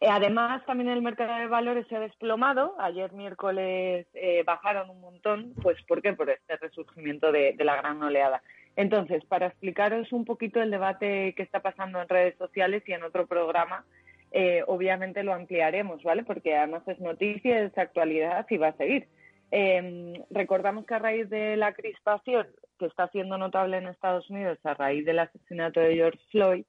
Eh, 0.00 0.08
además, 0.10 0.64
también 0.66 0.88
el 0.90 1.02
mercado 1.02 1.38
de 1.38 1.46
valores 1.46 1.86
se 1.88 1.96
ha 1.96 2.00
desplomado. 2.00 2.74
Ayer 2.78 3.12
miércoles 3.12 4.06
eh, 4.14 4.42
bajaron 4.44 4.90
un 4.90 5.00
montón. 5.00 5.54
Pues, 5.62 5.80
¿por 5.82 6.02
qué? 6.02 6.12
Por 6.12 6.30
este 6.30 6.56
resurgimiento 6.56 7.32
de, 7.32 7.54
la 7.58 7.76
gran 7.76 8.02
oleada. 8.02 8.42
Entonces, 8.76 9.24
para 9.26 9.46
explicaros 9.46 10.12
un 10.12 10.24
poquito 10.24 10.60
el 10.60 10.70
debate 10.70 11.34
que 11.36 11.42
está 11.42 11.60
pasando 11.60 12.00
en 12.00 12.08
redes 12.08 12.36
sociales 12.38 12.82
y 12.86 12.92
en 12.92 13.04
otro 13.04 13.26
programa, 13.26 13.84
eh, 14.32 14.64
obviamente 14.66 15.22
lo 15.22 15.32
ampliaremos, 15.32 16.02
¿vale? 16.02 16.24
Porque 16.24 16.56
además 16.56 16.82
es 16.88 16.98
noticia, 16.98 17.60
es 17.60 17.76
actualidad 17.78 18.46
y 18.50 18.56
va 18.56 18.68
a 18.68 18.76
seguir. 18.76 19.06
Em, 19.50 20.14
recordamos 20.30 20.86
que 20.86 20.94
a 20.94 20.98
raíz 20.98 21.30
de 21.30 21.56
la 21.56 21.72
crispación 21.74 22.48
que 22.78 22.86
está 22.86 23.06
siendo 23.08 23.38
notable 23.38 23.76
en 23.76 23.86
Estados 23.86 24.28
Unidos 24.28 24.58
a 24.64 24.74
raíz 24.74 25.04
del 25.04 25.20
asesinato 25.20 25.78
de 25.78 25.94
George 25.94 26.20
Floyd, 26.32 26.64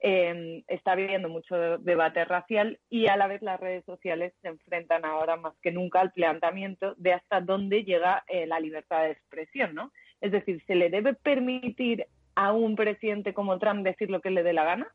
eh, 0.00 0.64
está 0.66 0.94
viviendo 0.94 1.28
mucho 1.28 1.78
debate 1.78 2.24
racial 2.24 2.78
y 2.88 3.08
a 3.08 3.16
la 3.16 3.26
vez 3.26 3.42
las 3.42 3.60
redes 3.60 3.84
sociales 3.84 4.32
se 4.40 4.48
enfrentan 4.48 5.04
ahora 5.04 5.36
más 5.36 5.54
que 5.62 5.72
nunca 5.72 6.00
al 6.00 6.12
planteamiento 6.12 6.94
de 6.96 7.12
hasta 7.12 7.40
dónde 7.40 7.84
llega 7.84 8.24
eh, 8.26 8.46
la 8.46 8.60
libertad 8.60 9.02
de 9.02 9.10
expresión, 9.10 9.74
¿no? 9.74 9.92
Es 10.20 10.32
decir, 10.32 10.62
¿se 10.66 10.74
le 10.74 10.88
debe 10.88 11.14
permitir 11.14 12.06
a 12.34 12.52
un 12.52 12.76
presidente 12.76 13.34
como 13.34 13.58
Trump 13.58 13.84
decir 13.84 14.10
lo 14.10 14.20
que 14.20 14.30
le 14.30 14.42
dé 14.42 14.54
la 14.54 14.64
gana? 14.64 14.88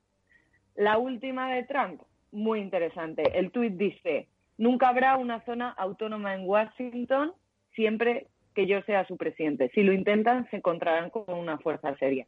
La 0.75 0.97
última 0.97 1.53
de 1.53 1.63
Trump, 1.63 2.01
muy 2.31 2.59
interesante. 2.59 3.37
El 3.37 3.51
tuit 3.51 3.73
dice, 3.73 4.27
nunca 4.57 4.89
habrá 4.89 5.17
una 5.17 5.43
zona 5.45 5.69
autónoma 5.69 6.33
en 6.33 6.47
Washington 6.47 7.33
siempre 7.75 8.27
que 8.55 8.65
yo 8.65 8.81
sea 8.83 9.05
su 9.05 9.17
presidente. 9.17 9.69
Si 9.75 9.83
lo 9.83 9.93
intentan, 9.93 10.49
se 10.49 10.57
encontrarán 10.57 11.09
con 11.09 11.25
una 11.27 11.59
fuerza 11.59 11.95
seria. 11.97 12.25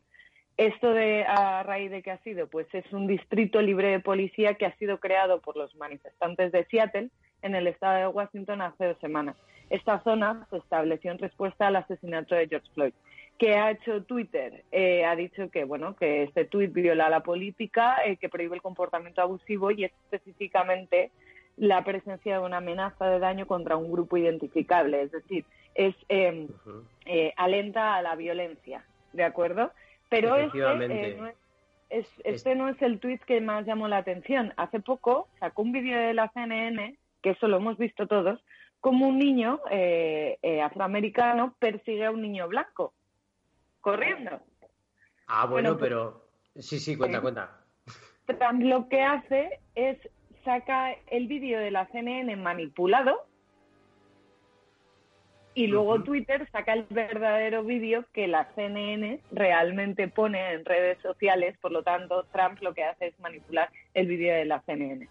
Esto 0.57 0.91
de 0.91 1.23
a 1.23 1.61
raíz 1.61 1.91
de 1.91 2.01
qué 2.01 2.09
ha 2.09 2.17
sido, 2.23 2.47
pues 2.47 2.67
es 2.73 2.91
un 2.91 3.05
distrito 3.05 3.61
libre 3.61 3.89
de 3.89 3.99
policía 3.99 4.55
que 4.55 4.65
ha 4.65 4.75
sido 4.77 4.99
creado 4.99 5.39
por 5.39 5.55
los 5.55 5.75
manifestantes 5.75 6.51
de 6.51 6.65
Seattle 6.65 7.09
en 7.43 7.53
el 7.53 7.67
estado 7.67 7.99
de 7.99 8.07
Washington 8.07 8.61
hace 8.61 8.85
dos 8.85 8.97
semanas. 8.99 9.35
Esta 9.69 10.01
zona 10.03 10.47
se 10.49 10.57
estableció 10.57 11.11
en 11.11 11.19
respuesta 11.19 11.67
al 11.67 11.75
asesinato 11.75 12.33
de 12.33 12.47
George 12.47 12.69
Floyd. 12.73 12.93
¿Qué 13.37 13.53
ha 13.53 13.69
hecho 13.69 14.03
Twitter? 14.03 14.63
Eh, 14.71 15.05
ha 15.05 15.15
dicho 15.15 15.51
que 15.51 15.63
bueno 15.63 15.95
que 15.95 16.23
este 16.23 16.45
tuit 16.45 16.73
viola 16.73 17.07
la 17.07 17.21
política, 17.21 17.97
eh, 18.03 18.17
que 18.17 18.29
prohíbe 18.29 18.55
el 18.55 18.63
comportamiento 18.63 19.21
abusivo 19.21 19.69
y 19.69 19.83
específicamente 19.83 21.11
la 21.55 21.83
presencia 21.83 22.39
de 22.39 22.45
una 22.45 22.57
amenaza 22.57 23.07
de 23.07 23.19
daño 23.19 23.45
contra 23.45 23.77
un 23.77 23.91
grupo 23.91 24.17
identificable. 24.17 25.03
Es 25.03 25.11
decir, 25.11 25.45
es 25.75 25.95
em, 26.09 26.47
eh, 27.05 27.33
alenta 27.35 27.95
a 27.95 28.01
la 28.01 28.15
violencia, 28.15 28.83
¿de 29.13 29.23
acuerdo? 29.23 29.71
Pero 30.09 30.35
este, 30.35 30.59
eh, 30.59 31.17
no 31.19 31.27
es, 31.89 32.07
este 32.23 32.55
no 32.55 32.69
es 32.69 32.81
el 32.81 32.99
tuit 32.99 33.21
que 33.23 33.41
más 33.41 33.65
llamó 33.65 33.87
la 33.87 33.97
atención. 33.97 34.53
Hace 34.57 34.79
poco 34.79 35.27
sacó 35.39 35.61
un 35.61 35.71
vídeo 35.71 35.97
de 35.99 36.13
la 36.13 36.29
CNN, 36.29 36.97
que 37.21 37.31
eso 37.31 37.47
lo 37.47 37.57
hemos 37.57 37.77
visto 37.77 38.07
todos, 38.07 38.39
como 38.79 39.07
un 39.07 39.17
niño 39.19 39.59
eh, 39.71 40.37
eh, 40.41 40.61
afroamericano 40.61 41.55
persigue 41.59 42.05
a 42.05 42.11
un 42.11 42.21
niño 42.21 42.47
blanco, 42.47 42.93
corriendo. 43.81 44.39
Ah, 45.27 45.45
bueno, 45.45 45.77
pero... 45.77 46.25
Sí, 46.55 46.79
sí, 46.79 46.97
cuenta, 46.97 47.21
cuenta. 47.21 47.61
Lo 48.59 48.89
que 48.89 49.03
hace 49.03 49.59
es 49.75 49.97
saca 50.43 50.93
el 51.07 51.27
vídeo 51.27 51.59
de 51.59 51.71
la 51.71 51.87
CNN 51.87 52.35
manipulado 52.37 53.27
y 55.57 55.65
luego 55.65 56.03
Twitter 56.03 56.47
saca 56.51 56.73
el 56.73 56.85
verdadero 56.87 57.63
vídeo 57.63 58.05
que 58.13 58.27
la 58.27 58.47
CNN 58.53 59.19
realmente 59.31 60.07
pone 60.07 60.53
en 60.53 60.63
redes 60.63 60.99
sociales, 61.01 61.57
por 61.59 61.71
lo 61.71 61.81
tanto 61.81 62.27
Trump 62.31 62.61
lo 62.61 62.75
que 62.75 62.83
hace 62.83 63.07
es 63.07 63.19
manipular 63.19 63.67
el 63.95 64.05
vídeo 64.05 64.35
de 64.35 64.45
la 64.45 64.61
CNN. 64.61 65.09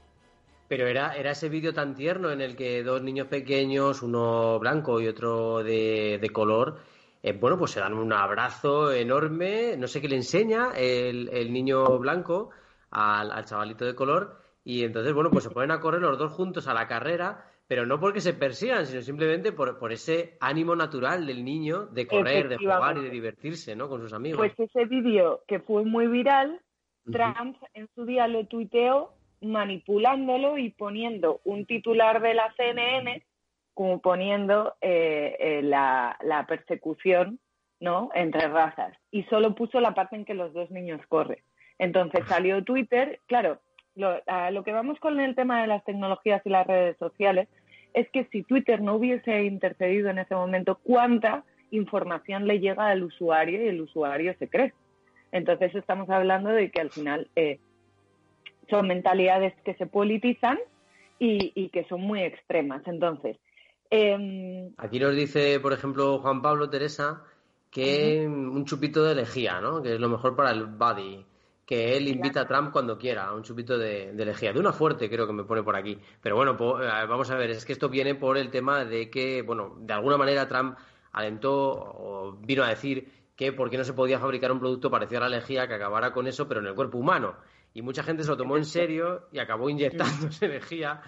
Pero 0.69 0.87
era, 0.87 1.17
era 1.17 1.33
ese 1.33 1.49
vídeo 1.49 1.75
tan 1.75 1.97
tierno 1.97 2.31
en 2.31 2.41
el 2.41 2.55
que 2.55 2.85
dos 2.85 3.03
niños 3.03 3.27
pequeños, 3.27 4.03
uno 4.03 4.61
blanco 4.61 5.01
y 5.01 5.09
otro 5.09 5.65
de, 5.65 6.31
color, 6.33 6.79
eh, 7.25 7.33
bueno, 7.33 7.59
pues 7.59 7.73
se 7.73 7.81
dan 7.81 7.95
un 7.95 8.13
abrazo 8.13 8.93
enorme, 8.93 9.77
no 9.77 9.89
sé 9.89 10.01
qué 10.01 10.07
le 10.07 10.15
enseña 10.15 10.71
el, 10.77 11.29
el 11.33 11.53
niño 11.53 11.99
blanco 11.99 12.51
al, 12.93 13.33
al 13.33 13.47
chavalito 13.47 13.85
de 13.85 13.97
color, 13.97 14.41
y 14.63 14.85
entonces, 14.85 15.13
bueno, 15.13 15.31
pues 15.31 15.43
se 15.43 15.51
ponen 15.51 15.73
a 15.73 15.81
correr 15.81 16.03
los 16.03 16.17
dos 16.17 16.31
juntos 16.31 16.69
a 16.69 16.75
la 16.75 16.87
carrera 16.87 17.51
pero 17.69 17.85
no 17.85 17.99
porque 17.99 18.21
se 18.21 18.33
persigan, 18.33 18.87
sino 18.87 19.03
simplemente 19.03 19.53
por, 19.53 19.79
por 19.79 19.93
ese 19.93 20.37
ánimo 20.41 20.77
natural 20.77 21.27
del 21.27 21.45
niño 21.45 21.87
de 21.87 22.07
correr, 22.07 22.49
de 22.49 22.59
jugar 22.59 22.99
y 22.99 23.03
de 23.03 23.11
divertirse, 23.11 23.75
¿no? 23.75 23.89
Con 23.89 24.01
sus 24.01 24.13
amigos. 24.13 24.39
Pues 24.39 24.71
ese 24.71 24.85
vídeo 24.85 25.43
que 25.49 25.59
fue 25.61 25.85
muy 25.85 26.07
viral, 26.07 26.61
Trump 27.11 27.57
en 27.75 27.89
su 27.95 28.05
día 28.05 28.29
lo 28.29 28.47
tuiteó 28.47 29.13
manipulándolo 29.41 30.59
y 30.59 30.71
poniendo 30.71 31.41
un 31.45 31.67
titular 31.67 32.23
de 32.23 32.35
la 32.35 32.53
CNN 32.57 33.25
como 33.75 34.01
poniendo 34.01 34.75
eh, 34.81 35.37
eh, 35.39 35.63
la, 35.63 36.17
la, 36.23 36.47
persecución 36.47 37.39
¿no? 37.79 38.11
entre 38.15 38.49
razas 38.49 38.97
y 39.11 39.25
solo 39.25 39.55
puso 39.55 39.81
la 39.81 39.93
parte 39.95 40.17
en 40.17 40.25
que 40.25 40.35
los 40.35 40.53
dos 40.55 40.71
niños 40.71 41.01
corren. 41.09 41.41
Entonces 41.79 42.27
salió 42.27 42.65
Twitter, 42.65 43.21
claro, 43.27 43.61
lo, 43.97 44.21
a 44.27 44.51
lo 44.51 44.63
que 44.63 44.73
vamos 44.73 44.99
con 45.01 45.19
el 45.21 45.35
tema 45.35 45.61
de 45.61 45.67
las 45.67 45.85
tecnologías 45.85 46.43
y 46.45 46.51
las 46.51 46.67
redes 46.67 46.97
sociales 46.99 47.49
es 47.95 48.09
que 48.11 48.27
si 48.31 48.43
Twitter 48.43 48.83
no 48.83 48.97
hubiese 48.97 49.45
intercedido 49.45 50.11
en 50.11 50.19
ese 50.19 50.35
momento, 50.35 50.79
¿cuánta 50.83 51.45
información 51.71 52.47
le 52.47 52.61
llega 52.61 52.89
al 52.89 53.03
usuario 53.03 53.65
y 53.65 53.69
el 53.69 53.81
usuario 53.81 54.35
se 54.39 54.49
cree? 54.49 54.75
Entonces 55.33 55.75
estamos 55.75 56.09
hablando 56.11 56.51
de 56.51 56.71
que 56.71 56.81
al 56.81 56.91
final 56.91 57.29
eh, 57.37 57.59
son 58.69 58.87
mentalidades 58.87 59.55
que 59.65 59.75
se 59.75 59.87
politizan 59.87 60.59
y, 61.19 61.71
que 61.71 61.85
son 61.85 62.03
muy 62.03 62.21
extremas. 62.21 62.83
Entonces, 62.87 63.39
em, 63.89 64.71
aquí 64.77 65.01
nos 65.01 65.17
dice, 65.17 65.59
por 65.61 65.73
ejemplo, 65.73 66.19
Juan 66.19 66.43
Pablo 66.43 66.69
Teresa 66.69 67.25
que 67.71 68.27
un 68.27 68.65
chupito 68.65 69.05
de 69.05 69.15
lejía, 69.15 69.61
¿no? 69.61 69.83
Que 69.83 69.95
es 69.95 70.01
lo 70.01 70.09
mejor 70.09 70.37
para 70.37 70.51
el 70.51 70.67
body 70.67 71.25
que 71.67 71.97
él 71.97 72.07
invita 72.07 72.43
a 72.43 72.47
Trump 72.47 72.71
cuando 72.71 72.97
quiera, 72.97 73.27
a 73.27 73.35
un 73.35 73.43
chupito 73.43 73.77
de, 73.77 74.13
de, 74.13 74.25
lejía. 74.25 74.53
De 74.53 74.61
una 74.61 74.73
fuerte, 74.73 75.11
creo 75.11 75.27
que 75.27 75.33
me 75.33 75.43
pone 75.43 75.65
por 75.65 75.75
aquí. 75.75 75.99
Pero 76.23 76.37
bueno, 76.37 76.53
eh, 76.53 77.07
vamos 77.09 77.29
a 77.31 77.37
ver, 77.37 77.51
es 77.51 77.65
que 77.65 77.73
esto 77.73 77.89
viene 77.89 78.15
por 78.15 78.39
el 78.39 78.51
tema 78.51 78.85
de 78.85 79.11
que, 79.11 79.43
bueno, 79.43 79.75
de 79.81 79.93
alguna 79.93 80.17
manera 80.17 80.47
Trump 80.47 80.79
alentó 81.13 81.53
o 81.53 82.39
vino 82.41 82.63
a 82.63 82.69
decir 82.69 83.11
que 83.35 83.53
por 83.53 83.69
qué 83.69 83.77
no 83.77 83.85
se 83.85 83.95
podía 83.95 84.21
fabricar 84.21 84.53
un 84.53 84.61
producto 84.61 84.91
parecido 84.91 85.25
a 85.25 85.29
la 85.29 85.37
lejía 85.37 85.67
que 85.67 85.75
acabara 85.75 86.13
con 86.13 86.29
eso, 86.29 86.47
pero 86.47 86.61
en 86.61 86.67
el 86.67 86.75
cuerpo 86.75 86.99
humano. 86.99 87.35
Y 87.75 87.83
mucha 87.83 88.05
gente 88.05 88.23
se 88.23 88.31
lo 88.31 88.37
tomó 88.37 88.57
en 88.57 88.65
serio 88.65 89.27
y 89.33 89.41
acabó 89.41 89.69
inyectándose 89.69 90.47
lejía. 90.49 91.03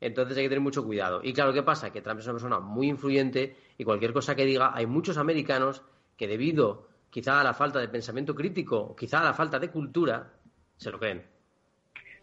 Entonces 0.00 0.36
hay 0.36 0.44
que 0.44 0.48
tener 0.48 0.62
mucho 0.62 0.84
cuidado. 0.84 1.20
Y 1.22 1.32
claro, 1.32 1.52
¿qué 1.52 1.62
pasa? 1.62 1.92
Que 1.92 2.02
Trump 2.02 2.18
es 2.18 2.26
una 2.26 2.34
persona 2.34 2.58
muy 2.58 2.88
influyente 2.88 3.56
y 3.78 3.84
cualquier 3.84 4.12
cosa 4.12 4.34
que 4.34 4.44
diga, 4.44 4.72
hay 4.74 4.86
muchos 4.86 5.18
americanos 5.18 5.82
que 6.16 6.26
debido 6.26 6.89
quizá 7.10 7.40
a 7.40 7.44
la 7.44 7.54
falta 7.54 7.78
de 7.80 7.88
pensamiento 7.88 8.34
crítico, 8.34 8.94
quizá 8.96 9.20
a 9.20 9.24
la 9.24 9.34
falta 9.34 9.58
de 9.58 9.70
cultura, 9.70 10.32
se 10.76 10.90
lo 10.90 10.98
creen. 10.98 11.22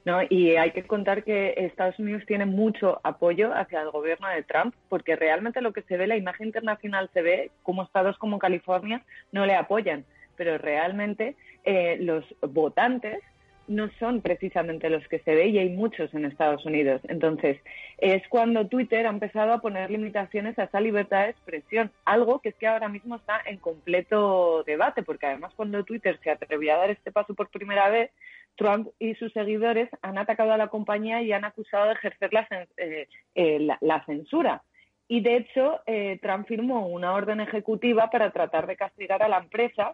¿no? 0.06 0.22
Y 0.30 0.56
hay 0.56 0.72
que 0.72 0.88
contar 0.88 1.26
que 1.26 1.54
Estados 1.58 2.00
Unidos 2.00 2.24
tiene 2.26 2.46
mucho 2.46 3.02
apoyo 3.04 3.54
hacia 3.54 3.82
el 3.82 3.92
gobierno 3.92 4.30
de 4.30 4.44
Trump, 4.44 4.74
porque 4.88 5.18
realmente 5.18 5.62
lo 5.62 5.74
que 5.74 5.82
se 5.82 5.98
ve, 5.98 6.08
la 6.08 6.16
imagen 6.16 6.48
internacional 6.48 7.10
se 7.14 7.22
ve 7.22 7.52
como 7.62 7.84
estados 7.84 8.18
como 8.18 8.40
California 8.40 9.04
no 9.34 9.46
le 9.46 9.56
apoyan, 9.56 10.06
pero 10.38 10.58
realmente 10.58 11.36
eh, 11.66 11.98
los 12.00 12.24
votantes 12.40 13.20
no 13.68 13.90
son 14.00 14.22
precisamente 14.22 14.90
los 14.90 15.08
que 15.08 15.20
se 15.20 15.36
ve 15.36 15.48
y 15.48 15.58
hay 15.60 15.70
muchos 15.70 16.14
en 16.14 16.26
Estados 16.26 16.66
Unidos. 16.66 17.02
Entonces, 17.08 17.58
es 17.98 18.28
cuando 18.30 18.68
Twitter 18.68 19.06
ha 19.06 19.10
empezado 19.10 19.54
a 19.54 19.62
poner 19.62 19.92
limitaciones 19.92 20.58
a 20.58 20.64
esa 20.64 20.80
libertad 20.80 21.26
de 21.26 21.32
expresión, 21.32 21.92
algo 22.06 22.40
que 22.40 22.50
es 22.50 22.56
que 22.56 22.68
ahora 22.68 22.90
mismo 22.90 23.16
está 23.16 23.42
en 23.46 23.58
completo 23.58 24.64
debate, 24.64 25.04
porque 25.04 25.28
además 25.28 25.54
cuando 25.56 25.84
Twitter 25.84 26.20
se 26.24 26.32
atrevió 26.32 26.74
a 26.74 26.78
dar 26.78 26.92
este 26.92 27.12
paso 27.12 27.34
por 27.34 27.50
primera 27.50 27.90
vez, 27.90 28.12
Trump 28.56 28.90
y 29.00 29.14
sus 29.16 29.32
seguidores 29.34 29.90
han 30.02 30.18
atacado 30.18 30.52
a 30.52 30.58
la 30.58 30.68
compañía 30.68 31.22
y 31.22 31.32
han 31.32 31.46
acusado 31.46 31.86
de 31.86 31.94
ejercer 31.94 32.34
la, 32.34 32.48
eh, 32.78 33.08
eh, 33.36 33.68
censura. 34.06 34.64
Y 35.08 35.22
de 35.22 35.38
hecho, 35.38 35.80
eh, 35.86 36.20
Trump 36.22 36.48
firmó 36.48 36.88
una 36.88 37.14
orden 37.14 37.40
ejecutiva 37.40 38.10
para 38.10 38.32
tratar 38.32 38.68
de 38.68 38.76
castigar 38.76 39.24
a 39.24 39.30
la 39.30 39.38
empresa 39.38 39.94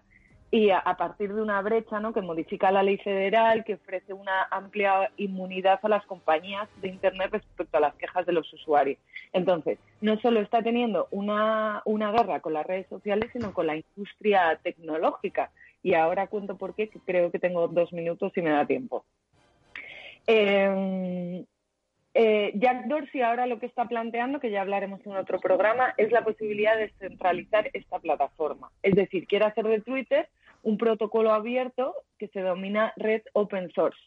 y 0.54 0.70
a, 0.70 0.84
partir 1.00 1.34
de 1.34 1.42
una 1.42 1.60
brecha 1.64 2.00
¿no? 2.00 2.14
que 2.14 2.22
modifica 2.22 2.72
la 2.72 2.84
ley 2.84 3.00
federal, 3.00 3.64
que 3.64 3.74
ofrece 3.74 4.14
una 4.14 4.44
amplia 4.52 5.10
inmunidad 5.18 5.80
a 5.82 5.90
las 5.90 6.06
compañías 6.06 6.70
de 6.80 6.90
Internet 6.90 7.32
respecto 7.32 7.76
a 7.76 7.80
las 7.80 7.96
quejas 7.96 8.24
de 8.28 8.34
los 8.34 8.54
usuarios. 8.54 9.00
Entonces, 9.32 9.80
no 10.00 10.16
solo 10.20 10.42
está 10.42 10.62
teniendo 10.62 11.08
una, 11.10 11.82
una 11.86 12.12
guerra 12.12 12.40
con 12.40 12.54
las 12.54 12.68
redes 12.68 12.86
sociales, 12.88 13.32
sino 13.34 13.52
con 13.52 13.66
la 13.66 13.78
industria 13.78 14.60
tecnológica. 14.62 15.50
Y 15.82 15.96
ahora 15.96 16.28
cuento 16.28 16.56
por 16.56 16.76
qué, 16.76 16.88
que 16.88 17.00
creo 17.00 17.32
que 17.32 17.40
tengo 17.40 17.68
dos 17.68 17.92
minutos 17.92 18.32
y 18.36 18.44
me 18.44 18.52
da 18.52 18.68
tiempo. 18.68 19.06
Eh, 20.28 21.44
eh, 22.14 22.52
Jack 22.54 22.86
Dorsey 22.86 23.22
ahora 23.22 23.48
lo 23.48 23.60
que 23.60 23.66
está 23.66 23.86
planteando, 23.86 24.40
que 24.40 24.52
ya 24.52 24.62
hablaremos 24.62 25.04
en 25.04 25.16
otro 25.16 25.40
programa, 25.40 25.96
es 25.98 26.12
la 26.12 26.24
posibilidad 26.24 26.78
de 26.78 26.90
centralizar 27.00 27.72
esta 27.74 27.98
plataforma. 27.98 28.72
Es 28.84 28.94
decir, 28.94 29.26
quiere 29.26 29.46
hacer 29.46 29.66
de 29.66 29.82
Twitter 29.82 30.30
un 30.64 30.78
protocolo 30.78 31.32
abierto 31.32 31.94
que 32.18 32.28
se 32.30 32.40
denomina 32.40 32.94
Red 32.96 33.22
Open 33.34 33.72
Source 33.74 34.00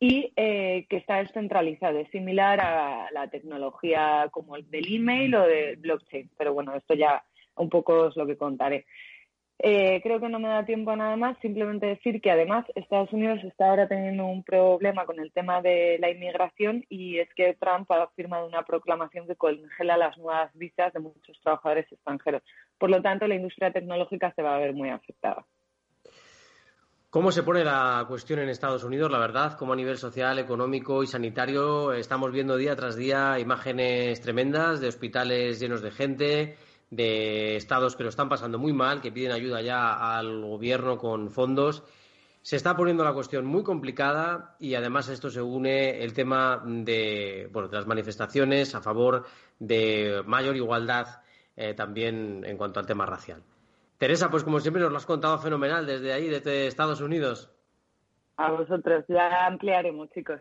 y 0.00 0.32
eh, 0.36 0.86
que 0.88 0.96
está 0.96 1.16
descentralizado. 1.16 1.98
Es 1.98 2.10
similar 2.10 2.60
a 2.60 3.10
la 3.12 3.28
tecnología 3.28 4.28
como 4.30 4.56
el 4.56 4.70
del 4.70 4.94
email 4.94 5.34
o 5.34 5.46
del 5.46 5.76
blockchain, 5.76 6.30
pero 6.38 6.54
bueno, 6.54 6.74
esto 6.74 6.94
ya 6.94 7.22
un 7.56 7.68
poco 7.68 8.08
es 8.08 8.16
lo 8.16 8.26
que 8.26 8.36
contaré. 8.36 8.86
Eh, 9.60 10.00
creo 10.04 10.20
que 10.20 10.28
no 10.28 10.38
me 10.38 10.48
da 10.48 10.64
tiempo 10.64 10.92
a 10.92 10.96
nada 10.96 11.16
más, 11.16 11.36
simplemente 11.40 11.86
decir 11.86 12.20
que 12.20 12.30
además 12.30 12.64
Estados 12.76 13.12
Unidos 13.12 13.42
está 13.42 13.70
ahora 13.70 13.88
teniendo 13.88 14.24
un 14.24 14.44
problema 14.44 15.04
con 15.04 15.18
el 15.18 15.32
tema 15.32 15.60
de 15.60 15.98
la 15.98 16.10
inmigración 16.10 16.84
y 16.88 17.18
es 17.18 17.28
que 17.34 17.54
Trump 17.54 17.90
ha 17.90 18.06
firmado 18.14 18.46
una 18.46 18.62
proclamación 18.62 19.26
que 19.26 19.34
congela 19.34 19.96
las 19.96 20.16
nuevas 20.16 20.52
visas 20.54 20.92
de 20.92 21.00
muchos 21.00 21.40
trabajadores 21.40 21.90
extranjeros. 21.90 22.42
Por 22.78 22.88
lo 22.88 23.02
tanto, 23.02 23.26
la 23.26 23.34
industria 23.34 23.72
tecnológica 23.72 24.32
se 24.36 24.42
va 24.42 24.54
a 24.54 24.60
ver 24.60 24.74
muy 24.74 24.90
afectada. 24.90 25.44
¿Cómo 27.18 27.32
se 27.32 27.42
pone 27.42 27.64
la 27.64 28.04
cuestión 28.06 28.38
en 28.38 28.48
Estados 28.48 28.84
Unidos? 28.84 29.10
La 29.10 29.18
verdad, 29.18 29.54
como 29.54 29.72
a 29.72 29.76
nivel 29.76 29.98
social, 29.98 30.38
económico 30.38 31.02
y 31.02 31.08
sanitario 31.08 31.92
estamos 31.92 32.30
viendo 32.30 32.56
día 32.56 32.76
tras 32.76 32.94
día 32.94 33.40
imágenes 33.40 34.20
tremendas 34.20 34.80
de 34.80 34.86
hospitales 34.86 35.58
llenos 35.58 35.82
de 35.82 35.90
gente, 35.90 36.56
de 36.92 37.56
estados 37.56 37.96
que 37.96 38.04
lo 38.04 38.10
están 38.10 38.28
pasando 38.28 38.60
muy 38.60 38.72
mal, 38.72 39.00
que 39.00 39.10
piden 39.10 39.32
ayuda 39.32 39.60
ya 39.62 40.16
al 40.16 40.42
gobierno 40.42 40.96
con 40.96 41.28
fondos. 41.28 41.82
Se 42.42 42.54
está 42.54 42.76
poniendo 42.76 43.02
la 43.02 43.14
cuestión 43.14 43.44
muy 43.46 43.64
complicada 43.64 44.54
y 44.60 44.76
además 44.76 45.08
a 45.08 45.12
esto 45.12 45.28
se 45.28 45.42
une 45.42 46.04
el 46.04 46.12
tema 46.12 46.62
de, 46.64 47.50
bueno, 47.52 47.68
de 47.68 47.78
las 47.78 47.86
manifestaciones 47.88 48.76
a 48.76 48.80
favor 48.80 49.26
de 49.58 50.22
mayor 50.24 50.54
igualdad 50.54 51.22
eh, 51.56 51.74
también 51.74 52.44
en 52.46 52.56
cuanto 52.56 52.78
al 52.78 52.86
tema 52.86 53.06
racial. 53.06 53.42
Teresa, 53.98 54.30
pues 54.30 54.44
como 54.44 54.60
siempre 54.60 54.80
nos 54.80 54.92
lo 54.92 54.96
has 54.96 55.06
contado 55.06 55.38
fenomenal 55.38 55.84
desde 55.84 56.12
ahí, 56.12 56.28
desde 56.28 56.68
Estados 56.68 57.00
Unidos. 57.00 57.50
A 58.36 58.52
vosotros, 58.52 59.04
ya 59.08 59.46
ampliaremos, 59.46 60.08
chicos. 60.10 60.40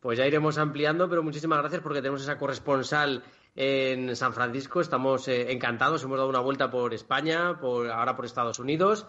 Pues 0.00 0.18
ya 0.18 0.26
iremos 0.26 0.58
ampliando, 0.58 1.08
pero 1.08 1.22
muchísimas 1.22 1.60
gracias 1.60 1.80
porque 1.80 2.02
tenemos 2.02 2.20
esa 2.20 2.36
corresponsal 2.36 3.22
en 3.56 4.14
San 4.14 4.34
Francisco. 4.34 4.82
Estamos 4.82 5.26
eh, 5.28 5.52
encantados, 5.52 6.04
hemos 6.04 6.18
dado 6.18 6.28
una 6.28 6.40
vuelta 6.40 6.70
por 6.70 6.92
España, 6.92 7.58
por, 7.58 7.90
ahora 7.90 8.14
por 8.14 8.26
Estados 8.26 8.58
Unidos. 8.58 9.06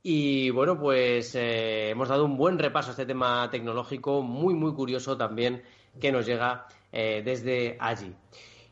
Y 0.00 0.50
bueno, 0.50 0.78
pues 0.78 1.34
eh, 1.34 1.90
hemos 1.90 2.10
dado 2.10 2.26
un 2.26 2.36
buen 2.36 2.58
repaso 2.58 2.90
a 2.90 2.92
este 2.92 3.06
tema 3.06 3.48
tecnológico, 3.50 4.22
muy, 4.22 4.54
muy 4.54 4.74
curioso 4.74 5.16
también, 5.16 5.64
que 6.00 6.12
nos 6.12 6.26
llega 6.26 6.66
eh, 6.92 7.22
desde 7.24 7.76
allí. 7.80 8.14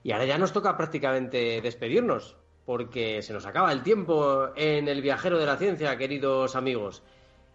Y 0.04 0.12
ahora 0.12 0.26
ya 0.26 0.38
nos 0.38 0.52
toca 0.52 0.76
prácticamente 0.76 1.60
despedirnos 1.62 2.36
porque 2.64 3.22
se 3.22 3.32
nos 3.32 3.46
acaba 3.46 3.72
el 3.72 3.82
tiempo 3.82 4.48
en 4.56 4.88
el 4.88 5.02
viajero 5.02 5.38
de 5.38 5.46
la 5.46 5.56
ciencia, 5.56 5.96
queridos 5.96 6.56
amigos. 6.56 7.02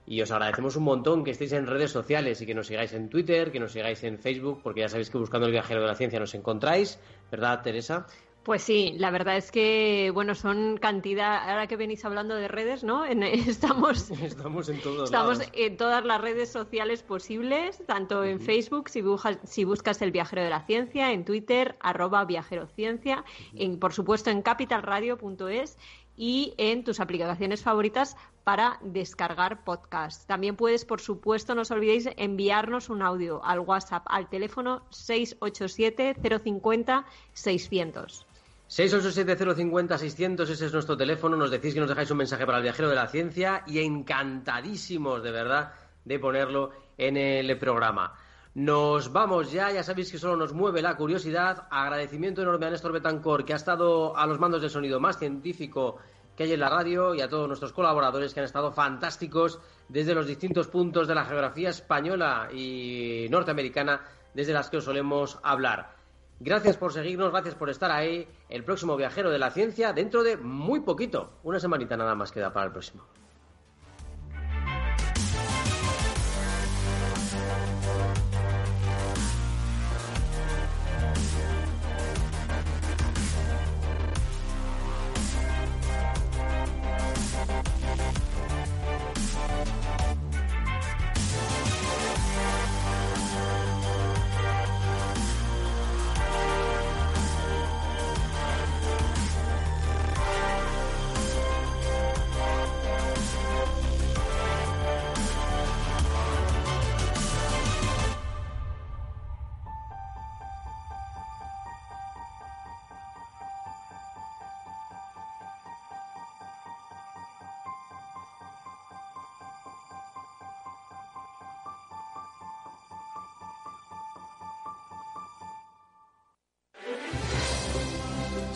Y 0.05 0.21
os 0.21 0.31
agradecemos 0.31 0.75
un 0.77 0.83
montón 0.83 1.23
que 1.23 1.31
estéis 1.31 1.51
en 1.51 1.67
redes 1.67 1.91
sociales 1.91 2.41
y 2.41 2.45
que 2.45 2.53
nos 2.53 2.67
sigáis 2.67 2.93
en 2.93 3.09
Twitter, 3.09 3.51
que 3.51 3.59
nos 3.59 3.73
sigáis 3.73 4.03
en 4.03 4.19
Facebook, 4.19 4.61
porque 4.63 4.81
ya 4.81 4.89
sabéis 4.89 5.09
que 5.09 5.17
buscando 5.17 5.47
el 5.47 5.51
viajero 5.51 5.81
de 5.81 5.87
la 5.87 5.95
ciencia 5.95 6.19
nos 6.19 6.33
encontráis, 6.33 6.99
¿verdad, 7.29 7.61
Teresa? 7.61 8.07
Pues 8.47 8.63
sí, 8.63 8.93
la 8.97 9.11
verdad 9.11 9.35
es 9.35 9.51
que, 9.51 10.09
bueno, 10.13 10.33
son 10.33 10.77
cantidad, 10.77 11.49
ahora 11.49 11.67
que 11.67 11.75
venís 11.75 12.05
hablando 12.05 12.33
de 12.33 12.47
redes, 12.47 12.81
¿no? 12.81 13.03
estamos, 13.05 14.09
estamos 14.09 14.69
en 14.69 14.79
todos 14.79 15.03
Estamos 15.03 15.41
en 15.51 15.75
todas 15.75 16.05
las 16.05 16.21
redes 16.21 16.49
sociales 16.49 17.03
posibles, 17.03 17.83
tanto 17.85 18.23
en 18.23 18.39
Facebook, 18.39 18.87
si, 18.87 19.03
si 19.43 19.65
buscas 19.65 20.01
el 20.01 20.13
viajero 20.13 20.43
de 20.43 20.49
la 20.49 20.61
ciencia, 20.61 21.11
en 21.11 21.25
Twitter, 21.25 21.75
arroba 21.81 22.23
viajerociencia, 22.23 23.25
en, 23.53 23.79
por 23.79 23.91
supuesto 23.91 24.29
en 24.29 24.41
capitalradio.es 24.41 25.77
y 26.15 26.53
en 26.57 26.85
tus 26.85 27.01
aplicaciones 27.01 27.61
favoritas 27.61 28.15
para 28.45 28.79
descargar 28.81 29.65
podcast. 29.65 30.25
También 30.25 30.55
puedes, 30.55 30.85
por 30.85 31.01
supuesto, 31.01 31.53
no 31.53 31.63
os 31.63 31.71
olvidéis 31.71 32.07
enviarnos 32.15 32.87
un 32.87 33.01
audio 33.01 33.43
al 33.43 33.59
WhatsApp 33.59 34.05
al 34.05 34.29
teléfono 34.29 34.85
687 34.89 36.15
050 36.21 37.05
600. 37.33 38.26
687-050-600, 38.69 40.49
ese 40.49 40.65
es 40.65 40.73
nuestro 40.73 40.97
teléfono. 40.97 41.37
Nos 41.37 41.51
decís 41.51 41.73
que 41.73 41.79
nos 41.79 41.89
dejáis 41.89 42.11
un 42.11 42.17
mensaje 42.17 42.45
para 42.45 42.57
el 42.57 42.63
viajero 42.63 42.89
de 42.89 42.95
la 42.95 43.07
ciencia 43.07 43.63
y 43.65 43.79
encantadísimos, 43.79 45.23
de 45.23 45.31
verdad, 45.31 45.71
de 46.03 46.19
ponerlo 46.19 46.71
en 46.97 47.15
el 47.15 47.57
programa. 47.57 48.13
Nos 48.55 49.13
vamos 49.13 49.51
ya, 49.51 49.71
ya 49.71 49.83
sabéis 49.83 50.11
que 50.11 50.17
solo 50.17 50.35
nos 50.35 50.51
mueve 50.51 50.81
la 50.81 50.97
curiosidad. 50.97 51.67
Agradecimiento 51.69 52.41
enorme 52.41 52.65
a 52.65 52.71
Néstor 52.71 52.91
Betancor, 52.91 53.45
que 53.45 53.53
ha 53.53 53.57
estado 53.57 54.17
a 54.17 54.25
los 54.25 54.39
mandos 54.39 54.61
del 54.61 54.71
sonido 54.71 54.99
más 54.99 55.19
científico 55.19 55.97
que 56.35 56.43
hay 56.43 56.53
en 56.53 56.59
la 56.59 56.69
radio, 56.69 57.15
y 57.15 57.21
a 57.21 57.29
todos 57.29 57.47
nuestros 57.47 57.73
colaboradores 57.73 58.33
que 58.33 58.39
han 58.39 58.45
estado 58.45 58.71
fantásticos 58.71 59.59
desde 59.89 60.13
los 60.13 60.27
distintos 60.27 60.67
puntos 60.67 61.07
de 61.07 61.15
la 61.15 61.25
geografía 61.25 61.69
española 61.69 62.49
y 62.53 63.27
norteamericana 63.29 64.01
desde 64.33 64.53
las 64.53 64.69
que 64.69 64.77
os 64.77 64.83
solemos 64.83 65.39
hablar. 65.41 65.96
Gracias 66.39 66.77
por 66.77 66.93
seguirnos, 66.93 67.31
gracias 67.31 67.55
por 67.55 67.69
estar 67.69 67.89
ahí. 67.89 68.27
El 68.49 68.63
próximo 68.63 68.95
viajero 68.95 69.31
de 69.31 69.39
la 69.39 69.49
ciencia 69.49 69.91
dentro 69.91 70.21
de 70.23 70.37
muy 70.37 70.81
poquito. 70.81 71.31
Una 71.43 71.59
semanita 71.59 71.97
nada 71.97 72.13
más 72.13 72.31
queda 72.31 72.53
para 72.53 72.67
el 72.67 72.71
próximo. 72.71 73.03